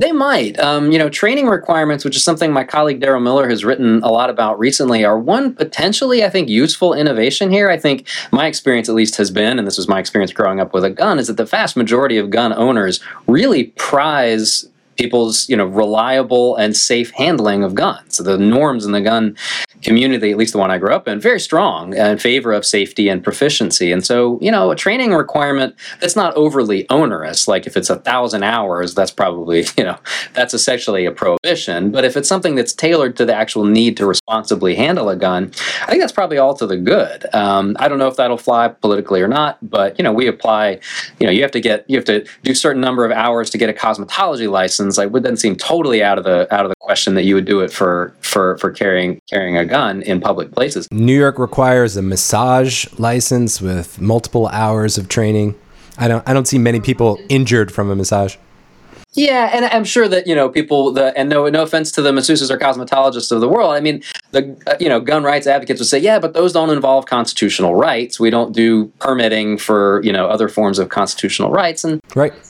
They 0.00 0.12
might. 0.12 0.58
Um, 0.58 0.92
you 0.92 0.98
know, 0.98 1.10
training 1.10 1.48
requirements, 1.48 2.06
which 2.06 2.16
is 2.16 2.24
something 2.24 2.50
my 2.52 2.64
colleague 2.64 3.00
Darrell 3.00 3.20
Miller 3.20 3.50
has 3.50 3.66
written 3.66 4.02
a 4.02 4.08
lot 4.08 4.30
about 4.30 4.58
recently, 4.58 5.04
are 5.04 5.18
one 5.18 5.54
potentially, 5.54 6.24
I 6.24 6.30
think, 6.30 6.48
useful 6.48 6.94
innovation 6.94 7.50
here. 7.50 7.68
I 7.68 7.76
think 7.76 8.08
my 8.32 8.46
experience, 8.46 8.88
at 8.88 8.94
least, 8.94 9.16
has 9.16 9.30
been, 9.30 9.58
and 9.58 9.66
this 9.66 9.76
was 9.76 9.88
my 9.88 10.00
experience 10.00 10.32
growing 10.32 10.58
up 10.58 10.72
with 10.72 10.84
a 10.84 10.90
gun, 10.90 11.18
is 11.18 11.26
that 11.26 11.36
the 11.36 11.44
vast 11.44 11.76
majority 11.76 12.16
of 12.16 12.30
gun 12.30 12.54
owners 12.54 13.00
really 13.26 13.64
prize 13.76 14.66
people's 14.96 15.48
you 15.48 15.56
know 15.56 15.64
reliable 15.66 16.56
and 16.56 16.76
safe 16.76 17.10
handling 17.12 17.62
of 17.62 17.74
guns. 17.74 18.16
So 18.16 18.22
the 18.22 18.38
norms 18.38 18.86
in 18.86 18.92
the 18.92 19.00
gun 19.00 19.36
community, 19.82 20.30
at 20.30 20.36
least 20.36 20.52
the 20.52 20.58
one 20.58 20.70
I 20.70 20.78
grew 20.78 20.92
up 20.92 21.08
in, 21.08 21.20
very 21.20 21.40
strong 21.40 21.94
in 21.94 22.18
favor 22.18 22.52
of 22.52 22.64
safety 22.64 23.08
and 23.08 23.22
proficiency. 23.22 23.92
And 23.92 24.04
so, 24.04 24.38
you 24.40 24.50
know, 24.50 24.70
a 24.70 24.76
training 24.76 25.12
requirement 25.12 25.74
that's 26.00 26.16
not 26.16 26.34
overly 26.34 26.88
onerous, 26.90 27.48
like 27.48 27.66
if 27.66 27.76
it's 27.76 27.90
a 27.90 27.96
thousand 27.96 28.42
hours, 28.42 28.94
that's 28.94 29.10
probably, 29.10 29.64
you 29.78 29.84
know, 29.84 29.98
that's 30.34 30.54
essentially 30.54 31.06
a 31.06 31.12
prohibition. 31.12 31.90
But 31.90 32.04
if 32.04 32.16
it's 32.16 32.28
something 32.28 32.54
that's 32.54 32.72
tailored 32.72 33.16
to 33.16 33.24
the 33.24 33.34
actual 33.34 33.64
need 33.64 33.96
to 33.98 34.06
responsibly 34.06 34.74
handle 34.74 35.08
a 35.08 35.16
gun, 35.16 35.52
I 35.82 35.86
think 35.86 36.02
that's 36.02 36.12
probably 36.12 36.38
all 36.38 36.54
to 36.54 36.66
the 36.66 36.76
good. 36.76 37.32
Um, 37.34 37.76
I 37.78 37.88
don't 37.88 37.98
know 37.98 38.08
if 38.08 38.16
that'll 38.16 38.38
fly 38.38 38.68
politically 38.68 39.22
or 39.22 39.28
not, 39.28 39.58
but, 39.62 39.98
you 39.98 40.02
know, 40.02 40.12
we 40.12 40.26
apply, 40.26 40.80
you 41.18 41.26
know, 41.26 41.32
you 41.32 41.42
have 41.42 41.50
to 41.52 41.60
get, 41.60 41.84
you 41.88 41.96
have 41.96 42.04
to 42.06 42.26
do 42.42 42.52
a 42.52 42.54
certain 42.54 42.80
number 42.80 43.04
of 43.04 43.12
hours 43.12 43.50
to 43.50 43.58
get 43.58 43.70
a 43.70 43.72
cosmetology 43.72 44.50
license. 44.50 44.98
Like, 44.98 45.10
would 45.10 45.22
then 45.22 45.36
seem 45.36 45.56
totally 45.56 46.02
out 46.02 46.18
of 46.18 46.24
the, 46.24 46.52
out 46.54 46.64
of 46.64 46.70
the 46.70 46.76
question 46.80 47.14
that 47.14 47.24
you 47.24 47.34
would 47.34 47.44
do 47.44 47.60
it 47.60 47.72
for, 47.72 48.14
for, 48.20 48.58
for 48.58 48.70
carrying, 48.70 49.20
carrying 49.28 49.56
a 49.56 49.64
gun 49.70 50.02
in 50.02 50.20
public 50.20 50.52
places. 50.52 50.86
New 50.90 51.18
York 51.18 51.38
requires 51.38 51.96
a 51.96 52.02
massage 52.02 52.86
license 52.98 53.60
with 53.60 54.00
multiple 54.00 54.48
hours 54.48 54.98
of 54.98 55.08
training. 55.08 55.54
I 55.96 56.08
don't 56.08 56.28
I 56.28 56.32
don't 56.34 56.46
see 56.46 56.58
many 56.58 56.80
people 56.80 57.18
injured 57.28 57.72
from 57.72 57.90
a 57.90 57.96
massage. 57.96 58.36
Yeah, 59.12 59.50
and 59.52 59.64
I'm 59.64 59.82
sure 59.84 60.06
that 60.06 60.26
you 60.28 60.36
know 60.36 60.48
people. 60.48 60.92
The 60.92 61.16
and 61.18 61.28
no, 61.28 61.48
no 61.48 61.62
offense 61.62 61.90
to 61.92 62.02
the 62.02 62.12
masseuses 62.12 62.48
or 62.48 62.58
cosmetologists 62.58 63.32
of 63.32 63.40
the 63.40 63.48
world. 63.48 63.72
I 63.74 63.80
mean, 63.80 64.02
the 64.30 64.56
uh, 64.68 64.76
you 64.78 64.88
know 64.88 65.00
gun 65.00 65.24
rights 65.24 65.48
advocates 65.48 65.80
would 65.80 65.88
say, 65.88 65.98
yeah, 65.98 66.20
but 66.20 66.32
those 66.32 66.52
don't 66.52 66.70
involve 66.70 67.06
constitutional 67.06 67.74
rights. 67.74 68.20
We 68.20 68.30
don't 68.30 68.54
do 68.54 68.86
permitting 69.00 69.58
for 69.58 70.00
you 70.04 70.12
know 70.12 70.26
other 70.26 70.48
forms 70.48 70.78
of 70.78 70.90
constitutional 70.90 71.50
rights. 71.50 71.82
And 71.82 72.00
right, 72.14 72.32
right 72.32 72.49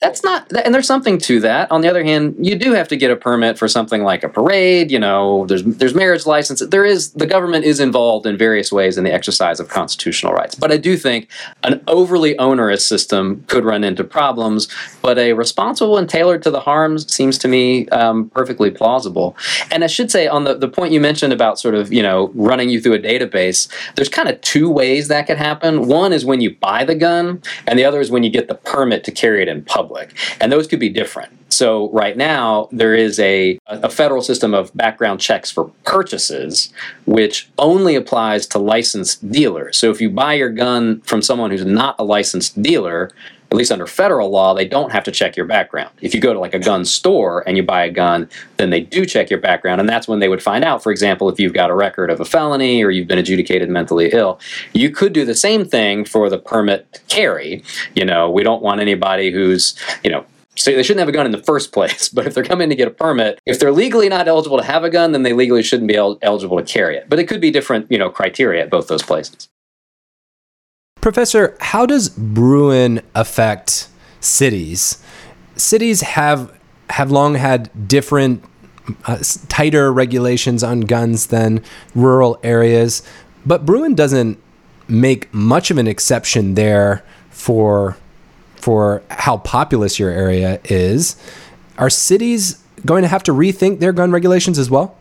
that's 0.00 0.22
not 0.22 0.50
and 0.64 0.72
there's 0.72 0.86
something 0.86 1.18
to 1.18 1.40
that. 1.40 1.70
On 1.72 1.80
the 1.80 1.88
other 1.88 2.04
hand 2.04 2.36
you 2.38 2.54
do 2.54 2.72
have 2.72 2.86
to 2.88 2.96
get 2.96 3.10
a 3.10 3.16
permit 3.16 3.58
for 3.58 3.66
something 3.66 4.04
like 4.04 4.22
a 4.22 4.28
parade 4.28 4.92
you 4.92 4.98
know 4.98 5.44
there's 5.46 5.64
there's 5.64 5.94
marriage 5.94 6.24
license 6.24 6.60
there 6.60 6.84
is 6.84 7.12
the 7.14 7.26
government 7.26 7.64
is 7.64 7.80
involved 7.80 8.24
in 8.24 8.36
various 8.36 8.70
ways 8.70 8.96
in 8.96 9.02
the 9.02 9.12
exercise 9.12 9.58
of 9.58 9.68
constitutional 9.68 10.32
rights. 10.32 10.54
But 10.54 10.70
i 10.70 10.76
do 10.76 10.96
think 10.96 11.28
an 11.64 11.82
overly 11.88 12.38
onerous 12.38 12.86
system 12.86 13.44
could 13.48 13.64
run 13.64 13.82
into 13.82 14.04
problems 14.04 14.68
but 15.02 15.18
a 15.18 15.32
responsible 15.32 15.98
and 15.98 16.08
tailored 16.08 16.44
to 16.44 16.50
the 16.50 16.60
harms 16.60 17.12
seems 17.12 17.36
to 17.38 17.48
me 17.48 17.88
um, 17.88 18.30
perfectly 18.30 18.70
plausible. 18.70 19.36
And 19.72 19.82
i 19.82 19.88
should 19.88 20.12
say 20.12 20.28
on 20.28 20.44
the, 20.44 20.54
the 20.54 20.68
point 20.68 20.92
you 20.92 21.00
mentioned 21.00 21.32
about 21.32 21.58
sort 21.58 21.74
of 21.74 21.92
you 21.92 22.02
know 22.02 22.30
running 22.34 22.70
you 22.70 22.80
through 22.80 22.94
a 22.94 23.00
database 23.00 23.68
there's 23.96 24.08
kind 24.08 24.28
of 24.28 24.40
two 24.42 24.70
ways 24.70 25.08
that 25.08 25.26
could 25.26 25.38
happen. 25.38 25.88
One 25.88 26.12
is 26.12 26.24
when 26.24 26.40
you 26.40 26.54
buy 26.54 26.84
the 26.84 26.94
gun 26.94 27.42
and 27.66 27.78
the 27.78 27.84
other 27.84 28.00
is 28.00 28.12
when 28.12 28.22
you 28.22 28.30
get 28.30 28.46
the 28.46 28.54
permit 28.54 29.02
to 29.04 29.10
carry 29.10 29.42
it 29.42 29.48
in 29.48 29.64
public 29.64 29.87
public. 29.88 30.14
And 30.40 30.52
those 30.52 30.66
could 30.66 30.80
be 30.80 30.88
different. 30.88 31.32
So 31.48 31.90
right 31.90 32.16
now 32.16 32.68
there 32.70 32.94
is 32.94 33.18
a, 33.18 33.58
a 33.66 33.90
federal 33.90 34.22
system 34.22 34.54
of 34.54 34.74
background 34.76 35.20
checks 35.20 35.50
for 35.50 35.70
purchases, 35.84 36.72
which 37.06 37.48
only 37.58 37.96
applies 37.96 38.46
to 38.48 38.58
licensed 38.58 39.30
dealers. 39.32 39.78
So 39.78 39.90
if 39.90 40.00
you 40.00 40.10
buy 40.10 40.34
your 40.34 40.50
gun 40.50 41.00
from 41.00 41.22
someone 41.22 41.50
who's 41.50 41.64
not 41.64 41.96
a 41.98 42.04
licensed 42.04 42.62
dealer, 42.62 43.10
at 43.50 43.56
least 43.56 43.72
under 43.72 43.86
federal 43.86 44.28
law, 44.30 44.54
they 44.54 44.66
don't 44.66 44.92
have 44.92 45.04
to 45.04 45.10
check 45.10 45.36
your 45.36 45.46
background. 45.46 45.90
If 46.02 46.14
you 46.14 46.20
go 46.20 46.34
to 46.34 46.38
like 46.38 46.54
a 46.54 46.58
gun 46.58 46.84
store 46.84 47.42
and 47.46 47.56
you 47.56 47.62
buy 47.62 47.84
a 47.84 47.90
gun, 47.90 48.28
then 48.58 48.70
they 48.70 48.80
do 48.80 49.06
check 49.06 49.30
your 49.30 49.40
background. 49.40 49.80
And 49.80 49.88
that's 49.88 50.06
when 50.06 50.18
they 50.18 50.28
would 50.28 50.42
find 50.42 50.64
out, 50.64 50.82
for 50.82 50.92
example, 50.92 51.28
if 51.30 51.40
you've 51.40 51.54
got 51.54 51.70
a 51.70 51.74
record 51.74 52.10
of 52.10 52.20
a 52.20 52.26
felony 52.26 52.82
or 52.82 52.90
you've 52.90 53.08
been 53.08 53.18
adjudicated 53.18 53.70
mentally 53.70 54.10
ill. 54.12 54.38
You 54.74 54.90
could 54.90 55.14
do 55.14 55.24
the 55.24 55.34
same 55.34 55.64
thing 55.64 56.04
for 56.04 56.28
the 56.28 56.38
permit 56.38 57.00
carry. 57.08 57.62
You 57.94 58.04
know, 58.04 58.30
we 58.30 58.42
don't 58.42 58.62
want 58.62 58.80
anybody 58.80 59.30
who's, 59.30 59.74
you 60.04 60.10
know, 60.10 60.26
so 60.54 60.72
they 60.72 60.82
shouldn't 60.82 61.00
have 61.00 61.08
a 61.08 61.12
gun 61.12 61.24
in 61.24 61.32
the 61.32 61.42
first 61.42 61.72
place. 61.72 62.10
But 62.10 62.26
if 62.26 62.34
they're 62.34 62.44
coming 62.44 62.68
to 62.68 62.74
get 62.76 62.88
a 62.88 62.92
permit, 62.92 63.40
if 63.46 63.58
they're 63.58 63.72
legally 63.72 64.10
not 64.10 64.28
eligible 64.28 64.58
to 64.58 64.64
have 64.64 64.84
a 64.84 64.90
gun, 64.90 65.12
then 65.12 65.22
they 65.22 65.32
legally 65.32 65.62
shouldn't 65.62 65.88
be 65.88 65.96
el- 65.96 66.18
eligible 66.20 66.58
to 66.58 66.64
carry 66.64 66.96
it. 66.96 67.08
But 67.08 67.18
it 67.18 67.28
could 67.28 67.40
be 67.40 67.50
different, 67.50 67.90
you 67.90 67.98
know, 67.98 68.10
criteria 68.10 68.62
at 68.62 68.70
both 68.70 68.88
those 68.88 69.02
places. 69.02 69.48
Professor, 71.00 71.56
how 71.60 71.86
does 71.86 72.08
Bruen 72.08 73.00
affect 73.14 73.88
cities? 74.20 75.02
Cities 75.56 76.00
have 76.02 76.52
have 76.90 77.10
long 77.10 77.34
had 77.34 77.70
different 77.86 78.42
uh, 79.04 79.18
tighter 79.48 79.92
regulations 79.92 80.64
on 80.64 80.80
guns 80.80 81.26
than 81.26 81.62
rural 81.94 82.40
areas, 82.42 83.02
but 83.44 83.66
Bruen 83.66 83.94
doesn't 83.94 84.38
make 84.88 85.32
much 85.32 85.70
of 85.70 85.78
an 85.78 85.86
exception 85.86 86.54
there 86.54 87.04
for 87.30 87.96
for 88.56 89.02
how 89.10 89.38
populous 89.38 89.98
your 89.98 90.10
area 90.10 90.60
is. 90.64 91.16
Are 91.78 91.90
cities 91.90 92.62
going 92.84 93.02
to 93.02 93.08
have 93.08 93.22
to 93.24 93.32
rethink 93.32 93.78
their 93.78 93.92
gun 93.92 94.10
regulations 94.10 94.58
as 94.58 94.68
well? 94.68 94.97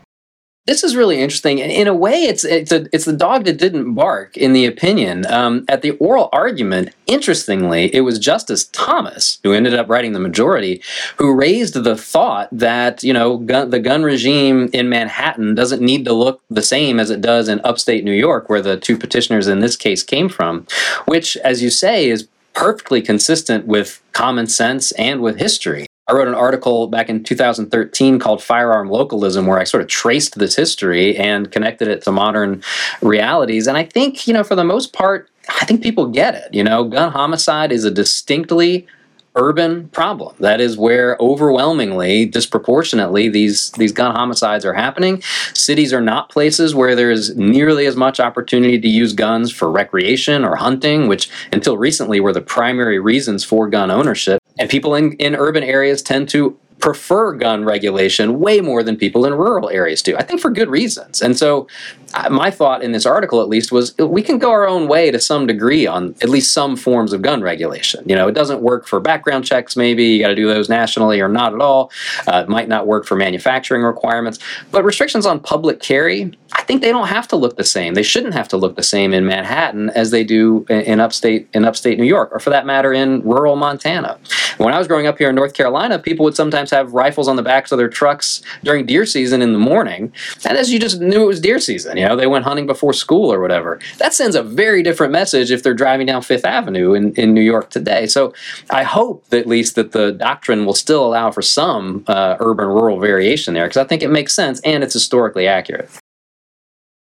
This 0.67 0.83
is 0.83 0.97
really 0.97 1.21
interesting. 1.21 1.59
In 1.59 1.87
a 1.87 1.93
way, 1.93 2.23
it's 2.23 2.43
it's 2.43 2.73
a, 2.73 2.87
it's 2.91 3.05
the 3.05 3.13
dog 3.13 3.45
that 3.45 3.57
didn't 3.57 3.93
bark. 3.93 4.35
In 4.35 4.51
the 4.51 4.65
opinion, 4.65 5.25
um, 5.31 5.63
at 5.69 5.81
the 5.81 5.91
oral 5.91 6.27
argument, 6.33 6.89
interestingly, 7.05 7.95
it 7.95 8.01
was 8.01 8.19
Justice 8.19 8.65
Thomas 8.73 9.39
who 9.43 9.53
ended 9.53 9.73
up 9.73 9.87
writing 9.87 10.11
the 10.11 10.19
majority, 10.19 10.81
who 11.15 11.33
raised 11.33 11.73
the 11.73 11.95
thought 11.95 12.49
that 12.51 13.01
you 13.01 13.13
know 13.13 13.37
gun, 13.37 13.69
the 13.69 13.79
gun 13.79 14.03
regime 14.03 14.69
in 14.73 14.89
Manhattan 14.89 15.55
doesn't 15.55 15.81
need 15.81 16.03
to 16.03 16.11
look 16.11 16.41
the 16.49 16.61
same 16.61 16.99
as 16.99 17.09
it 17.09 17.21
does 17.21 17.47
in 17.47 17.61
upstate 17.63 18.03
New 18.03 18.11
York, 18.11 18.49
where 18.49 18.61
the 18.61 18.75
two 18.75 18.97
petitioners 18.97 19.47
in 19.47 19.61
this 19.61 19.77
case 19.77 20.03
came 20.03 20.27
from, 20.27 20.67
which, 21.05 21.37
as 21.37 21.63
you 21.63 21.69
say, 21.69 22.09
is 22.09 22.27
perfectly 22.53 23.01
consistent 23.01 23.67
with 23.67 24.01
common 24.11 24.47
sense 24.47 24.91
and 24.93 25.21
with 25.21 25.37
history. 25.37 25.87
I 26.09 26.13
wrote 26.13 26.29
an 26.29 26.35
article 26.35 26.87
back 26.87 27.09
in 27.09 27.21
2013 27.21 28.17
called 28.17 28.41
Firearm 28.41 28.89
Localism, 28.89 29.45
where 29.45 29.59
I 29.59 29.65
sort 29.65 29.83
of 29.83 29.89
traced 29.89 30.39
this 30.39 30.55
history 30.55 31.17
and 31.17 31.51
connected 31.51 31.89
it 31.89 32.01
to 32.03 32.13
modern 32.13 32.63
realities. 33.01 33.67
And 33.67 33.75
I 33.75 33.83
think, 33.83 34.25
you 34.25 34.33
know, 34.33 34.45
for 34.45 34.55
the 34.55 34.63
most 34.63 34.93
part, 34.93 35.29
I 35.49 35.65
think 35.65 35.83
people 35.83 36.07
get 36.07 36.33
it. 36.33 36.53
You 36.53 36.63
know, 36.63 36.85
gun 36.85 37.11
homicide 37.11 37.73
is 37.73 37.83
a 37.83 37.91
distinctly 37.91 38.87
urban 39.35 39.89
problem. 39.89 40.33
That 40.39 40.61
is 40.61 40.77
where 40.77 41.17
overwhelmingly, 41.19 42.25
disproportionately, 42.25 43.27
these 43.27 43.71
these 43.71 43.91
gun 43.91 44.15
homicides 44.15 44.63
are 44.63 44.73
happening. 44.73 45.21
Cities 45.53 45.91
are 45.91 46.01
not 46.01 46.29
places 46.29 46.73
where 46.73 46.95
there 46.95 47.11
is 47.11 47.35
nearly 47.35 47.85
as 47.85 47.97
much 47.97 48.21
opportunity 48.21 48.79
to 48.79 48.87
use 48.87 49.11
guns 49.11 49.51
for 49.51 49.69
recreation 49.69 50.45
or 50.45 50.55
hunting, 50.55 51.09
which 51.09 51.29
until 51.51 51.77
recently 51.77 52.21
were 52.21 52.33
the 52.33 52.41
primary 52.41 52.97
reasons 52.97 53.43
for 53.43 53.67
gun 53.67 53.91
ownership. 53.91 54.41
And 54.59 54.69
people 54.69 54.95
in, 54.95 55.13
in 55.13 55.35
urban 55.35 55.63
areas 55.63 56.01
tend 56.01 56.29
to 56.29 56.57
prefer 56.79 57.33
gun 57.33 57.65
regulation 57.65 58.39
way 58.39 58.61
more 58.61 58.83
than 58.83 58.95
people 58.95 59.25
in 59.25 59.33
rural 59.33 59.69
areas 59.69 60.01
do. 60.01 60.15
I 60.15 60.23
think 60.23 60.39
for 60.39 60.51
good 60.51 60.69
reasons. 60.69 61.21
And 61.21 61.37
so, 61.37 61.67
uh, 62.13 62.29
my 62.29 62.49
thought 62.49 62.83
in 62.83 62.93
this 62.93 63.05
article, 63.05 63.41
at 63.41 63.49
least, 63.49 63.71
was 63.71 63.97
we 63.97 64.21
can 64.21 64.37
go 64.37 64.51
our 64.51 64.67
own 64.67 64.87
way 64.87 65.11
to 65.11 65.19
some 65.19 65.45
degree 65.45 65.85
on 65.85 66.15
at 66.21 66.29
least 66.29 66.53
some 66.53 66.75
forms 66.75 67.13
of 67.13 67.21
gun 67.21 67.41
regulation. 67.41 68.03
You 68.07 68.15
know, 68.15 68.27
it 68.27 68.33
doesn't 68.33 68.61
work 68.61 68.87
for 68.87 68.99
background 68.99 69.43
checks, 69.45 69.75
maybe 69.75 70.05
you 70.05 70.21
got 70.21 70.29
to 70.29 70.35
do 70.35 70.47
those 70.47 70.69
nationally 70.69 71.19
or 71.19 71.27
not 71.27 71.53
at 71.53 71.59
all. 71.59 71.91
Uh, 72.27 72.43
it 72.43 72.49
might 72.49 72.69
not 72.69 72.87
work 72.87 73.05
for 73.05 73.15
manufacturing 73.15 73.83
requirements, 73.83 74.39
but 74.71 74.83
restrictions 74.85 75.25
on 75.25 75.39
public 75.39 75.79
carry, 75.81 76.31
think 76.67 76.81
they 76.81 76.91
don't 76.91 77.07
have 77.07 77.27
to 77.29 77.35
look 77.35 77.55
the 77.55 77.63
same. 77.63 77.93
They 77.93 78.03
shouldn't 78.03 78.33
have 78.33 78.49
to 78.49 78.57
look 78.57 78.75
the 78.75 78.83
same 78.83 79.13
in 79.13 79.25
Manhattan 79.25 79.89
as 79.91 80.11
they 80.11 80.23
do 80.23 80.65
in 80.69 80.99
upstate 80.99 81.47
in 81.53 81.65
upstate 81.65 81.97
New 81.97 82.05
York, 82.05 82.29
or 82.31 82.39
for 82.39 82.49
that 82.51 82.65
matter, 82.65 82.93
in 82.93 83.21
rural 83.23 83.55
Montana. 83.55 84.19
When 84.57 84.73
I 84.73 84.77
was 84.77 84.87
growing 84.87 85.07
up 85.07 85.17
here 85.17 85.29
in 85.29 85.35
North 85.35 85.53
Carolina, 85.53 85.97
people 85.97 86.23
would 86.25 86.35
sometimes 86.35 86.69
have 86.71 86.93
rifles 86.93 87.27
on 87.27 87.37
the 87.37 87.43
backs 87.43 87.71
of 87.71 87.77
their 87.77 87.87
trucks 87.87 88.41
during 88.63 88.85
deer 88.85 89.05
season 89.05 89.41
in 89.41 89.53
the 89.53 89.59
morning, 89.59 90.11
and 90.45 90.57
as 90.57 90.71
you 90.71 90.79
just 90.79 90.99
knew 90.99 91.23
it 91.23 91.27
was 91.27 91.39
deer 91.39 91.59
season, 91.59 91.97
you 91.97 92.05
know, 92.05 92.15
they 92.15 92.27
went 92.27 92.45
hunting 92.45 92.67
before 92.67 92.93
school 92.93 93.31
or 93.31 93.39
whatever. 93.39 93.79
That 93.97 94.13
sends 94.13 94.35
a 94.35 94.43
very 94.43 94.83
different 94.83 95.13
message 95.13 95.51
if 95.51 95.63
they're 95.63 95.73
driving 95.73 96.05
down 96.05 96.21
Fifth 96.21 96.45
Avenue 96.45 96.93
in, 96.93 97.13
in 97.13 97.33
New 97.33 97.41
York 97.41 97.69
today. 97.69 98.07
So 98.07 98.33
I 98.69 98.83
hope 98.83 99.25
at 99.31 99.47
least 99.47 99.75
that 99.75 99.93
the 99.93 100.11
doctrine 100.11 100.65
will 100.65 100.73
still 100.73 101.05
allow 101.05 101.31
for 101.31 101.41
some 101.41 102.03
uh, 102.07 102.35
urban 102.39 102.67
rural 102.67 102.99
variation 102.99 103.53
there 103.53 103.65
because 103.67 103.77
I 103.77 103.85
think 103.85 104.03
it 104.03 104.09
makes 104.09 104.33
sense 104.33 104.59
and 104.61 104.83
it's 104.83 104.93
historically 104.93 105.47
accurate. 105.47 105.89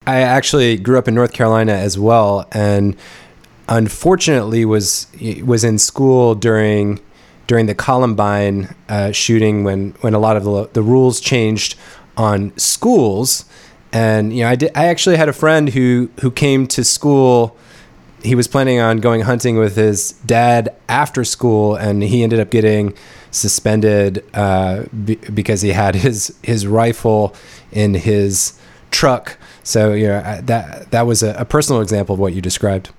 I 0.07 0.21
actually 0.21 0.77
grew 0.77 0.99
up 0.99 1.09
in 1.09 1.15
North 1.15 1.33
Carolina 1.33 1.73
as 1.73 1.99
well, 1.99 2.47
and 2.53 2.97
unfortunately 3.69 4.65
was 4.65 5.07
was 5.43 5.65
in 5.65 5.79
school 5.79 6.35
during 6.35 7.01
during 7.47 7.67
the 7.67 7.75
Columbine 7.75 8.75
uh, 8.89 9.13
shooting 9.13 9.65
when 9.65 9.95
when 10.01 10.15
a 10.15 10.19
lot 10.19 10.37
of 10.37 10.45
the, 10.45 10.69
the 10.73 10.83
rules 10.83 11.21
changed 11.21 11.77
on 12.17 12.57
schools. 12.57 13.45
And 13.93 14.37
you 14.37 14.43
know, 14.43 14.51
I 14.51 14.57
did. 14.57 14.71
I 14.75 14.87
actually 14.87 15.17
had 15.17 15.29
a 15.29 15.33
friend 15.33 15.71
who 15.71 16.11
who 16.21 16.31
came 16.31 16.67
to 16.69 16.85
school. 16.85 17.57
He 18.23 18.35
was 18.35 18.49
planning 18.49 18.81
on 18.81 18.99
going 18.99 19.23
hunting 19.23 19.57
with 19.57 19.77
his 19.77 20.13
dad 20.25 20.75
after 20.89 21.25
school, 21.25 21.77
and 21.77 22.03
he 22.03 22.23
ended 22.23 22.41
up 22.41 22.51
getting 22.51 22.95
suspended 23.31 24.25
uh, 24.35 24.85
because 25.35 25.63
he 25.63 25.71
had 25.71 25.95
his 25.95 26.37
his 26.43 26.67
rifle 26.67 27.35
in 27.73 27.95
his 27.95 28.59
truck. 28.91 29.39
So 29.67 29.95
know 30.07 30.41
that 30.43 30.93
that 30.93 31.07
was 31.07 31.25
a, 31.25 31.35
a 31.35 31.45
personal 31.45 31.83
example 31.83 32.15
of 32.15 32.21
what 32.21 32.33
you 32.33 32.41
described. 32.41 32.91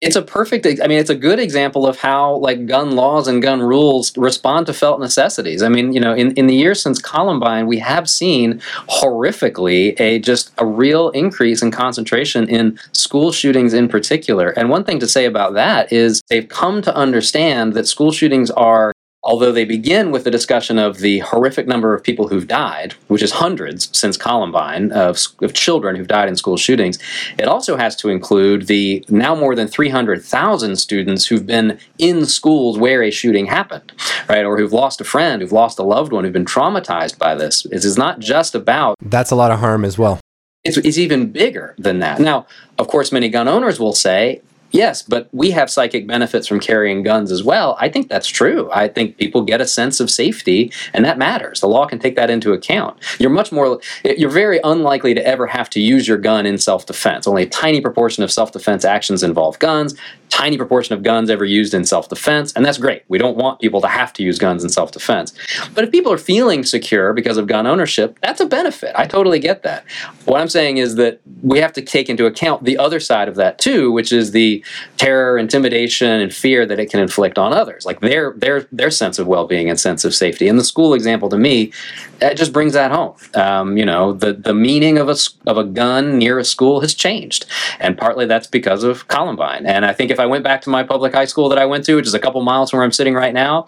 It's 0.00 0.16
a 0.16 0.22
perfect 0.22 0.66
i 0.66 0.86
mean 0.86 0.98
it's 0.98 1.10
a 1.10 1.14
good 1.14 1.40
example 1.40 1.86
of 1.86 1.98
how 1.98 2.36
like 2.36 2.66
gun 2.66 2.94
laws 2.94 3.26
and 3.26 3.42
gun 3.42 3.60
rules 3.60 4.16
respond 4.16 4.66
to 4.66 4.72
felt 4.72 5.00
necessities. 5.00 5.60
I 5.62 5.68
mean 5.68 5.92
you 5.92 6.00
know 6.00 6.14
in, 6.14 6.32
in 6.34 6.46
the 6.46 6.54
years 6.54 6.80
since 6.80 7.00
columbine 7.00 7.66
we 7.66 7.78
have 7.78 8.08
seen 8.08 8.60
horrifically 8.88 9.98
a 9.98 10.20
just 10.20 10.52
a 10.58 10.66
real 10.66 11.08
increase 11.10 11.62
in 11.62 11.72
concentration 11.72 12.48
in 12.48 12.78
school 12.92 13.32
shootings 13.32 13.74
in 13.74 13.88
particular. 13.88 14.50
And 14.50 14.70
one 14.70 14.84
thing 14.84 15.00
to 15.00 15.08
say 15.08 15.24
about 15.24 15.54
that 15.54 15.92
is 15.92 16.22
they've 16.28 16.48
come 16.48 16.80
to 16.82 16.94
understand 16.94 17.72
that 17.74 17.88
school 17.88 18.12
shootings 18.12 18.52
are 18.52 18.92
although 19.24 19.50
they 19.50 19.64
begin 19.64 20.10
with 20.10 20.24
the 20.24 20.30
discussion 20.30 20.78
of 20.78 20.98
the 20.98 21.20
horrific 21.20 21.66
number 21.66 21.94
of 21.94 22.02
people 22.02 22.28
who've 22.28 22.46
died, 22.46 22.92
which 23.08 23.22
is 23.22 23.32
hundreds 23.32 23.88
since 23.98 24.16
Columbine 24.16 24.92
of, 24.92 25.18
of, 25.40 25.54
children 25.54 25.96
who've 25.96 26.06
died 26.06 26.28
in 26.28 26.36
school 26.36 26.58
shootings, 26.58 26.98
it 27.38 27.48
also 27.48 27.76
has 27.76 27.96
to 27.96 28.10
include 28.10 28.66
the 28.66 29.04
now 29.08 29.34
more 29.34 29.54
than 29.54 29.66
300,000 29.66 30.76
students 30.76 31.26
who've 31.26 31.46
been 31.46 31.78
in 31.98 32.26
schools 32.26 32.78
where 32.78 33.02
a 33.02 33.10
shooting 33.10 33.46
happened, 33.46 33.92
right? 34.28 34.44
Or 34.44 34.58
who've 34.58 34.72
lost 34.72 35.00
a 35.00 35.04
friend, 35.04 35.40
who've 35.40 35.52
lost 35.52 35.78
a 35.78 35.82
loved 35.82 36.12
one, 36.12 36.24
who've 36.24 36.32
been 36.32 36.44
traumatized 36.44 37.18
by 37.18 37.34
this. 37.34 37.64
It 37.66 37.84
is 37.84 37.96
not 37.96 38.18
just 38.18 38.54
about. 38.54 38.96
That's 39.00 39.30
a 39.30 39.36
lot 39.36 39.50
of 39.50 39.60
harm 39.60 39.84
as 39.84 39.96
well. 39.96 40.20
It's, 40.64 40.76
it's 40.78 40.98
even 40.98 41.30
bigger 41.30 41.74
than 41.78 42.00
that. 42.00 42.20
Now, 42.20 42.46
of 42.78 42.88
course, 42.88 43.12
many 43.12 43.28
gun 43.28 43.48
owners 43.48 43.78
will 43.78 43.94
say, 43.94 44.42
Yes, 44.74 45.04
but 45.04 45.28
we 45.30 45.52
have 45.52 45.70
psychic 45.70 46.04
benefits 46.04 46.48
from 46.48 46.58
carrying 46.58 47.04
guns 47.04 47.30
as 47.30 47.44
well. 47.44 47.76
I 47.78 47.88
think 47.88 48.08
that's 48.08 48.26
true. 48.26 48.68
I 48.72 48.88
think 48.88 49.16
people 49.18 49.42
get 49.42 49.60
a 49.60 49.68
sense 49.68 50.00
of 50.00 50.10
safety, 50.10 50.72
and 50.92 51.04
that 51.04 51.16
matters. 51.16 51.60
The 51.60 51.68
law 51.68 51.86
can 51.86 52.00
take 52.00 52.16
that 52.16 52.28
into 52.28 52.52
account. 52.52 52.98
You're 53.20 53.30
much 53.30 53.52
more, 53.52 53.80
you're 54.02 54.30
very 54.30 54.58
unlikely 54.64 55.14
to 55.14 55.24
ever 55.24 55.46
have 55.46 55.70
to 55.70 55.80
use 55.80 56.08
your 56.08 56.18
gun 56.18 56.44
in 56.44 56.58
self 56.58 56.86
defense. 56.86 57.28
Only 57.28 57.44
a 57.44 57.48
tiny 57.48 57.80
proportion 57.80 58.24
of 58.24 58.32
self 58.32 58.50
defense 58.50 58.84
actions 58.84 59.22
involve 59.22 59.60
guns 59.60 59.94
tiny 60.34 60.56
proportion 60.56 60.94
of 60.94 61.04
guns 61.04 61.30
ever 61.30 61.44
used 61.44 61.74
in 61.74 61.84
self 61.84 62.08
defense, 62.08 62.52
and 62.54 62.64
that's 62.64 62.78
great. 62.78 63.04
We 63.08 63.18
don't 63.18 63.36
want 63.36 63.60
people 63.60 63.80
to 63.82 63.86
have 63.86 64.12
to 64.14 64.22
use 64.24 64.36
guns 64.38 64.64
in 64.64 64.68
self 64.68 64.90
defense. 64.90 65.32
But 65.74 65.84
if 65.84 65.92
people 65.92 66.12
are 66.12 66.18
feeling 66.18 66.64
secure 66.64 67.12
because 67.12 67.36
of 67.36 67.46
gun 67.46 67.68
ownership, 67.68 68.18
that's 68.20 68.40
a 68.40 68.46
benefit. 68.46 68.92
I 68.96 69.06
totally 69.06 69.38
get 69.38 69.62
that. 69.62 69.84
What 70.24 70.40
I'm 70.40 70.48
saying 70.48 70.78
is 70.78 70.96
that 70.96 71.20
we 71.42 71.60
have 71.60 71.72
to 71.74 71.82
take 71.82 72.08
into 72.08 72.26
account 72.26 72.64
the 72.64 72.76
other 72.78 72.98
side 72.98 73.28
of 73.28 73.36
that 73.36 73.58
too, 73.58 73.92
which 73.92 74.12
is 74.12 74.32
the 74.32 74.63
terror, 74.96 75.38
intimidation, 75.38 76.20
and 76.20 76.32
fear 76.32 76.66
that 76.66 76.78
it 76.78 76.90
can 76.90 77.00
inflict 77.00 77.38
on 77.38 77.52
others, 77.52 77.86
like 77.86 78.00
their 78.00 78.32
their 78.36 78.62
their 78.72 78.90
sense 78.90 79.18
of 79.18 79.26
well 79.26 79.46
being 79.46 79.68
and 79.68 79.78
sense 79.78 80.04
of 80.04 80.14
safety. 80.14 80.48
And 80.48 80.58
the 80.58 80.64
school 80.64 80.94
example 80.94 81.28
to 81.30 81.38
me, 81.38 81.72
that 82.18 82.36
just 82.36 82.52
brings 82.52 82.72
that 82.72 82.90
home. 82.90 83.16
Um, 83.34 83.76
you 83.76 83.84
know, 83.84 84.12
the 84.12 84.32
the 84.32 84.54
meaning 84.54 84.98
of 84.98 85.08
a 85.08 85.16
of 85.46 85.58
a 85.58 85.64
gun 85.64 86.18
near 86.18 86.38
a 86.38 86.44
school 86.44 86.80
has 86.80 86.94
changed, 86.94 87.46
and 87.80 87.96
partly 87.96 88.26
that's 88.26 88.46
because 88.46 88.84
of 88.84 89.08
Columbine. 89.08 89.66
And 89.66 89.84
I 89.84 89.92
think 89.92 90.10
if 90.10 90.20
I 90.20 90.26
went 90.26 90.44
back 90.44 90.62
to 90.62 90.70
my 90.70 90.82
public 90.82 91.14
high 91.14 91.24
school 91.24 91.48
that 91.48 91.58
I 91.58 91.66
went 91.66 91.84
to, 91.86 91.96
which 91.96 92.06
is 92.06 92.14
a 92.14 92.18
couple 92.18 92.40
miles 92.42 92.70
from 92.70 92.78
where 92.78 92.84
I'm 92.84 92.92
sitting 92.92 93.14
right 93.14 93.34
now, 93.34 93.66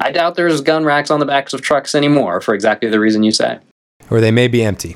I 0.00 0.10
doubt 0.10 0.34
there's 0.34 0.60
gun 0.60 0.84
racks 0.84 1.10
on 1.10 1.20
the 1.20 1.26
backs 1.26 1.52
of 1.52 1.62
trucks 1.62 1.94
anymore 1.94 2.40
for 2.40 2.54
exactly 2.54 2.88
the 2.88 3.00
reason 3.00 3.22
you 3.22 3.32
say. 3.32 3.58
Or 4.10 4.20
they 4.20 4.30
may 4.30 4.48
be 4.48 4.62
empty. 4.62 4.94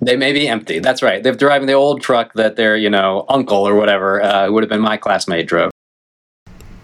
They 0.00 0.16
may 0.16 0.32
be 0.32 0.46
empty. 0.46 0.78
That's 0.78 1.02
right. 1.02 1.22
They're 1.22 1.34
driving 1.34 1.66
the 1.66 1.72
old 1.72 2.02
truck 2.02 2.34
that 2.34 2.56
their, 2.56 2.76
you 2.76 2.90
know, 2.90 3.24
uncle 3.28 3.66
or 3.66 3.74
whatever 3.74 4.22
uh, 4.22 4.50
would 4.50 4.62
have 4.62 4.70
been 4.70 4.80
my 4.80 4.96
classmate 4.96 5.46
drove. 5.46 5.70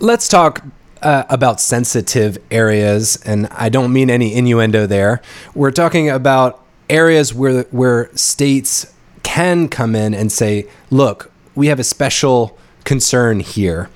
Let's 0.00 0.28
talk 0.28 0.64
uh, 1.02 1.24
about 1.28 1.60
sensitive 1.60 2.38
areas, 2.50 3.16
and 3.24 3.48
I 3.48 3.68
don't 3.68 3.92
mean 3.92 4.08
any 4.08 4.34
innuendo 4.34 4.86
there. 4.86 5.20
We're 5.54 5.70
talking 5.70 6.08
about 6.08 6.64
areas 6.88 7.34
where 7.34 7.64
where 7.64 8.14
states 8.16 8.92
can 9.22 9.68
come 9.68 9.94
in 9.94 10.14
and 10.14 10.32
say, 10.32 10.68
"Look, 10.90 11.30
we 11.54 11.66
have 11.66 11.78
a 11.78 11.84
special 11.84 12.58
concern 12.84 13.40
here. 13.40 13.90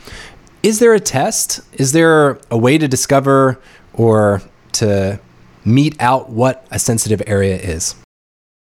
Is 0.63 0.79
there 0.79 0.95
a 0.95 1.01
test? 1.01 1.61
Is 1.75 1.93
there 1.93 2.39
a 2.51 2.59
way 2.59 2.79
to 2.79 2.89
discover 2.89 3.59
or 3.93 4.43
to 4.73 5.21
mete 5.65 5.97
out 6.01 6.31
what 6.31 6.67
a 6.71 6.79
sensitive 6.79 7.23
area 7.27 7.57
is? 7.57 7.95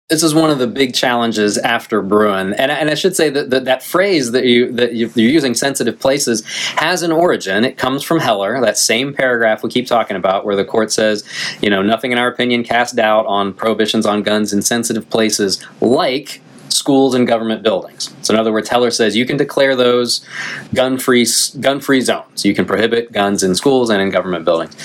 This 0.07 0.21
is 0.21 0.35
one 0.35 0.51
of 0.51 0.59
the 0.59 0.67
big 0.67 0.93
challenges 0.93 1.57
after 1.57 2.03
Bruen, 2.03 2.53
and, 2.53 2.71
and 2.71 2.91
I 2.91 2.93
should 2.93 3.15
say 3.15 3.31
that, 3.31 3.49
that 3.49 3.65
that 3.65 3.81
phrase 3.81 4.33
that 4.33 4.45
you 4.45 4.71
that 4.73 4.93
you're 4.93 5.09
using, 5.15 5.55
sensitive 5.55 5.99
places, 5.99 6.45
has 6.75 7.01
an 7.01 7.11
origin. 7.11 7.65
It 7.65 7.79
comes 7.79 8.03
from 8.03 8.19
Heller, 8.19 8.61
that 8.61 8.77
same 8.77 9.15
paragraph 9.15 9.63
we 9.63 9.71
keep 9.71 9.87
talking 9.87 10.15
about, 10.15 10.45
where 10.45 10.55
the 10.55 10.63
court 10.63 10.91
says, 10.91 11.23
you 11.59 11.71
know, 11.71 11.81
nothing 11.81 12.11
in 12.11 12.19
our 12.19 12.27
opinion 12.27 12.63
casts 12.63 12.93
doubt 12.93 13.25
on 13.25 13.51
prohibitions 13.51 14.05
on 14.05 14.21
guns 14.21 14.53
in 14.53 14.61
sensitive 14.61 15.09
places, 15.09 15.65
like 15.81 16.39
schools 16.69 17.15
and 17.15 17.25
government 17.25 17.63
buildings. 17.63 18.13
So 18.21 18.31
in 18.35 18.39
other 18.39 18.53
words, 18.53 18.69
Heller 18.69 18.91
says 18.91 19.15
you 19.15 19.25
can 19.25 19.37
declare 19.37 19.75
those 19.75 20.23
gun-free 20.75 21.25
gun-free 21.59 22.01
zones. 22.01 22.45
You 22.45 22.53
can 22.53 22.65
prohibit 22.65 23.11
guns 23.11 23.41
in 23.41 23.55
schools 23.55 23.89
and 23.89 23.99
in 24.03 24.11
government 24.11 24.45
buildings. 24.45 24.75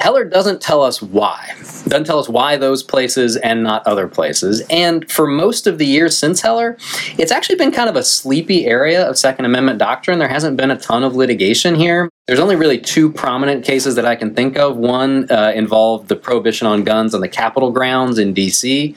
Heller 0.00 0.24
doesn't 0.24 0.62
tell 0.62 0.82
us 0.82 1.02
why. 1.02 1.52
Doesn't 1.58 2.04
tell 2.04 2.18
us 2.18 2.28
why 2.28 2.56
those 2.56 2.82
places 2.82 3.36
and 3.36 3.62
not 3.62 3.86
other 3.86 4.08
places. 4.08 4.62
And 4.70 5.10
for 5.10 5.26
most 5.26 5.66
of 5.66 5.76
the 5.76 5.84
years 5.84 6.16
since 6.16 6.40
Heller, 6.40 6.78
it's 7.18 7.30
actually 7.30 7.56
been 7.56 7.70
kind 7.70 7.90
of 7.90 7.96
a 7.96 8.02
sleepy 8.02 8.64
area 8.64 9.06
of 9.06 9.18
Second 9.18 9.44
Amendment 9.44 9.78
doctrine. 9.78 10.18
There 10.18 10.26
hasn't 10.28 10.56
been 10.56 10.70
a 10.70 10.78
ton 10.78 11.04
of 11.04 11.14
litigation 11.14 11.74
here. 11.74 12.08
There's 12.30 12.38
only 12.38 12.54
really 12.54 12.78
two 12.78 13.10
prominent 13.10 13.64
cases 13.64 13.96
that 13.96 14.06
I 14.06 14.14
can 14.14 14.36
think 14.36 14.56
of. 14.56 14.76
One 14.76 15.28
uh, 15.32 15.50
involved 15.52 16.06
the 16.06 16.14
prohibition 16.14 16.64
on 16.68 16.84
guns 16.84 17.12
on 17.12 17.22
the 17.22 17.28
Capitol 17.28 17.72
grounds 17.72 18.20
in 18.20 18.32
D.C. 18.34 18.94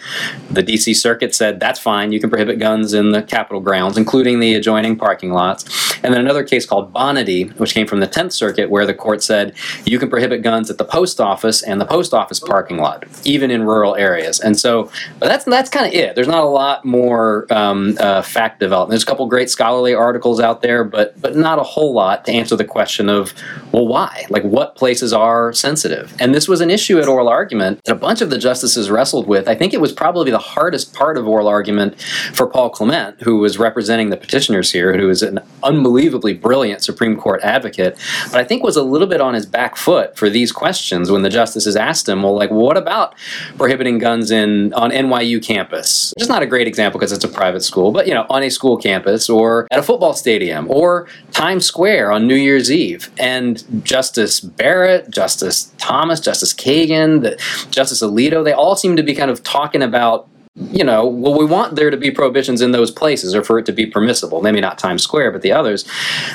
The 0.52 0.62
D.C. 0.62 0.94
Circuit 0.94 1.34
said 1.34 1.60
that's 1.60 1.80
fine, 1.80 2.12
you 2.12 2.20
can 2.20 2.30
prohibit 2.30 2.60
guns 2.60 2.94
in 2.94 3.10
the 3.10 3.24
Capitol 3.24 3.60
grounds, 3.60 3.98
including 3.98 4.40
the 4.40 4.54
adjoining 4.54 4.98
parking 4.98 5.32
lots. 5.32 5.98
And 6.04 6.14
then 6.14 6.22
another 6.22 6.44
case 6.44 6.68
called 6.68 6.94
Bonidy, 6.94 7.46
which 7.58 7.74
came 7.74 7.88
from 7.88 8.02
the 8.02 8.08
10th 8.08 8.34
Circuit, 8.34 8.70
where 8.70 8.86
the 8.86 8.94
court 8.94 9.24
said 9.24 9.56
you 9.84 9.98
can 9.98 10.12
prohibit 10.12 10.44
guns 10.44 10.70
at 10.70 10.78
the 10.78 10.86
post 10.86 11.20
office 11.20 11.64
and 11.64 11.82
the 11.82 11.88
post 11.88 12.14
office 12.14 12.40
parking 12.40 12.78
lot, 12.78 13.04
even 13.24 13.50
in 13.50 13.64
rural 13.64 13.96
areas. 13.96 14.42
And 14.42 14.60
so 14.60 14.92
that's 15.18 15.46
that's 15.46 15.72
kind 15.72 15.88
of 15.88 15.94
it. 15.94 16.14
There's 16.14 16.28
not 16.28 16.44
a 16.44 16.48
lot 16.48 16.86
more 16.86 17.52
um, 17.52 17.98
uh, 18.00 18.22
fact 18.22 18.60
development. 18.60 18.92
There's 18.92 19.02
a 19.02 19.08
couple 19.08 19.26
great 19.26 19.50
scholarly 19.50 19.96
articles 19.96 20.40
out 20.40 20.62
there, 20.62 20.84
but 20.84 21.20
but 21.20 21.36
not 21.36 21.58
a 21.58 21.64
whole 21.64 21.94
lot 21.94 22.26
to 22.26 22.32
answer 22.32 22.56
the 22.56 22.66
question 22.66 23.10
of 23.10 23.23
of, 23.24 23.34
well, 23.72 23.88
why? 23.88 24.26
Like, 24.30 24.44
what 24.44 24.76
places 24.76 25.14
are 25.14 25.54
sensitive? 25.54 26.14
And 26.20 26.36
this 26.36 26.48
was 26.48 26.62
an 26.62 26.70
issue 26.70 27.00
at 27.00 27.08
oral 27.08 27.30
argument 27.30 27.84
that 27.86 27.94
a 27.94 27.96
bunch 27.96 28.22
of 28.22 28.30
the 28.30 28.38
justices 28.38 28.90
wrestled 28.90 29.28
with. 29.28 29.48
I 29.48 29.56
think 29.56 29.74
it 29.74 29.82
was 29.82 29.92
probably 29.92 30.32
the 30.32 30.38
hardest 30.38 30.94
part 30.94 31.18
of 31.18 31.28
oral 31.28 31.48
argument 31.48 32.00
for 32.34 32.48
Paul 32.48 32.70
Clement, 32.70 33.22
who 33.22 33.38
was 33.38 33.58
representing 33.58 34.10
the 34.10 34.18
petitioners 34.18 34.72
here, 34.72 34.96
who 34.98 35.10
is 35.10 35.22
an 35.22 35.40
unbelievably 35.64 36.34
brilliant 36.36 36.84
Supreme 36.84 37.16
Court 37.16 37.42
advocate, 37.44 37.98
but 38.32 38.40
I 38.40 38.44
think 38.44 38.64
was 38.64 38.76
a 38.76 38.84
little 38.84 39.08
bit 39.08 39.22
on 39.22 39.34
his 39.34 39.46
back 39.46 39.76
foot 39.76 40.18
for 40.18 40.30
these 40.30 40.52
questions 40.52 41.10
when 41.10 41.22
the 41.22 41.30
justices 41.30 41.76
asked 41.76 42.08
him, 42.10 42.24
well, 42.24 42.36
like, 42.36 42.52
what 42.52 42.78
about 42.78 43.16
prohibiting 43.58 43.98
guns 43.98 44.32
in 44.32 44.74
on 44.74 44.92
NYU 44.92 45.44
campus? 45.44 46.14
Which 46.16 46.24
is 46.24 46.30
not 46.30 46.44
a 46.44 46.46
great 46.46 46.68
example 46.68 47.00
because 47.00 47.12
it's 47.12 47.24
a 47.24 47.30
private 47.30 47.64
school, 47.64 47.92
but 47.92 48.08
you 48.08 48.14
know, 48.14 48.26
on 48.30 48.44
a 48.44 48.50
school 48.50 48.78
campus 48.78 49.30
or 49.30 49.68
at 49.72 49.80
a 49.80 49.84
football 49.84 50.14
stadium 50.14 50.70
or 50.70 51.08
Times 51.32 51.66
Square 51.66 52.12
on 52.12 52.28
New 52.28 52.36
Year's 52.36 52.72
Eve 52.72 53.03
and 53.18 53.64
Justice 53.84 54.40
Barrett, 54.40 55.10
Justice 55.10 55.74
Thomas, 55.78 56.20
Justice 56.20 56.54
Kagan, 56.54 57.22
the, 57.22 57.38
Justice 57.72 58.02
Alito, 58.02 58.44
they 58.44 58.54
all 58.54 58.76
seem 58.76 58.96
to 58.96 59.04
be 59.04 59.16
kind 59.16 59.32
of 59.32 59.44
talking 59.44 59.82
about 59.82 60.28
you 60.56 60.84
know, 60.84 61.08
well, 61.08 61.36
we 61.36 61.46
want 61.46 61.76
there 61.76 61.90
to 61.90 61.98
be 61.98 62.12
prohibitions 62.12 62.62
in 62.62 62.72
those 62.72 62.92
places 62.92 63.34
or 63.34 63.44
for 63.44 63.58
it 63.58 63.66
to 63.66 63.72
be 63.72 63.88
permissible. 63.88 64.42
Maybe 64.42 64.62
not 64.62 64.78
Times 64.78 65.02
Square, 65.02 65.32
but 65.32 65.42
the 65.42 65.52
others. 65.52 65.84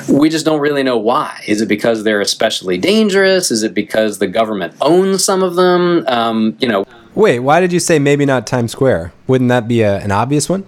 We 0.09 0.27
just 0.27 0.45
don't 0.45 0.59
really 0.59 0.83
know 0.83 0.97
why. 0.97 1.41
Is 1.47 1.61
it 1.61 1.67
because 1.67 2.03
they're 2.03 2.19
especially 2.19 2.77
dangerous? 2.77 3.49
Is 3.49 3.63
it 3.63 3.73
because 3.73 4.19
the 4.19 4.27
government 4.27 4.75
owns 4.81 5.23
some 5.23 5.41
of 5.41 5.55
them? 5.55 6.05
Um, 6.07 6.57
you 6.59 6.67
know. 6.67 6.83
Wait, 7.15 7.39
why 7.39 7.61
did 7.61 7.71
you 7.71 7.79
say 7.79 7.97
maybe 7.97 8.25
not 8.25 8.45
Times 8.45 8.73
Square? 8.73 9.13
Wouldn't 9.27 9.47
that 9.49 9.69
be 9.69 9.81
a, 9.83 9.99
an 9.99 10.11
obvious 10.11 10.49
one? 10.49 10.65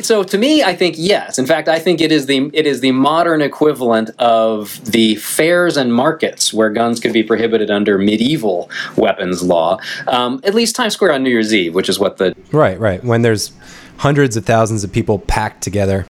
So 0.00 0.22
to 0.22 0.38
me, 0.38 0.62
I 0.62 0.74
think 0.74 0.94
yes. 0.98 1.38
In 1.38 1.46
fact, 1.46 1.68
I 1.68 1.78
think 1.78 2.00
it 2.00 2.12
is 2.12 2.26
the 2.26 2.50
it 2.52 2.66
is 2.66 2.80
the 2.80 2.92
modern 2.92 3.42
equivalent 3.42 4.10
of 4.18 4.80
the 4.84 5.16
fairs 5.16 5.76
and 5.76 5.92
markets 5.92 6.52
where 6.52 6.70
guns 6.70 7.00
could 7.00 7.12
be 7.12 7.22
prohibited 7.22 7.70
under 7.70 7.98
medieval 7.98 8.70
weapons 8.96 9.42
law. 9.42 9.78
Um, 10.06 10.40
at 10.44 10.54
least 10.54 10.76
Times 10.76 10.94
Square 10.94 11.12
on 11.12 11.22
New 11.22 11.30
Year's 11.30 11.52
Eve, 11.52 11.74
which 11.74 11.88
is 11.88 11.98
what 11.98 12.18
the 12.18 12.36
right 12.52 12.78
right 12.78 13.02
when 13.04 13.22
there's 13.22 13.52
hundreds 13.98 14.36
of 14.36 14.44
thousands 14.44 14.84
of 14.84 14.92
people 14.92 15.18
packed 15.18 15.62
together 15.62 16.06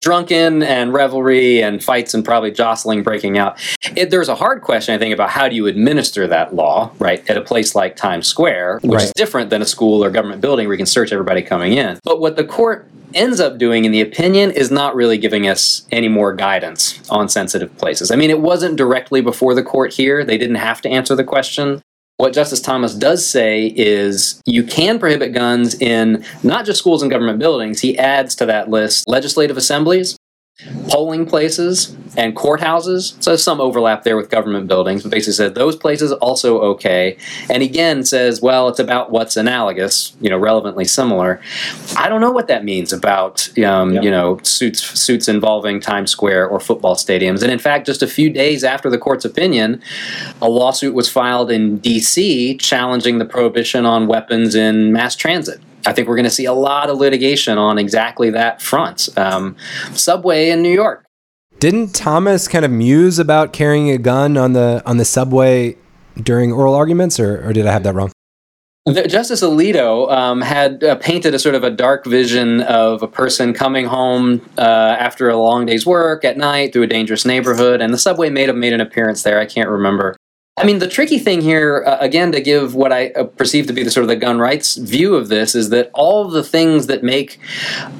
drunken 0.00 0.62
and 0.62 0.92
revelry 0.92 1.62
and 1.62 1.82
fights 1.84 2.14
and 2.14 2.24
probably 2.24 2.50
jostling 2.50 3.02
breaking 3.02 3.36
out. 3.36 3.60
It, 3.96 4.10
there's 4.10 4.28
a 4.28 4.34
hard 4.34 4.62
question, 4.62 4.94
I 4.94 4.98
think, 4.98 5.12
about 5.12 5.30
how 5.30 5.48
do 5.48 5.54
you 5.54 5.66
administer 5.66 6.26
that 6.26 6.54
law, 6.54 6.90
right, 6.98 7.28
at 7.28 7.36
a 7.36 7.42
place 7.42 7.74
like 7.74 7.96
Times 7.96 8.26
Square, 8.26 8.80
which 8.82 8.92
right. 8.92 9.04
is 9.04 9.12
different 9.12 9.50
than 9.50 9.60
a 9.60 9.66
school 9.66 10.02
or 10.02 10.10
government 10.10 10.40
building 10.40 10.66
where 10.66 10.74
you 10.74 10.78
can 10.78 10.86
search 10.86 11.12
everybody 11.12 11.42
coming 11.42 11.74
in. 11.74 11.98
But 12.02 12.20
what 12.20 12.36
the 12.36 12.44
court 12.44 12.88
ends 13.12 13.40
up 13.40 13.58
doing 13.58 13.84
in 13.84 13.92
the 13.92 14.00
opinion 14.00 14.50
is 14.52 14.70
not 14.70 14.94
really 14.94 15.18
giving 15.18 15.46
us 15.48 15.86
any 15.90 16.08
more 16.08 16.32
guidance 16.32 17.08
on 17.10 17.28
sensitive 17.28 17.76
places. 17.76 18.10
I 18.10 18.16
mean, 18.16 18.30
it 18.30 18.40
wasn't 18.40 18.76
directly 18.76 19.20
before 19.20 19.54
the 19.54 19.62
court 19.62 19.92
here, 19.92 20.24
they 20.24 20.38
didn't 20.38 20.56
have 20.56 20.80
to 20.82 20.88
answer 20.88 21.14
the 21.14 21.24
question. 21.24 21.82
What 22.20 22.34
Justice 22.34 22.60
Thomas 22.60 22.94
does 22.94 23.24
say 23.24 23.72
is 23.74 24.42
you 24.44 24.62
can 24.62 24.98
prohibit 24.98 25.32
guns 25.32 25.74
in 25.80 26.22
not 26.42 26.66
just 26.66 26.78
schools 26.78 27.00
and 27.00 27.10
government 27.10 27.38
buildings. 27.38 27.80
He 27.80 27.98
adds 27.98 28.34
to 28.34 28.44
that 28.44 28.68
list 28.68 29.08
legislative 29.08 29.56
assemblies, 29.56 30.18
polling 30.88 31.26
places 31.26 31.96
and 32.16 32.36
courthouses. 32.36 33.20
So 33.22 33.36
some 33.36 33.60
overlap 33.60 34.02
there 34.02 34.16
with 34.16 34.30
government 34.30 34.68
buildings, 34.68 35.02
but 35.02 35.10
basically 35.10 35.34
said 35.34 35.54
those 35.54 35.76
places 35.76 36.12
also 36.12 36.60
okay. 36.60 37.16
And 37.48 37.62
again 37.62 38.04
says, 38.04 38.40
well, 38.40 38.68
it's 38.68 38.78
about 38.78 39.10
what's 39.10 39.36
analogous, 39.36 40.16
you 40.20 40.28
know, 40.28 40.38
relevantly 40.38 40.84
similar. 40.84 41.40
I 41.96 42.08
don't 42.08 42.20
know 42.20 42.30
what 42.30 42.48
that 42.48 42.64
means 42.64 42.92
about 42.92 43.48
um, 43.58 43.94
you 43.94 44.10
know 44.10 44.38
suits 44.42 44.82
suits 44.82 45.28
involving 45.28 45.80
Times 45.80 46.10
Square 46.10 46.48
or 46.48 46.60
football 46.60 46.94
stadiums. 46.94 47.42
And 47.42 47.50
in 47.50 47.58
fact, 47.58 47.86
just 47.86 48.02
a 48.02 48.06
few 48.06 48.30
days 48.30 48.64
after 48.64 48.90
the 48.90 48.98
court's 48.98 49.24
opinion, 49.24 49.82
a 50.42 50.48
lawsuit 50.48 50.94
was 50.94 51.08
filed 51.08 51.50
in 51.50 51.78
D.C. 51.78 52.56
challenging 52.56 53.18
the 53.18 53.24
prohibition 53.24 53.86
on 53.86 54.06
weapons 54.06 54.54
in 54.54 54.92
mass 54.92 55.16
transit. 55.16 55.60
I 55.86 55.92
think 55.92 56.08
we're 56.08 56.16
going 56.16 56.24
to 56.24 56.30
see 56.30 56.44
a 56.44 56.52
lot 56.52 56.90
of 56.90 56.98
litigation 56.98 57.58
on 57.58 57.78
exactly 57.78 58.30
that 58.30 58.60
front. 58.60 59.08
Um, 59.16 59.56
subway 59.92 60.50
in 60.50 60.62
New 60.62 60.72
York. 60.72 61.04
Didn't 61.58 61.94
Thomas 61.94 62.48
kind 62.48 62.64
of 62.64 62.70
muse 62.70 63.18
about 63.18 63.52
carrying 63.52 63.90
a 63.90 63.98
gun 63.98 64.36
on 64.36 64.54
the 64.54 64.82
on 64.86 64.96
the 64.96 65.04
subway 65.04 65.76
during 66.20 66.52
oral 66.52 66.74
arguments, 66.74 67.20
or, 67.20 67.46
or 67.46 67.52
did 67.52 67.66
I 67.66 67.72
have 67.72 67.82
that 67.82 67.94
wrong? 67.94 68.10
The, 68.86 69.06
Justice 69.06 69.42
Alito 69.42 70.10
um, 70.10 70.40
had 70.40 70.82
uh, 70.82 70.96
painted 70.96 71.34
a 71.34 71.38
sort 71.38 71.54
of 71.54 71.62
a 71.62 71.70
dark 71.70 72.06
vision 72.06 72.62
of 72.62 73.02
a 73.02 73.06
person 73.06 73.52
coming 73.52 73.84
home 73.84 74.40
uh, 74.56 74.96
after 74.98 75.28
a 75.28 75.36
long 75.36 75.66
day's 75.66 75.84
work 75.84 76.24
at 76.24 76.38
night 76.38 76.72
through 76.72 76.84
a 76.84 76.86
dangerous 76.86 77.26
neighborhood, 77.26 77.82
and 77.82 77.92
the 77.92 77.98
subway 77.98 78.30
may 78.30 78.46
have 78.46 78.56
made 78.56 78.72
an 78.72 78.80
appearance 78.80 79.22
there. 79.22 79.38
I 79.38 79.44
can't 79.44 79.68
remember. 79.68 80.16
I 80.60 80.64
mean, 80.64 80.78
the 80.78 80.88
tricky 80.88 81.18
thing 81.18 81.40
here, 81.40 81.84
uh, 81.86 81.96
again, 82.00 82.32
to 82.32 82.40
give 82.40 82.74
what 82.74 82.92
I 82.92 83.08
uh, 83.10 83.24
perceive 83.24 83.66
to 83.68 83.72
be 83.72 83.82
the 83.82 83.90
sort 83.90 84.02
of 84.02 84.08
the 84.08 84.16
gun 84.16 84.38
rights 84.38 84.76
view 84.76 85.14
of 85.14 85.28
this, 85.28 85.54
is 85.54 85.70
that 85.70 85.90
all 85.94 86.28
the 86.28 86.44
things 86.44 86.86
that 86.88 87.02
make 87.02 87.38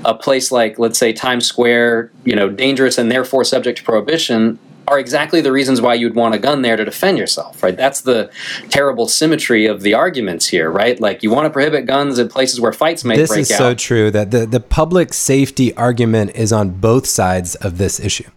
a 0.04 0.14
place 0.14 0.52
like, 0.52 0.78
let's 0.78 0.98
say, 0.98 1.14
Times 1.14 1.46
Square, 1.46 2.12
you 2.24 2.36
know, 2.36 2.50
dangerous 2.50 2.98
and 2.98 3.10
therefore 3.10 3.44
subject 3.44 3.78
to 3.78 3.84
prohibition 3.84 4.58
are 4.88 4.98
exactly 4.98 5.40
the 5.40 5.52
reasons 5.52 5.80
why 5.80 5.94
you'd 5.94 6.16
want 6.16 6.34
a 6.34 6.38
gun 6.38 6.60
there 6.62 6.76
to 6.76 6.84
defend 6.84 7.16
yourself, 7.16 7.62
right? 7.62 7.76
That's 7.76 8.02
the 8.02 8.30
terrible 8.68 9.08
symmetry 9.08 9.64
of 9.66 9.80
the 9.82 9.94
arguments 9.94 10.48
here, 10.48 10.70
right? 10.70 11.00
Like 11.00 11.22
you 11.22 11.30
want 11.30 11.46
to 11.46 11.50
prohibit 11.50 11.86
guns 11.86 12.18
in 12.18 12.28
places 12.28 12.60
where 12.60 12.72
fights 12.72 13.04
may 13.04 13.16
this 13.16 13.28
break 13.28 13.38
out. 13.38 13.48
This 13.48 13.50
is 13.52 13.56
so 13.56 13.74
true 13.74 14.10
that 14.10 14.32
the, 14.32 14.46
the 14.46 14.60
public 14.60 15.14
safety 15.14 15.74
argument 15.76 16.32
is 16.34 16.52
on 16.52 16.70
both 16.70 17.06
sides 17.06 17.54
of 17.54 17.78
this 17.78 18.00
issue 18.00 18.28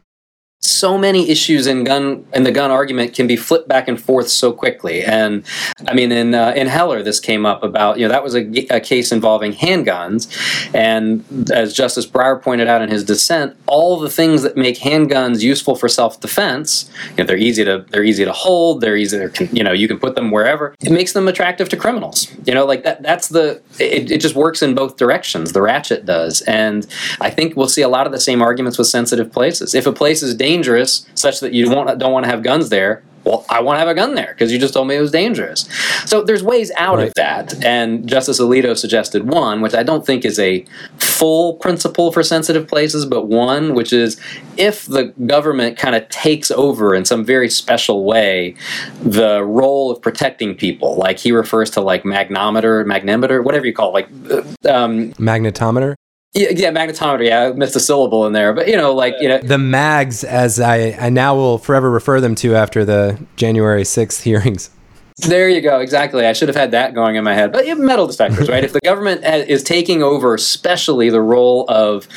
so 0.65 0.97
many 0.97 1.29
issues 1.29 1.67
in 1.67 1.83
gun 1.83 2.25
in 2.33 2.43
the 2.43 2.51
gun 2.51 2.71
argument 2.71 3.13
can 3.13 3.27
be 3.27 3.35
flipped 3.35 3.67
back 3.67 3.89
and 3.89 4.01
forth 4.01 4.29
so 4.29 4.53
quickly. 4.53 5.03
And 5.03 5.43
I 5.87 5.93
mean, 5.93 6.11
in 6.11 6.33
uh, 6.33 6.53
in 6.55 6.67
Heller, 6.67 7.03
this 7.03 7.19
came 7.19 7.45
up 7.45 7.63
about 7.63 7.99
you 7.99 8.07
know 8.07 8.13
that 8.13 8.23
was 8.23 8.33
a, 8.33 8.45
a, 8.73 8.79
case 8.79 9.11
involving 9.11 9.51
handguns, 9.51 10.29
and 10.73 11.51
as 11.51 11.73
Justice 11.73 12.07
Breyer 12.07 12.41
pointed 12.41 12.69
out 12.69 12.81
in 12.81 12.89
his 12.89 13.03
dissent, 13.03 13.57
all 13.67 13.99
the 13.99 14.09
things 14.09 14.41
that 14.43 14.55
make 14.55 14.77
handguns 14.77 15.41
useful 15.41 15.75
for 15.75 15.89
self 15.89 16.21
defense, 16.21 16.89
you 17.11 17.17
know, 17.17 17.23
they're 17.25 17.37
easy 17.37 17.65
to 17.65 17.85
they're 17.89 18.03
easy 18.03 18.23
to 18.23 18.31
hold, 18.31 18.79
they're 18.79 18.95
easy 18.95 19.17
to 19.17 19.45
you 19.47 19.63
know 19.65 19.73
you 19.73 19.89
can 19.89 19.99
put 19.99 20.15
them 20.15 20.31
wherever. 20.31 20.75
It 20.79 20.93
makes 20.93 21.11
them 21.11 21.27
attractive 21.27 21.67
to 21.69 21.77
criminals. 21.77 22.33
You 22.45 22.53
know, 22.53 22.65
like 22.65 22.83
that. 22.83 23.03
That's 23.03 23.27
the 23.27 23.61
it, 23.79 24.11
it 24.11 24.21
just 24.21 24.35
works 24.35 24.61
in 24.61 24.75
both 24.75 24.95
directions. 24.95 25.51
The 25.51 25.61
ratchet 25.61 26.05
does, 26.05 26.41
and 26.43 26.87
I 27.19 27.29
think 27.29 27.57
we'll 27.57 27.67
see 27.67 27.81
a 27.81 27.89
lot 27.89 28.05
of 28.05 28.13
the 28.13 28.19
same 28.21 28.41
arguments 28.41 28.77
with 28.77 28.87
sensitive 28.87 29.29
places. 29.29 29.75
If 29.75 29.85
a 29.85 29.91
place 29.91 30.23
is 30.23 30.33
dangerous 30.33 30.52
dangerous 30.53 31.05
such 31.15 31.39
that 31.39 31.53
you 31.53 31.65
don't, 31.65 31.97
don't 31.97 32.11
want 32.11 32.25
to 32.25 32.31
have 32.31 32.43
guns 32.43 32.69
there, 32.69 33.03
well, 33.23 33.45
I 33.49 33.61
want 33.61 33.77
to 33.77 33.79
have 33.79 33.87
a 33.87 33.93
gun 33.93 34.15
there 34.15 34.33
because 34.33 34.51
you 34.51 34.59
just 34.59 34.73
told 34.73 34.87
me 34.87 34.95
it 34.95 34.99
was 35.01 35.11
dangerous. 35.11 35.61
So 36.05 36.23
there's 36.23 36.43
ways 36.43 36.71
out 36.75 36.97
right. 36.97 37.07
of 37.07 37.13
that. 37.13 37.63
And 37.63 38.07
Justice 38.07 38.39
Alito 38.39 38.77
suggested 38.77 39.29
one, 39.29 39.61
which 39.61 39.73
I 39.73 39.83
don't 39.83 40.05
think 40.05 40.25
is 40.25 40.37
a 40.39 40.65
full 40.97 41.53
principle 41.55 42.11
for 42.11 42.21
sensitive 42.21 42.67
places, 42.67 43.05
but 43.05 43.27
one, 43.27 43.75
which 43.75 43.93
is 43.93 44.19
if 44.57 44.85
the 44.87 45.05
government 45.25 45.77
kind 45.77 45.95
of 45.95 46.07
takes 46.09 46.51
over 46.51 46.93
in 46.93 47.05
some 47.05 47.23
very 47.23 47.49
special 47.49 48.03
way 48.03 48.55
the 49.01 49.41
role 49.43 49.89
of 49.89 50.01
protecting 50.01 50.55
people, 50.55 50.95
like 50.95 51.17
he 51.19 51.31
refers 51.31 51.69
to 51.71 51.81
like 51.81 52.03
magnometer, 52.03 52.85
magnemeter, 52.85 53.41
whatever 53.41 53.65
you 53.65 53.73
call 53.73 53.95
it, 53.95 54.09
like 54.09 54.09
uh, 54.65 54.69
um, 54.69 55.13
magnetometer. 55.13 55.95
Yeah, 56.33 56.49
yeah, 56.55 56.71
magnetometer. 56.71 57.25
Yeah, 57.27 57.41
I 57.41 57.51
missed 57.51 57.75
a 57.75 57.79
syllable 57.79 58.25
in 58.25 58.33
there, 58.33 58.53
but 58.53 58.67
you 58.67 58.75
know, 58.75 58.93
like 58.93 59.13
you 59.19 59.27
know, 59.27 59.39
the 59.39 59.59
mags, 59.59 60.23
as 60.23 60.59
I 60.59 60.97
I 60.99 61.09
now 61.09 61.35
will 61.35 61.59
forever 61.59 61.91
refer 61.91 62.19
them 62.19 62.33
to 62.35 62.55
after 62.55 62.83
the 62.83 63.19
January 63.35 63.85
sixth 63.85 64.23
hearings. 64.23 64.71
There 65.17 65.47
you 65.47 65.61
go. 65.61 65.79
Exactly. 65.79 66.25
I 66.25 66.33
should 66.33 66.47
have 66.49 66.55
had 66.55 66.71
that 66.71 66.93
going 66.93 67.15
in 67.15 67.23
my 67.23 67.33
head. 67.33 67.51
But 67.51 67.65
metal 67.77 68.07
detectors, 68.07 68.49
right? 68.49 68.63
if 68.63 68.73
the 68.73 68.79
government 68.81 69.23
is 69.23 69.63
taking 69.63 70.01
over, 70.01 70.33
especially 70.33 71.09
the 71.09 71.21
role 71.21 71.65
of 71.69 72.07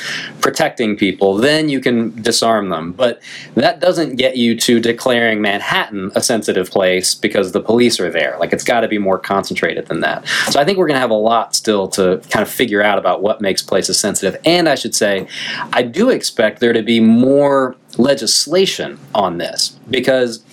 protecting 0.41 0.97
people, 0.97 1.35
then 1.35 1.69
you 1.69 1.79
can 1.79 2.19
disarm 2.21 2.69
them. 2.69 2.91
But 2.91 3.21
that 3.55 3.79
doesn't 3.79 4.15
get 4.15 4.35
you 4.35 4.57
to 4.57 4.79
declaring 4.79 5.41
Manhattan 5.41 6.11
a 6.15 6.21
sensitive 6.21 6.71
place 6.71 7.13
because 7.13 7.51
the 7.51 7.61
police 7.61 7.99
are 7.99 8.09
there. 8.09 8.35
Like 8.39 8.51
it's 8.51 8.63
got 8.63 8.81
to 8.81 8.87
be 8.87 8.97
more 8.97 9.19
concentrated 9.19 9.87
than 9.87 10.01
that. 10.01 10.27
So 10.49 10.59
I 10.59 10.65
think 10.65 10.77
we're 10.77 10.87
going 10.87 10.95
to 10.95 11.01
have 11.01 11.11
a 11.11 11.13
lot 11.13 11.55
still 11.55 11.87
to 11.89 12.21
kind 12.29 12.41
of 12.41 12.49
figure 12.49 12.81
out 12.81 12.97
about 12.97 13.21
what 13.21 13.41
makes 13.41 13.61
places 13.61 13.99
sensitive. 13.99 14.39
And 14.43 14.67
I 14.67 14.75
should 14.75 14.95
say, 14.95 15.27
I 15.71 15.83
do 15.83 16.09
expect 16.09 16.59
there 16.59 16.73
to 16.73 16.81
be 16.81 16.99
more 16.99 17.75
legislation 17.97 18.99
on 19.15 19.37
this 19.37 19.69
because 19.89 20.43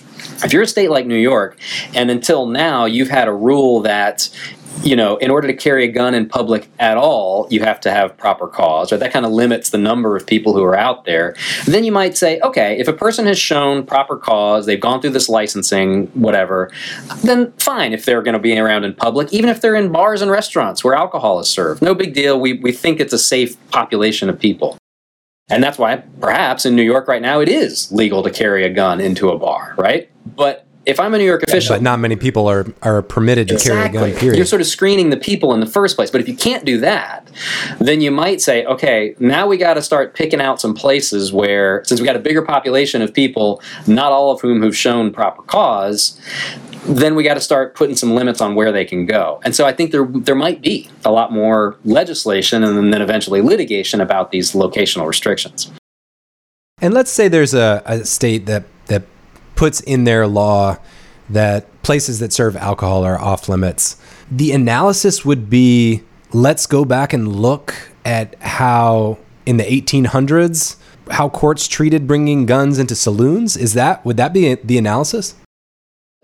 if 0.43 0.53
you're 0.53 0.63
a 0.63 0.67
state 0.67 0.89
like 0.89 1.05
New 1.05 1.17
York, 1.17 1.57
and 1.93 2.09
until 2.09 2.45
now 2.45 2.85
you've 2.85 3.09
had 3.09 3.27
a 3.27 3.33
rule 3.33 3.81
that 3.81 4.29
you 4.83 4.95
know, 4.95 5.17
in 5.17 5.31
order 5.31 5.47
to 5.47 5.53
carry 5.53 5.85
a 5.85 5.87
gun 5.87 6.13
in 6.13 6.27
public 6.27 6.69
at 6.79 6.97
all, 6.97 7.47
you 7.49 7.61
have 7.61 7.79
to 7.81 7.91
have 7.91 8.17
proper 8.17 8.47
cause, 8.47 8.91
or 8.91 8.97
that 8.97 9.11
kind 9.11 9.25
of 9.25 9.31
limits 9.31 9.69
the 9.69 9.77
number 9.77 10.15
of 10.15 10.27
people 10.27 10.53
who 10.53 10.63
are 10.63 10.77
out 10.77 11.05
there. 11.05 11.35
Then 11.65 11.83
you 11.83 11.91
might 11.91 12.17
say, 12.17 12.39
okay, 12.41 12.77
if 12.77 12.87
a 12.87 12.93
person 12.93 13.25
has 13.25 13.39
shown 13.39 13.85
proper 13.85 14.17
cause, 14.17 14.65
they've 14.65 14.79
gone 14.79 15.01
through 15.01 15.11
this 15.11 15.29
licensing, 15.29 16.07
whatever, 16.07 16.71
then 17.23 17.51
fine 17.53 17.93
if 17.93 18.05
they're 18.05 18.21
going 18.21 18.33
to 18.33 18.39
be 18.39 18.57
around 18.57 18.83
in 18.83 18.93
public, 18.93 19.31
even 19.33 19.49
if 19.49 19.61
they're 19.61 19.75
in 19.75 19.91
bars 19.91 20.21
and 20.21 20.29
restaurants 20.31 20.83
where 20.83 20.93
alcohol 20.93 21.39
is 21.39 21.49
served. 21.49 21.81
No 21.81 21.95
big 21.95 22.13
deal. 22.13 22.39
We, 22.39 22.53
we 22.53 22.71
think 22.71 22.99
it's 22.99 23.13
a 23.13 23.19
safe 23.19 23.55
population 23.71 24.29
of 24.29 24.39
people. 24.39 24.77
And 25.49 25.63
that's 25.63 25.77
why 25.77 25.97
perhaps 26.19 26.65
in 26.65 26.75
New 26.75 26.83
York 26.83 27.07
right 27.07 27.21
now 27.21 27.39
it 27.39 27.49
is 27.49 27.91
legal 27.91 28.23
to 28.23 28.31
carry 28.31 28.65
a 28.65 28.69
gun 28.69 28.99
into 28.99 29.29
a 29.29 29.37
bar, 29.37 29.75
right? 29.77 30.09
But 30.25 30.65
if 30.87 30.99
I'm 30.99 31.13
a 31.13 31.17
New 31.17 31.25
York 31.25 31.43
official, 31.43 31.75
but 31.75 31.81
not 31.81 31.99
many 31.99 32.15
people 32.15 32.47
are 32.47 32.65
are 32.81 33.01
permitted 33.01 33.47
to 33.49 33.55
exactly. 33.55 33.99
carry 33.99 34.09
a 34.09 34.13
gun. 34.13 34.19
Period. 34.19 34.37
You're 34.37 34.45
sort 34.45 34.61
of 34.61 34.67
screening 34.67 35.09
the 35.09 35.17
people 35.17 35.53
in 35.53 35.59
the 35.59 35.65
first 35.67 35.95
place. 35.95 36.11
But 36.11 36.21
if 36.21 36.27
you 36.27 36.35
can't 36.35 36.65
do 36.65 36.79
that, 36.79 37.29
then 37.79 38.01
you 38.01 38.11
might 38.11 38.41
say, 38.41 38.65
okay, 38.65 39.15
now 39.19 39.47
we 39.47 39.57
got 39.57 39.75
to 39.75 39.81
start 39.81 40.15
picking 40.15 40.41
out 40.41 40.59
some 40.59 40.73
places 40.73 41.31
where, 41.31 41.83
since 41.85 41.99
we 41.99 42.05
got 42.05 42.15
a 42.15 42.19
bigger 42.19 42.41
population 42.41 43.01
of 43.01 43.13
people, 43.13 43.61
not 43.87 44.11
all 44.11 44.31
of 44.31 44.41
whom 44.41 44.61
have 44.63 44.75
shown 44.75 45.11
proper 45.11 45.41
cause, 45.43 46.19
then 46.87 47.15
we 47.15 47.23
got 47.23 47.33
to 47.33 47.41
start 47.41 47.75
putting 47.75 47.95
some 47.95 48.13
limits 48.13 48.41
on 48.41 48.55
where 48.55 48.71
they 48.71 48.85
can 48.85 49.05
go. 49.05 49.41
And 49.43 49.55
so 49.55 49.65
I 49.65 49.73
think 49.73 49.91
there 49.91 50.05
there 50.05 50.35
might 50.35 50.61
be 50.61 50.89
a 51.03 51.11
lot 51.11 51.31
more 51.31 51.77
legislation 51.83 52.63
and 52.63 52.93
then 52.93 53.01
eventually 53.01 53.41
litigation 53.41 54.01
about 54.01 54.31
these 54.31 54.53
locational 54.53 55.07
restrictions. 55.07 55.71
And 56.81 56.93
let's 56.93 57.11
say 57.11 57.27
there's 57.27 57.53
a, 57.53 57.81
a 57.85 58.05
state 58.05 58.45
that 58.45 58.65
that 58.87 59.03
puts 59.55 59.79
in 59.81 60.03
their 60.03 60.27
law 60.27 60.77
that 61.29 61.65
places 61.81 62.19
that 62.19 62.31
serve 62.33 62.55
alcohol 62.55 63.03
are 63.03 63.19
off 63.19 63.49
limits. 63.49 63.97
The 64.29 64.51
analysis 64.51 65.25
would 65.25 65.49
be 65.49 66.03
let's 66.33 66.67
go 66.67 66.85
back 66.85 67.13
and 67.13 67.35
look 67.35 67.73
at 68.03 68.35
how 68.41 69.17
in 69.45 69.57
the 69.57 69.63
1800s 69.63 70.77
how 71.11 71.29
courts 71.29 71.67
treated 71.67 72.07
bringing 72.07 72.45
guns 72.45 72.79
into 72.79 72.95
saloons? 72.95 73.55
Is 73.55 73.73
that 73.73 74.03
would 74.05 74.17
that 74.17 74.33
be 74.33 74.55
the 74.55 74.77
analysis? 74.77 75.35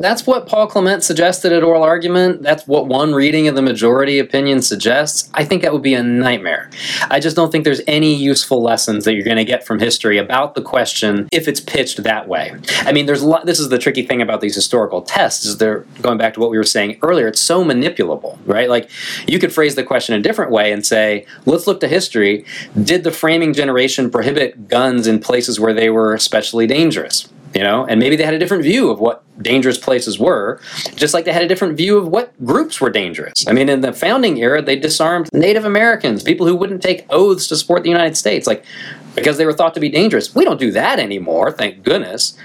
That's 0.02 0.26
what 0.26 0.48
Paul 0.48 0.66
Clement 0.66 1.04
suggested 1.04 1.52
at 1.52 1.64
oral 1.64 1.84
argument. 1.84 2.42
That's 2.42 2.66
what 2.66 2.88
one 2.88 3.14
reading 3.14 3.48
of 3.48 3.56
the 3.56 3.62
majority 3.62 4.18
opinion 4.18 4.64
suggests. 4.64 5.30
I 5.36 5.46
think 5.46 5.62
that 5.62 5.74
would 5.74 5.84
be 5.84 5.94
a 5.94 6.02
nightmare. 6.02 6.72
I 7.10 7.20
just 7.20 7.36
don't 7.36 7.52
think 7.52 7.66
there's 7.66 7.82
any 7.88 8.16
useful 8.16 8.64
lessons 8.64 9.06
that 9.06 9.14
you're 9.14 9.24
going 9.24 9.38
to 9.38 9.46
get 9.46 9.66
from 9.66 9.80
history 9.80 10.18
about 10.18 10.56
the 10.56 10.62
question 10.64 11.30
if 11.32 11.48
it's 11.48 11.60
pitched 11.60 12.02
that 12.04 12.28
way. 12.28 12.52
I 12.80 12.92
mean, 12.92 13.06
there's. 13.06 13.24
This 13.44 13.60
is 13.60 13.70
the 13.70 13.78
tricky 13.78 14.06
thing 14.06 14.22
about 14.22 14.42
these 14.42 14.56
historical 14.56 15.04
tests. 15.04 15.46
Is 15.46 15.58
they're 15.58 15.86
going 16.02 16.18
back 16.18 16.34
to 16.34 16.40
what 16.40 16.50
we 16.50 16.58
were 16.58 16.64
saying 16.64 16.98
earlier. 17.04 17.28
It's 17.28 17.40
so 17.40 17.64
manipulable, 17.64 18.40
right? 18.46 18.70
Like 18.70 18.90
you 19.28 19.38
could 19.38 19.54
phrase 19.54 19.76
the 19.76 19.84
question 19.84 20.16
a 20.16 20.20
different 20.20 20.52
way 20.52 20.72
and 20.72 20.84
say, 20.86 21.28
let's 21.46 21.68
look 21.68 21.80
to 21.82 21.88
history. 21.88 22.44
Did 22.82 23.04
the 23.04 23.12
framing 23.12 23.54
generation 23.54 24.10
prohibit 24.10 24.68
guns 24.68 25.06
in 25.06 25.20
places 25.20 25.60
where 25.60 25.74
they 25.74 25.92
were 25.92 26.16
especially 26.16 26.66
dangerous? 26.66 27.30
You 27.54 27.64
know? 27.64 27.86
And 27.86 28.00
maybe 28.00 28.16
they 28.16 28.24
had 28.24 28.34
a 28.34 28.40
different 28.40 28.64
view 28.64 28.90
of 28.90 29.00
what 29.00 29.24
dangerous 29.42 29.78
places 29.78 30.20
were 30.20 30.60
just 30.96 31.14
like 31.14 31.26
they 31.26 31.34
had 31.34 31.42
a 31.42 31.48
different 31.48 31.76
view 31.76 31.98
of 31.98 32.08
what 32.08 32.34
groups 32.46 32.80
were 32.80 32.90
dangerous. 32.90 33.48
I 33.48 33.54
mean 33.54 33.70
in 33.70 33.82
the 33.82 33.94
founding 33.94 34.40
era 34.40 34.62
they 34.62 34.76
disarmed 34.76 35.30
native 35.34 35.66
americans 35.66 36.22
people 36.22 36.46
who 36.46 36.56
wouldn't 36.56 36.84
take 36.84 37.06
oaths 37.10 37.48
to 37.48 37.56
support 37.56 37.84
the 37.84 37.90
united 37.90 38.18
states. 38.18 38.46
Like 38.46 38.64
because 39.16 39.38
they 39.38 39.46
were 39.46 39.54
thought 39.54 39.74
to 39.74 39.80
be 39.80 39.90
dangerous. 39.90 40.34
We 40.36 40.46
don't 40.46 40.60
do 40.60 40.72
that 40.72 41.00
anymore 41.00 41.52
thank 41.52 41.84
goodness 41.84 42.38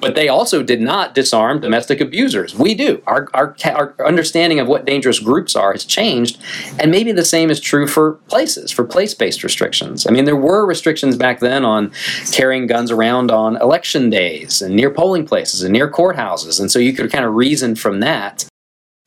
but 0.00 0.14
they 0.14 0.28
also 0.28 0.62
did 0.62 0.80
not 0.80 1.14
disarm 1.14 1.60
domestic 1.60 2.00
abusers. 2.00 2.54
We 2.54 2.74
do. 2.74 3.02
Our, 3.06 3.28
our, 3.34 3.56
our, 3.64 3.94
understanding 4.06 4.60
of 4.60 4.68
what 4.68 4.84
dangerous 4.84 5.18
groups 5.18 5.56
are 5.56 5.72
has 5.72 5.84
changed, 5.84 6.38
and 6.78 6.90
maybe 6.90 7.12
the 7.12 7.24
same 7.24 7.50
is 7.50 7.60
true 7.60 7.86
for 7.86 8.14
places, 8.28 8.70
for 8.70 8.84
place 8.84 9.14
based 9.14 9.42
restrictions. 9.42 10.06
I 10.06 10.10
mean, 10.10 10.24
there 10.24 10.36
were 10.36 10.66
restrictions 10.66 11.16
back 11.16 11.40
then 11.40 11.64
on 11.64 11.92
carrying 12.32 12.66
guns 12.66 12.90
around 12.90 13.30
on 13.30 13.56
election 13.56 14.10
days 14.10 14.60
and 14.62 14.74
near 14.74 14.90
polling 14.90 15.26
places 15.26 15.62
and 15.62 15.72
near 15.72 15.90
courthouses, 15.90 16.60
and 16.60 16.70
so 16.70 16.78
you 16.78 16.92
could 16.92 17.10
kind 17.10 17.24
of 17.24 17.34
reason 17.34 17.74
from 17.74 18.00
that. 18.00 18.46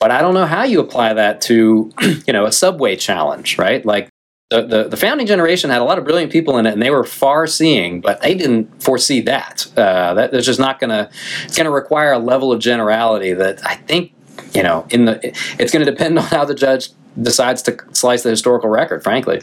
But 0.00 0.12
I 0.12 0.20
don't 0.20 0.34
know 0.34 0.46
how 0.46 0.62
you 0.62 0.80
apply 0.80 1.14
that 1.14 1.40
to, 1.42 1.90
you 2.26 2.32
know, 2.32 2.46
a 2.46 2.52
subway 2.52 2.96
challenge, 2.96 3.58
right? 3.58 3.84
Like 3.84 4.08
the, 4.50 4.62
the, 4.62 4.84
the, 4.84 4.96
founding 4.96 5.26
generation 5.26 5.68
had 5.68 5.82
a 5.82 5.84
lot 5.84 5.98
of 5.98 6.04
brilliant 6.04 6.32
people 6.32 6.56
in 6.56 6.64
it 6.64 6.72
and 6.72 6.80
they 6.80 6.90
were 6.90 7.04
far 7.04 7.46
seeing 7.46 8.00
but 8.00 8.22
they 8.22 8.34
didn't 8.34 8.82
foresee 8.82 9.20
that. 9.22 9.66
Uh, 9.76 10.14
that 10.14 10.30
there's 10.30 10.46
just 10.46 10.60
not 10.60 10.80
gonna 10.80 11.10
it's 11.44 11.56
gonna 11.56 11.70
require 11.70 12.12
a 12.12 12.18
level 12.18 12.50
of 12.52 12.60
generality 12.60 13.32
that 13.32 13.64
i 13.66 13.74
think 13.74 14.12
you 14.54 14.62
know 14.62 14.86
in 14.90 15.04
the 15.04 15.20
it's 15.58 15.72
gonna 15.72 15.84
depend 15.84 16.18
on 16.18 16.24
how 16.24 16.44
the 16.44 16.54
judge 16.54 16.90
decides 17.20 17.62
to 17.62 17.76
slice 17.92 18.22
the 18.22 18.30
historical 18.30 18.70
record 18.70 19.02
frankly. 19.02 19.42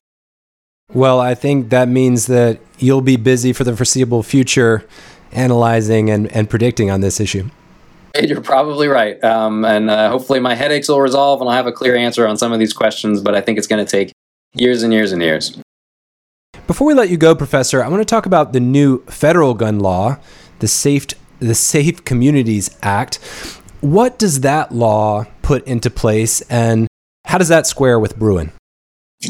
Well 0.94 1.20
i 1.20 1.36
think 1.36 1.70
that 1.70 1.88
means 1.88 2.26
that 2.28 2.60
you'll 2.80 3.02
be 3.02 3.18
busy 3.18 3.54
for 3.54 3.64
the 3.64 3.76
foreseeable 3.76 4.24
future 4.24 4.86
analyzing 5.32 6.10
and, 6.10 6.32
and 6.32 6.50
predicting 6.50 6.90
on 6.90 7.02
this 7.02 7.20
issue. 7.20 7.50
You're 8.22 8.42
probably 8.42 8.88
right. 8.88 9.22
Um, 9.24 9.66
and 9.66 9.90
uh, 9.90 10.10
hopefully 10.10 10.40
my 10.40 10.56
headaches 10.56 10.88
will 10.88 11.02
resolve 11.02 11.42
and 11.42 11.50
I'll 11.50 11.56
have 11.56 11.68
a 11.68 11.72
clear 11.72 11.96
answer 11.96 12.26
on 12.26 12.38
some 12.38 12.54
of 12.54 12.60
these 12.60 12.72
questions, 12.72 13.20
but 13.20 13.36
I 13.36 13.42
think 13.42 13.58
it's 13.58 13.68
going 13.68 13.86
to 13.86 13.90
take 13.92 14.14
years 14.56 14.84
and 14.84 14.94
years 14.94 15.12
and 15.12 15.22
years. 15.22 15.60
Before 16.68 16.88
we 16.88 16.94
let 16.94 17.10
you 17.10 17.18
go, 17.18 17.36
Professor, 17.36 17.84
I 17.84 17.88
want 17.88 18.02
to 18.02 18.06
talk 18.06 18.26
about 18.26 18.54
the 18.54 18.60
new 18.60 19.04
federal 19.06 19.54
gun 19.54 19.80
law, 19.80 20.18
the 20.60 20.68
Safe, 20.68 21.08
the 21.40 21.54
Safe 21.54 22.04
Communities 22.06 22.76
Act. 22.82 23.18
What 23.82 24.18
does 24.18 24.42
that 24.42 24.72
law 24.72 25.26
put 25.44 25.66
into 25.68 25.92
place, 25.92 26.42
and 26.50 26.88
how 27.26 27.38
does 27.38 27.50
that 27.50 27.68
square 27.68 28.00
with 28.00 28.18
Bruen? 28.18 28.52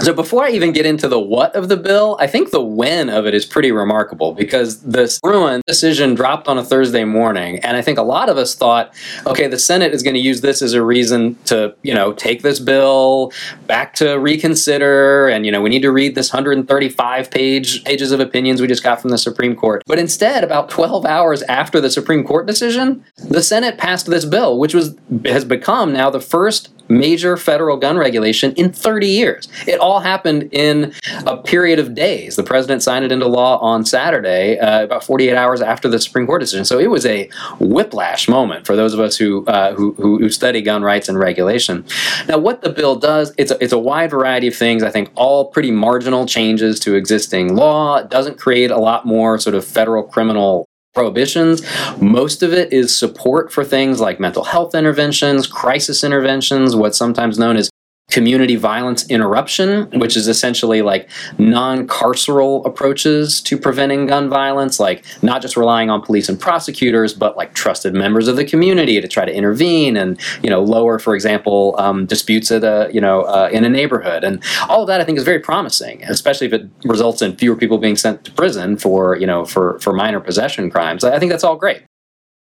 So 0.01 0.13
before 0.13 0.43
I 0.43 0.49
even 0.49 0.71
get 0.71 0.85
into 0.85 1.07
the 1.07 1.19
what 1.19 1.55
of 1.55 1.69
the 1.69 1.77
bill, 1.77 2.17
I 2.19 2.27
think 2.27 2.51
the 2.51 2.61
when 2.61 3.09
of 3.09 3.25
it 3.25 3.33
is 3.33 3.45
pretty 3.45 3.71
remarkable 3.71 4.33
because 4.33 4.81
this 4.81 5.19
Bruen 5.19 5.61
decision 5.67 6.15
dropped 6.15 6.47
on 6.47 6.57
a 6.57 6.63
Thursday 6.63 7.03
morning, 7.03 7.59
and 7.59 7.77
I 7.77 7.81
think 7.81 7.97
a 7.97 8.03
lot 8.03 8.29
of 8.29 8.37
us 8.37 8.55
thought, 8.55 8.93
okay, 9.25 9.47
the 9.47 9.59
Senate 9.59 9.93
is 9.93 10.03
going 10.03 10.13
to 10.13 10.19
use 10.19 10.41
this 10.41 10.61
as 10.61 10.73
a 10.73 10.83
reason 10.83 11.35
to, 11.45 11.75
you 11.81 11.93
know, 11.93 12.13
take 12.13 12.41
this 12.41 12.59
bill 12.59 13.31
back 13.67 13.93
to 13.95 14.15
reconsider, 14.15 15.27
and 15.27 15.45
you 15.45 15.51
know, 15.51 15.61
we 15.61 15.69
need 15.69 15.81
to 15.81 15.91
read 15.91 16.15
this 16.15 16.31
135 16.31 17.31
page 17.31 17.83
pages 17.83 18.11
of 18.11 18.19
opinions 18.19 18.61
we 18.61 18.67
just 18.67 18.83
got 18.83 19.01
from 19.01 19.11
the 19.11 19.17
Supreme 19.17 19.55
Court. 19.55 19.83
But 19.85 19.99
instead, 19.99 20.43
about 20.43 20.69
12 20.69 21.05
hours 21.05 21.41
after 21.43 21.79
the 21.79 21.89
Supreme 21.89 22.23
Court 22.23 22.45
decision, 22.45 23.03
the 23.17 23.43
Senate 23.43 23.77
passed 23.77 24.07
this 24.07 24.25
bill, 24.25 24.59
which 24.59 24.73
was 24.73 24.95
has 25.25 25.45
become 25.45 25.93
now 25.93 26.09
the 26.09 26.19
first 26.19 26.69
major 26.89 27.37
federal 27.37 27.77
gun 27.77 27.97
regulation 27.97 28.53
in 28.53 28.71
30 28.71 29.07
years. 29.07 29.47
It 29.67 29.79
all 29.85 29.99
happened 29.99 30.49
in 30.51 30.93
a 31.27 31.37
period 31.37 31.77
of 31.77 31.93
days. 31.93 32.35
The 32.35 32.43
president 32.43 32.81
signed 32.81 33.05
it 33.05 33.11
into 33.11 33.27
law 33.27 33.59
on 33.59 33.85
Saturday, 33.85 34.57
uh, 34.57 34.83
about 34.83 35.03
48 35.03 35.35
hours 35.35 35.61
after 35.61 35.87
the 35.87 35.99
Supreme 35.99 36.25
Court 36.25 36.41
decision. 36.41 36.65
So 36.65 36.79
it 36.79 36.89
was 36.89 37.05
a 37.05 37.29
whiplash 37.59 38.27
moment 38.27 38.65
for 38.65 38.75
those 38.75 38.95
of 38.95 38.99
us 38.99 39.15
who, 39.15 39.45
uh, 39.45 39.75
who, 39.75 39.93
who, 39.93 40.25
study 40.29 40.63
gun 40.63 40.81
rights 40.81 41.07
and 41.07 41.19
regulation. 41.19 41.85
Now, 42.27 42.39
what 42.39 42.61
the 42.61 42.71
bill 42.71 42.95
does, 42.95 43.31
it's 43.37 43.51
a, 43.51 43.63
it's 43.63 43.73
a 43.73 43.77
wide 43.77 44.09
variety 44.09 44.47
of 44.47 44.55
things. 44.55 44.81
I 44.81 44.89
think 44.89 45.11
all 45.13 45.45
pretty 45.45 45.69
marginal 45.69 46.25
changes 46.25 46.79
to 46.79 46.95
existing 46.95 47.55
law. 47.55 47.97
It 47.97 48.09
doesn't 48.09 48.39
create 48.39 48.71
a 48.71 48.79
lot 48.79 49.05
more 49.05 49.37
sort 49.37 49.55
of 49.55 49.63
federal 49.63 50.01
criminal 50.03 50.65
prohibitions. 50.95 51.61
Most 52.01 52.41
of 52.41 52.53
it 52.53 52.73
is 52.73 52.95
support 52.95 53.51
for 53.51 53.63
things 53.63 53.99
like 53.99 54.19
mental 54.19 54.45
health 54.45 54.73
interventions, 54.73 55.45
crisis 55.45 56.03
interventions, 56.03 56.75
what's 56.75 56.97
sometimes 56.97 57.37
known 57.37 57.55
as 57.57 57.69
community 58.15 58.55
violence 58.55 59.05
interruption, 59.09 59.89
which 59.99 60.15
is 60.15 60.29
essentially 60.29 60.81
like 60.81 61.09
non 61.37 61.85
carceral 61.85 62.65
approaches 62.65 63.41
to 63.41 63.57
preventing 63.57 64.05
gun 64.05 64.29
violence, 64.29 64.79
like 64.79 65.03
not 65.21 65.41
just 65.41 65.57
relying 65.57 65.89
on 65.89 66.01
police 66.01 66.29
and 66.29 66.39
prosecutors, 66.39 67.13
but 67.13 67.35
like 67.35 67.53
trusted 67.53 67.93
members 67.93 68.29
of 68.29 68.37
the 68.37 68.45
community 68.45 69.01
to 69.01 69.07
try 69.09 69.25
to 69.25 69.35
intervene 69.35 69.97
and 69.97 70.17
you 70.41 70.49
know 70.49 70.63
lower, 70.63 70.97
for 70.97 71.13
example, 71.13 71.75
um, 71.77 72.05
disputes 72.05 72.49
at 72.51 72.63
a 72.63 72.89
you 72.93 73.01
know 73.01 73.23
uh, 73.23 73.49
in 73.51 73.65
a 73.65 73.69
neighborhood, 73.69 74.23
and 74.23 74.41
all 74.69 74.83
of 74.83 74.87
that 74.87 75.01
I 75.01 75.03
think 75.03 75.17
is 75.17 75.25
very 75.25 75.39
promising, 75.39 76.01
especially 76.03 76.47
if 76.47 76.53
it 76.53 76.69
results 76.85 77.21
in 77.21 77.35
fewer 77.35 77.57
people 77.57 77.77
being 77.79 77.97
sent 77.97 78.23
to 78.23 78.31
prison 78.31 78.77
for 78.77 79.17
you 79.17 79.27
know 79.27 79.43
for 79.43 79.77
for 79.79 79.91
minor 79.91 80.21
possession 80.21 80.71
crimes. 80.71 81.03
I 81.03 81.19
think 81.19 81.33
that's 81.33 81.43
all 81.43 81.57
great. 81.57 81.83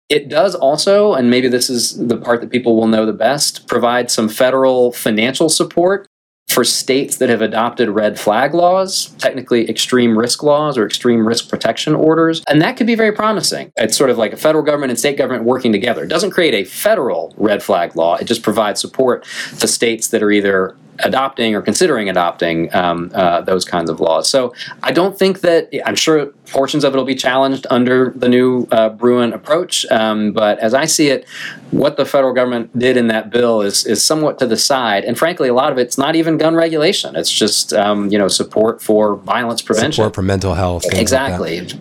It 0.09 0.29
does 0.29 0.55
also, 0.55 1.15
and 1.15 1.31
maybe 1.31 1.49
this 1.49 1.69
is 1.69 1.97
the 2.07 2.17
part 2.17 2.41
that 2.41 2.51
people 2.51 2.77
will 2.77 2.87
know 2.87 3.07
the 3.07 3.13
best, 3.13 3.67
provide 3.67 4.11
some 4.11 4.29
federal 4.29 4.93
financial 4.93 5.49
support 5.49 6.07
for 6.49 6.63
states 6.63 7.17
that 7.17 7.29
have 7.29 7.43
adopted 7.43 7.89
red 7.89 8.19
flag 8.19 8.55
laws, 8.55 9.07
technically 9.19 9.69
extreme 9.69 10.17
risk 10.17 10.45
laws 10.45 10.79
or 10.79 10.87
extreme 10.87 11.27
risk 11.27 11.51
protection 11.51 11.95
orders. 11.95 12.43
And 12.49 12.63
that 12.63 12.77
could 12.77 12.87
be 12.87 12.95
very 12.95 13.11
promising. 13.11 13.73
It's 13.77 13.97
sort 13.97 14.11
of 14.11 14.17
like 14.17 14.33
a 14.33 14.37
federal 14.37 14.63
government 14.63 14.91
and 14.91 14.99
state 14.99 15.19
government 15.19 15.45
working 15.45 15.73
together. 15.73 16.05
It 16.05 16.09
doesn't 16.09 16.31
create 16.31 16.55
a 16.55 16.65
federal 16.65 17.35
red 17.37 17.63
flag 17.63 17.97
law, 17.97 18.15
it 18.15 18.25
just 18.25 18.43
provides 18.43 18.81
support 18.81 19.27
to 19.59 19.67
states 19.67 20.09
that 20.09 20.23
are 20.23 20.31
either 20.31 20.77
adopting 21.01 21.55
or 21.55 21.63
considering 21.63 22.09
adopting 22.09 22.75
um, 22.75 23.11
uh, 23.15 23.41
those 23.43 23.65
kinds 23.65 23.91
of 23.91 24.01
laws. 24.01 24.29
So 24.29 24.55
I 24.83 24.93
don't 24.93 25.19
think 25.19 25.41
that 25.41 25.69
I'm 25.85 25.97
sure 25.97 26.27
portions 26.47 26.85
of 26.85 26.95
it 26.95 26.97
will 26.97 27.05
be 27.05 27.15
challenged 27.15 27.67
under 27.71 28.13
the 28.17 28.29
new 28.29 28.67
uh, 28.71 28.91
Bruen 28.91 29.33
approach. 29.33 29.85
Um, 29.91 30.33
but 30.33 30.59
as 30.59 30.75
I 30.75 30.87
see 30.87 31.09
it, 31.09 31.27
what 31.71 31.97
the 31.97 32.05
federal 32.05 32.33
government 32.33 32.77
did 32.79 32.97
in 32.97 33.09
that 33.09 33.31
bill 33.31 33.63
is 33.63 33.85
is 33.87 34.03
somewhat 34.03 34.39
to 34.39 34.47
the 34.47 34.57
side, 34.57 35.05
and 35.05 35.19
frankly, 35.19 35.49
a 35.49 35.55
lot 35.55 35.73
of 35.73 35.79
it's 35.79 35.99
not 35.99 36.17
even 36.17 36.39
gun 36.39 36.55
regulation. 36.55 37.17
It's 37.17 37.33
just 37.33 37.73
um, 37.73 38.11
you 38.11 38.19
know 38.19 38.29
support 38.29 38.83
for 38.83 39.17
violence 39.17 39.63
prevention, 39.63 39.93
support 39.93 40.15
for 40.15 40.23
mental 40.23 40.55
health, 40.55 40.85
exactly. 40.93 41.61
Like 41.61 41.81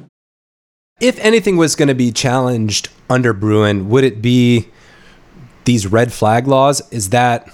if 0.99 1.19
anything 1.19 1.57
was 1.57 1.75
going 1.75 1.89
to 1.89 1.95
be 1.95 2.11
challenged 2.11 2.89
under 3.09 3.33
Bruen, 3.33 3.89
would 3.89 4.03
it 4.03 4.21
be 4.21 4.69
these 5.65 5.87
red 5.87 6.13
flag 6.13 6.47
laws? 6.47 6.81
Is 6.91 7.09
that 7.09 7.49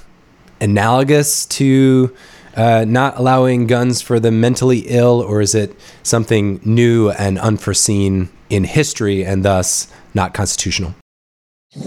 analogous 0.62 1.46
to 1.48 2.16
uh, 2.56 2.86
not 2.88 3.18
allowing 3.18 3.68
guns 3.68 4.02
for 4.02 4.20
the 4.20 4.32
mentally 4.32 4.80
ill, 4.88 5.22
or 5.22 5.42
is 5.42 5.56
it 5.56 5.76
something 6.04 6.60
new 6.64 7.10
and 7.12 7.40
unforeseen 7.40 8.30
in 8.50 8.64
history 8.64 9.26
and 9.26 9.44
thus 9.44 9.92
not 10.14 10.34
constitutional? 10.34 10.94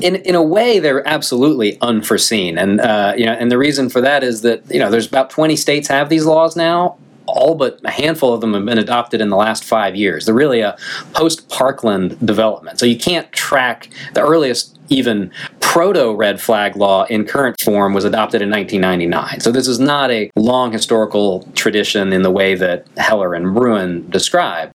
In 0.00 0.16
in 0.16 0.34
a 0.34 0.42
way, 0.42 0.78
they're 0.78 1.06
absolutely 1.06 1.78
unforeseen, 1.82 2.56
and 2.56 2.80
uh, 2.80 3.12
you 3.16 3.26
know, 3.26 3.32
and 3.32 3.50
the 3.50 3.58
reason 3.58 3.90
for 3.90 4.00
that 4.00 4.24
is 4.24 4.40
that 4.40 4.62
you 4.70 4.78
know, 4.78 4.90
there's 4.90 5.06
about 5.06 5.28
20 5.28 5.56
states 5.56 5.88
have 5.88 6.08
these 6.08 6.24
laws 6.24 6.56
now, 6.56 6.96
all 7.26 7.54
but 7.54 7.80
a 7.84 7.90
handful 7.90 8.32
of 8.32 8.40
them 8.40 8.54
have 8.54 8.64
been 8.64 8.78
adopted 8.78 9.20
in 9.20 9.28
the 9.28 9.36
last 9.36 9.62
five 9.62 9.94
years. 9.94 10.24
They're 10.24 10.34
really 10.34 10.60
a 10.60 10.76
post 11.12 11.48
Parkland 11.50 12.18
development. 12.26 12.78
So 12.78 12.86
you 12.86 12.98
can't 12.98 13.30
track 13.32 13.90
the 14.14 14.22
earliest 14.22 14.73
even 14.88 15.30
proto 15.60 16.14
red 16.14 16.40
flag 16.40 16.76
law 16.76 17.04
in 17.04 17.24
current 17.24 17.60
form 17.60 17.94
was 17.94 18.04
adopted 18.04 18.42
in 18.42 18.50
1999. 18.50 19.40
So 19.40 19.50
this 19.50 19.66
is 19.66 19.78
not 19.78 20.10
a 20.10 20.30
long 20.36 20.72
historical 20.72 21.48
tradition 21.54 22.12
in 22.12 22.22
the 22.22 22.30
way 22.30 22.54
that 22.54 22.86
Heller 22.96 23.34
and 23.34 23.54
Bruen 23.54 24.08
describe. 24.10 24.70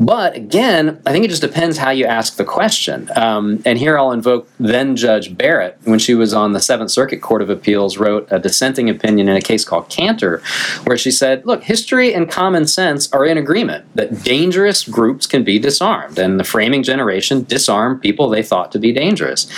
But 0.00 0.34
again, 0.34 0.98
I 1.04 1.12
think 1.12 1.26
it 1.26 1.28
just 1.28 1.42
depends 1.42 1.76
how 1.76 1.90
you 1.90 2.06
ask 2.06 2.36
the 2.36 2.44
question. 2.44 3.10
Um, 3.16 3.62
and 3.66 3.78
here 3.78 3.98
I'll 3.98 4.12
invoke 4.12 4.48
then 4.58 4.96
Judge 4.96 5.36
Barrett, 5.36 5.78
when 5.84 5.98
she 5.98 6.14
was 6.14 6.32
on 6.32 6.52
the 6.52 6.60
Seventh 6.60 6.90
Circuit 6.90 7.20
Court 7.20 7.42
of 7.42 7.50
Appeals, 7.50 7.98
wrote 7.98 8.26
a 8.30 8.38
dissenting 8.38 8.88
opinion 8.88 9.28
in 9.28 9.36
a 9.36 9.42
case 9.42 9.62
called 9.62 9.90
Kanter, 9.90 10.40
where 10.86 10.96
she 10.96 11.10
said, 11.10 11.44
Look, 11.44 11.64
history 11.64 12.14
and 12.14 12.30
common 12.30 12.66
sense 12.66 13.12
are 13.12 13.26
in 13.26 13.36
agreement 13.36 13.84
that 13.94 14.22
dangerous 14.22 14.84
groups 14.84 15.26
can 15.26 15.44
be 15.44 15.58
disarmed. 15.58 16.18
And 16.18 16.40
the 16.40 16.44
framing 16.44 16.82
generation 16.82 17.44
disarmed 17.44 18.00
people 18.00 18.30
they 18.30 18.42
thought 18.42 18.72
to 18.72 18.78
be 18.78 18.92
dangerous. 18.92 19.48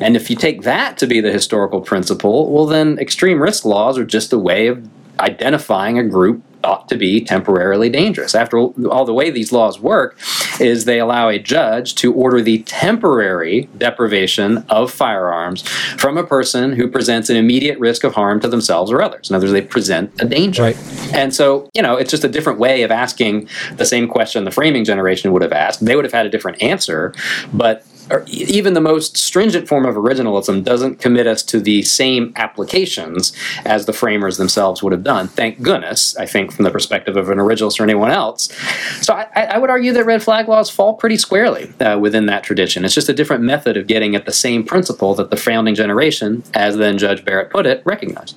And 0.00 0.16
if 0.16 0.30
you 0.30 0.36
take 0.36 0.62
that 0.62 0.96
to 0.96 1.06
be 1.06 1.20
the 1.20 1.30
historical 1.30 1.82
principle, 1.82 2.50
well, 2.50 2.64
then 2.64 2.98
extreme 2.98 3.42
risk 3.42 3.66
laws 3.66 3.98
are 3.98 4.06
just 4.06 4.32
a 4.32 4.38
way 4.38 4.68
of 4.68 4.88
identifying 5.20 5.98
a 5.98 6.04
group 6.04 6.42
thought 6.62 6.88
to 6.88 6.96
be 6.96 7.24
temporarily 7.24 7.88
dangerous. 7.88 8.34
After 8.34 8.58
all, 8.58 9.04
the 9.04 9.14
way 9.14 9.30
these 9.30 9.52
laws 9.52 9.80
work 9.80 10.18
is 10.60 10.84
they 10.84 11.00
allow 11.00 11.28
a 11.28 11.38
judge 11.38 11.94
to 11.96 12.12
order 12.12 12.42
the 12.42 12.62
temporary 12.64 13.68
deprivation 13.78 14.58
of 14.68 14.92
firearms 14.92 15.66
from 15.66 16.18
a 16.18 16.24
person 16.24 16.72
who 16.72 16.86
presents 16.88 17.30
an 17.30 17.36
immediate 17.36 17.78
risk 17.78 18.04
of 18.04 18.14
harm 18.14 18.40
to 18.40 18.48
themselves 18.48 18.90
or 18.90 19.02
others. 19.02 19.30
In 19.30 19.36
other 19.36 19.44
words, 19.46 19.52
they 19.52 19.62
present 19.62 20.12
a 20.20 20.26
danger. 20.26 20.62
Right. 20.62 21.14
And 21.14 21.34
so, 21.34 21.70
you 21.74 21.82
know, 21.82 21.96
it's 21.96 22.10
just 22.10 22.24
a 22.24 22.28
different 22.28 22.58
way 22.58 22.82
of 22.82 22.90
asking 22.90 23.48
the 23.76 23.86
same 23.86 24.06
question 24.06 24.44
the 24.44 24.50
framing 24.50 24.84
generation 24.84 25.32
would 25.32 25.42
have 25.42 25.52
asked. 25.52 25.84
They 25.84 25.96
would 25.96 26.04
have 26.04 26.12
had 26.12 26.26
a 26.26 26.30
different 26.30 26.62
answer, 26.62 27.14
but 27.52 27.86
or 28.10 28.24
even 28.26 28.74
the 28.74 28.80
most 28.80 29.16
stringent 29.16 29.68
form 29.68 29.86
of 29.86 29.94
originalism 29.94 30.64
doesn't 30.64 31.00
commit 31.00 31.26
us 31.26 31.42
to 31.44 31.60
the 31.60 31.82
same 31.82 32.32
applications 32.36 33.32
as 33.64 33.86
the 33.86 33.92
framers 33.92 34.36
themselves 34.36 34.82
would 34.82 34.92
have 34.92 35.04
done. 35.04 35.28
Thank 35.28 35.62
goodness, 35.62 36.16
I 36.16 36.26
think, 36.26 36.52
from 36.52 36.64
the 36.64 36.70
perspective 36.70 37.16
of 37.16 37.30
an 37.30 37.38
originalist 37.38 37.80
or 37.80 37.84
anyone 37.84 38.10
else. 38.10 38.52
So 39.00 39.14
I, 39.14 39.44
I 39.44 39.58
would 39.58 39.70
argue 39.70 39.92
that 39.92 40.04
red 40.04 40.22
flag 40.22 40.48
laws 40.48 40.70
fall 40.70 40.94
pretty 40.94 41.16
squarely 41.16 41.72
uh, 41.80 41.98
within 41.98 42.26
that 42.26 42.42
tradition. 42.42 42.84
It's 42.84 42.94
just 42.94 43.08
a 43.08 43.14
different 43.14 43.42
method 43.42 43.76
of 43.76 43.86
getting 43.86 44.14
at 44.14 44.26
the 44.26 44.32
same 44.32 44.64
principle 44.64 45.14
that 45.14 45.30
the 45.30 45.36
founding 45.36 45.74
generation, 45.74 46.42
as 46.54 46.76
then 46.76 46.98
Judge 46.98 47.24
Barrett 47.24 47.50
put 47.50 47.66
it, 47.66 47.82
recognized. 47.84 48.36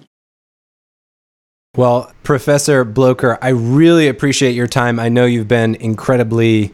Well, 1.76 2.14
Professor 2.22 2.86
Blocher, 2.86 3.40
I 3.42 3.50
really 3.50 4.08
appreciate 4.08 4.52
your 4.52 4.68
time. 4.68 5.00
I 5.00 5.10
know 5.10 5.26
you've 5.26 5.48
been 5.48 5.74
incredibly 5.76 6.72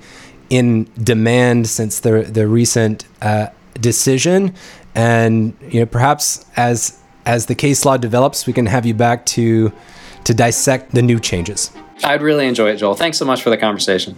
in 0.50 0.90
demand 1.02 1.68
since 1.68 2.00
the 2.00 2.22
the 2.22 2.48
recent 2.48 3.06
uh, 3.22 3.48
decision, 3.80 4.54
and 4.96 5.56
you 5.70 5.80
know 5.80 5.86
perhaps 5.86 6.46
as 6.56 7.00
as 7.26 7.46
the 7.46 7.56
case 7.56 7.86
law 7.86 7.98
develops, 7.98 8.48
we 8.48 8.54
can 8.54 8.66
have 8.66 8.86
you 8.86 8.94
back 8.94 9.26
to 9.28 9.72
to 10.24 10.34
dissect 10.34 10.92
the 10.92 11.02
new 11.02 11.20
changes. 11.20 11.72
I'd 12.04 12.22
really 12.22 12.48
enjoy 12.48 12.70
it, 12.72 12.78
Joel. 12.78 12.96
Thanks 12.96 13.18
so 13.18 13.26
much 13.26 13.42
for 13.42 13.50
the 13.50 13.58
conversation. 13.58 14.16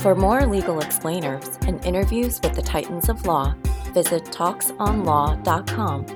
For 0.00 0.14
more 0.14 0.46
legal 0.46 0.80
explainers 0.80 1.58
and 1.66 1.84
interviews 1.84 2.40
with 2.42 2.54
the 2.54 2.62
titans 2.62 3.08
of 3.08 3.26
law, 3.26 3.54
visit 3.92 4.24
talksonlaw.com. 4.26 6.06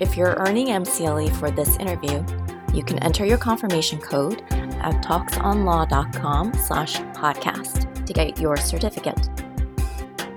If 0.00 0.16
you're 0.16 0.34
earning 0.34 0.66
MCLE 0.68 1.34
for 1.36 1.50
this 1.50 1.76
interview, 1.76 2.24
you 2.72 2.82
can 2.82 2.98
enter 3.00 3.24
your 3.24 3.38
confirmation 3.38 4.00
code 4.00 4.42
at 4.50 5.02
talksonlaw.com 5.02 6.54
slash 6.54 6.96
podcast 7.14 8.04
to 8.06 8.12
get 8.12 8.38
your 8.38 8.56
certificate. 8.56 9.28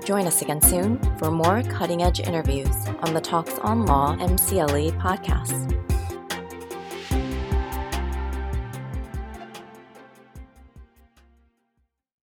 Join 0.05 0.27
us 0.27 0.41
again 0.41 0.61
soon 0.61 0.99
for 1.17 1.31
more 1.31 1.63
cutting 1.63 2.03
edge 2.03 2.19
interviews 2.19 2.75
on 3.01 3.13
the 3.13 3.21
Talks 3.21 3.57
on 3.59 3.86
Law 3.86 4.15
MCLE 4.17 4.99
podcast. 5.01 5.71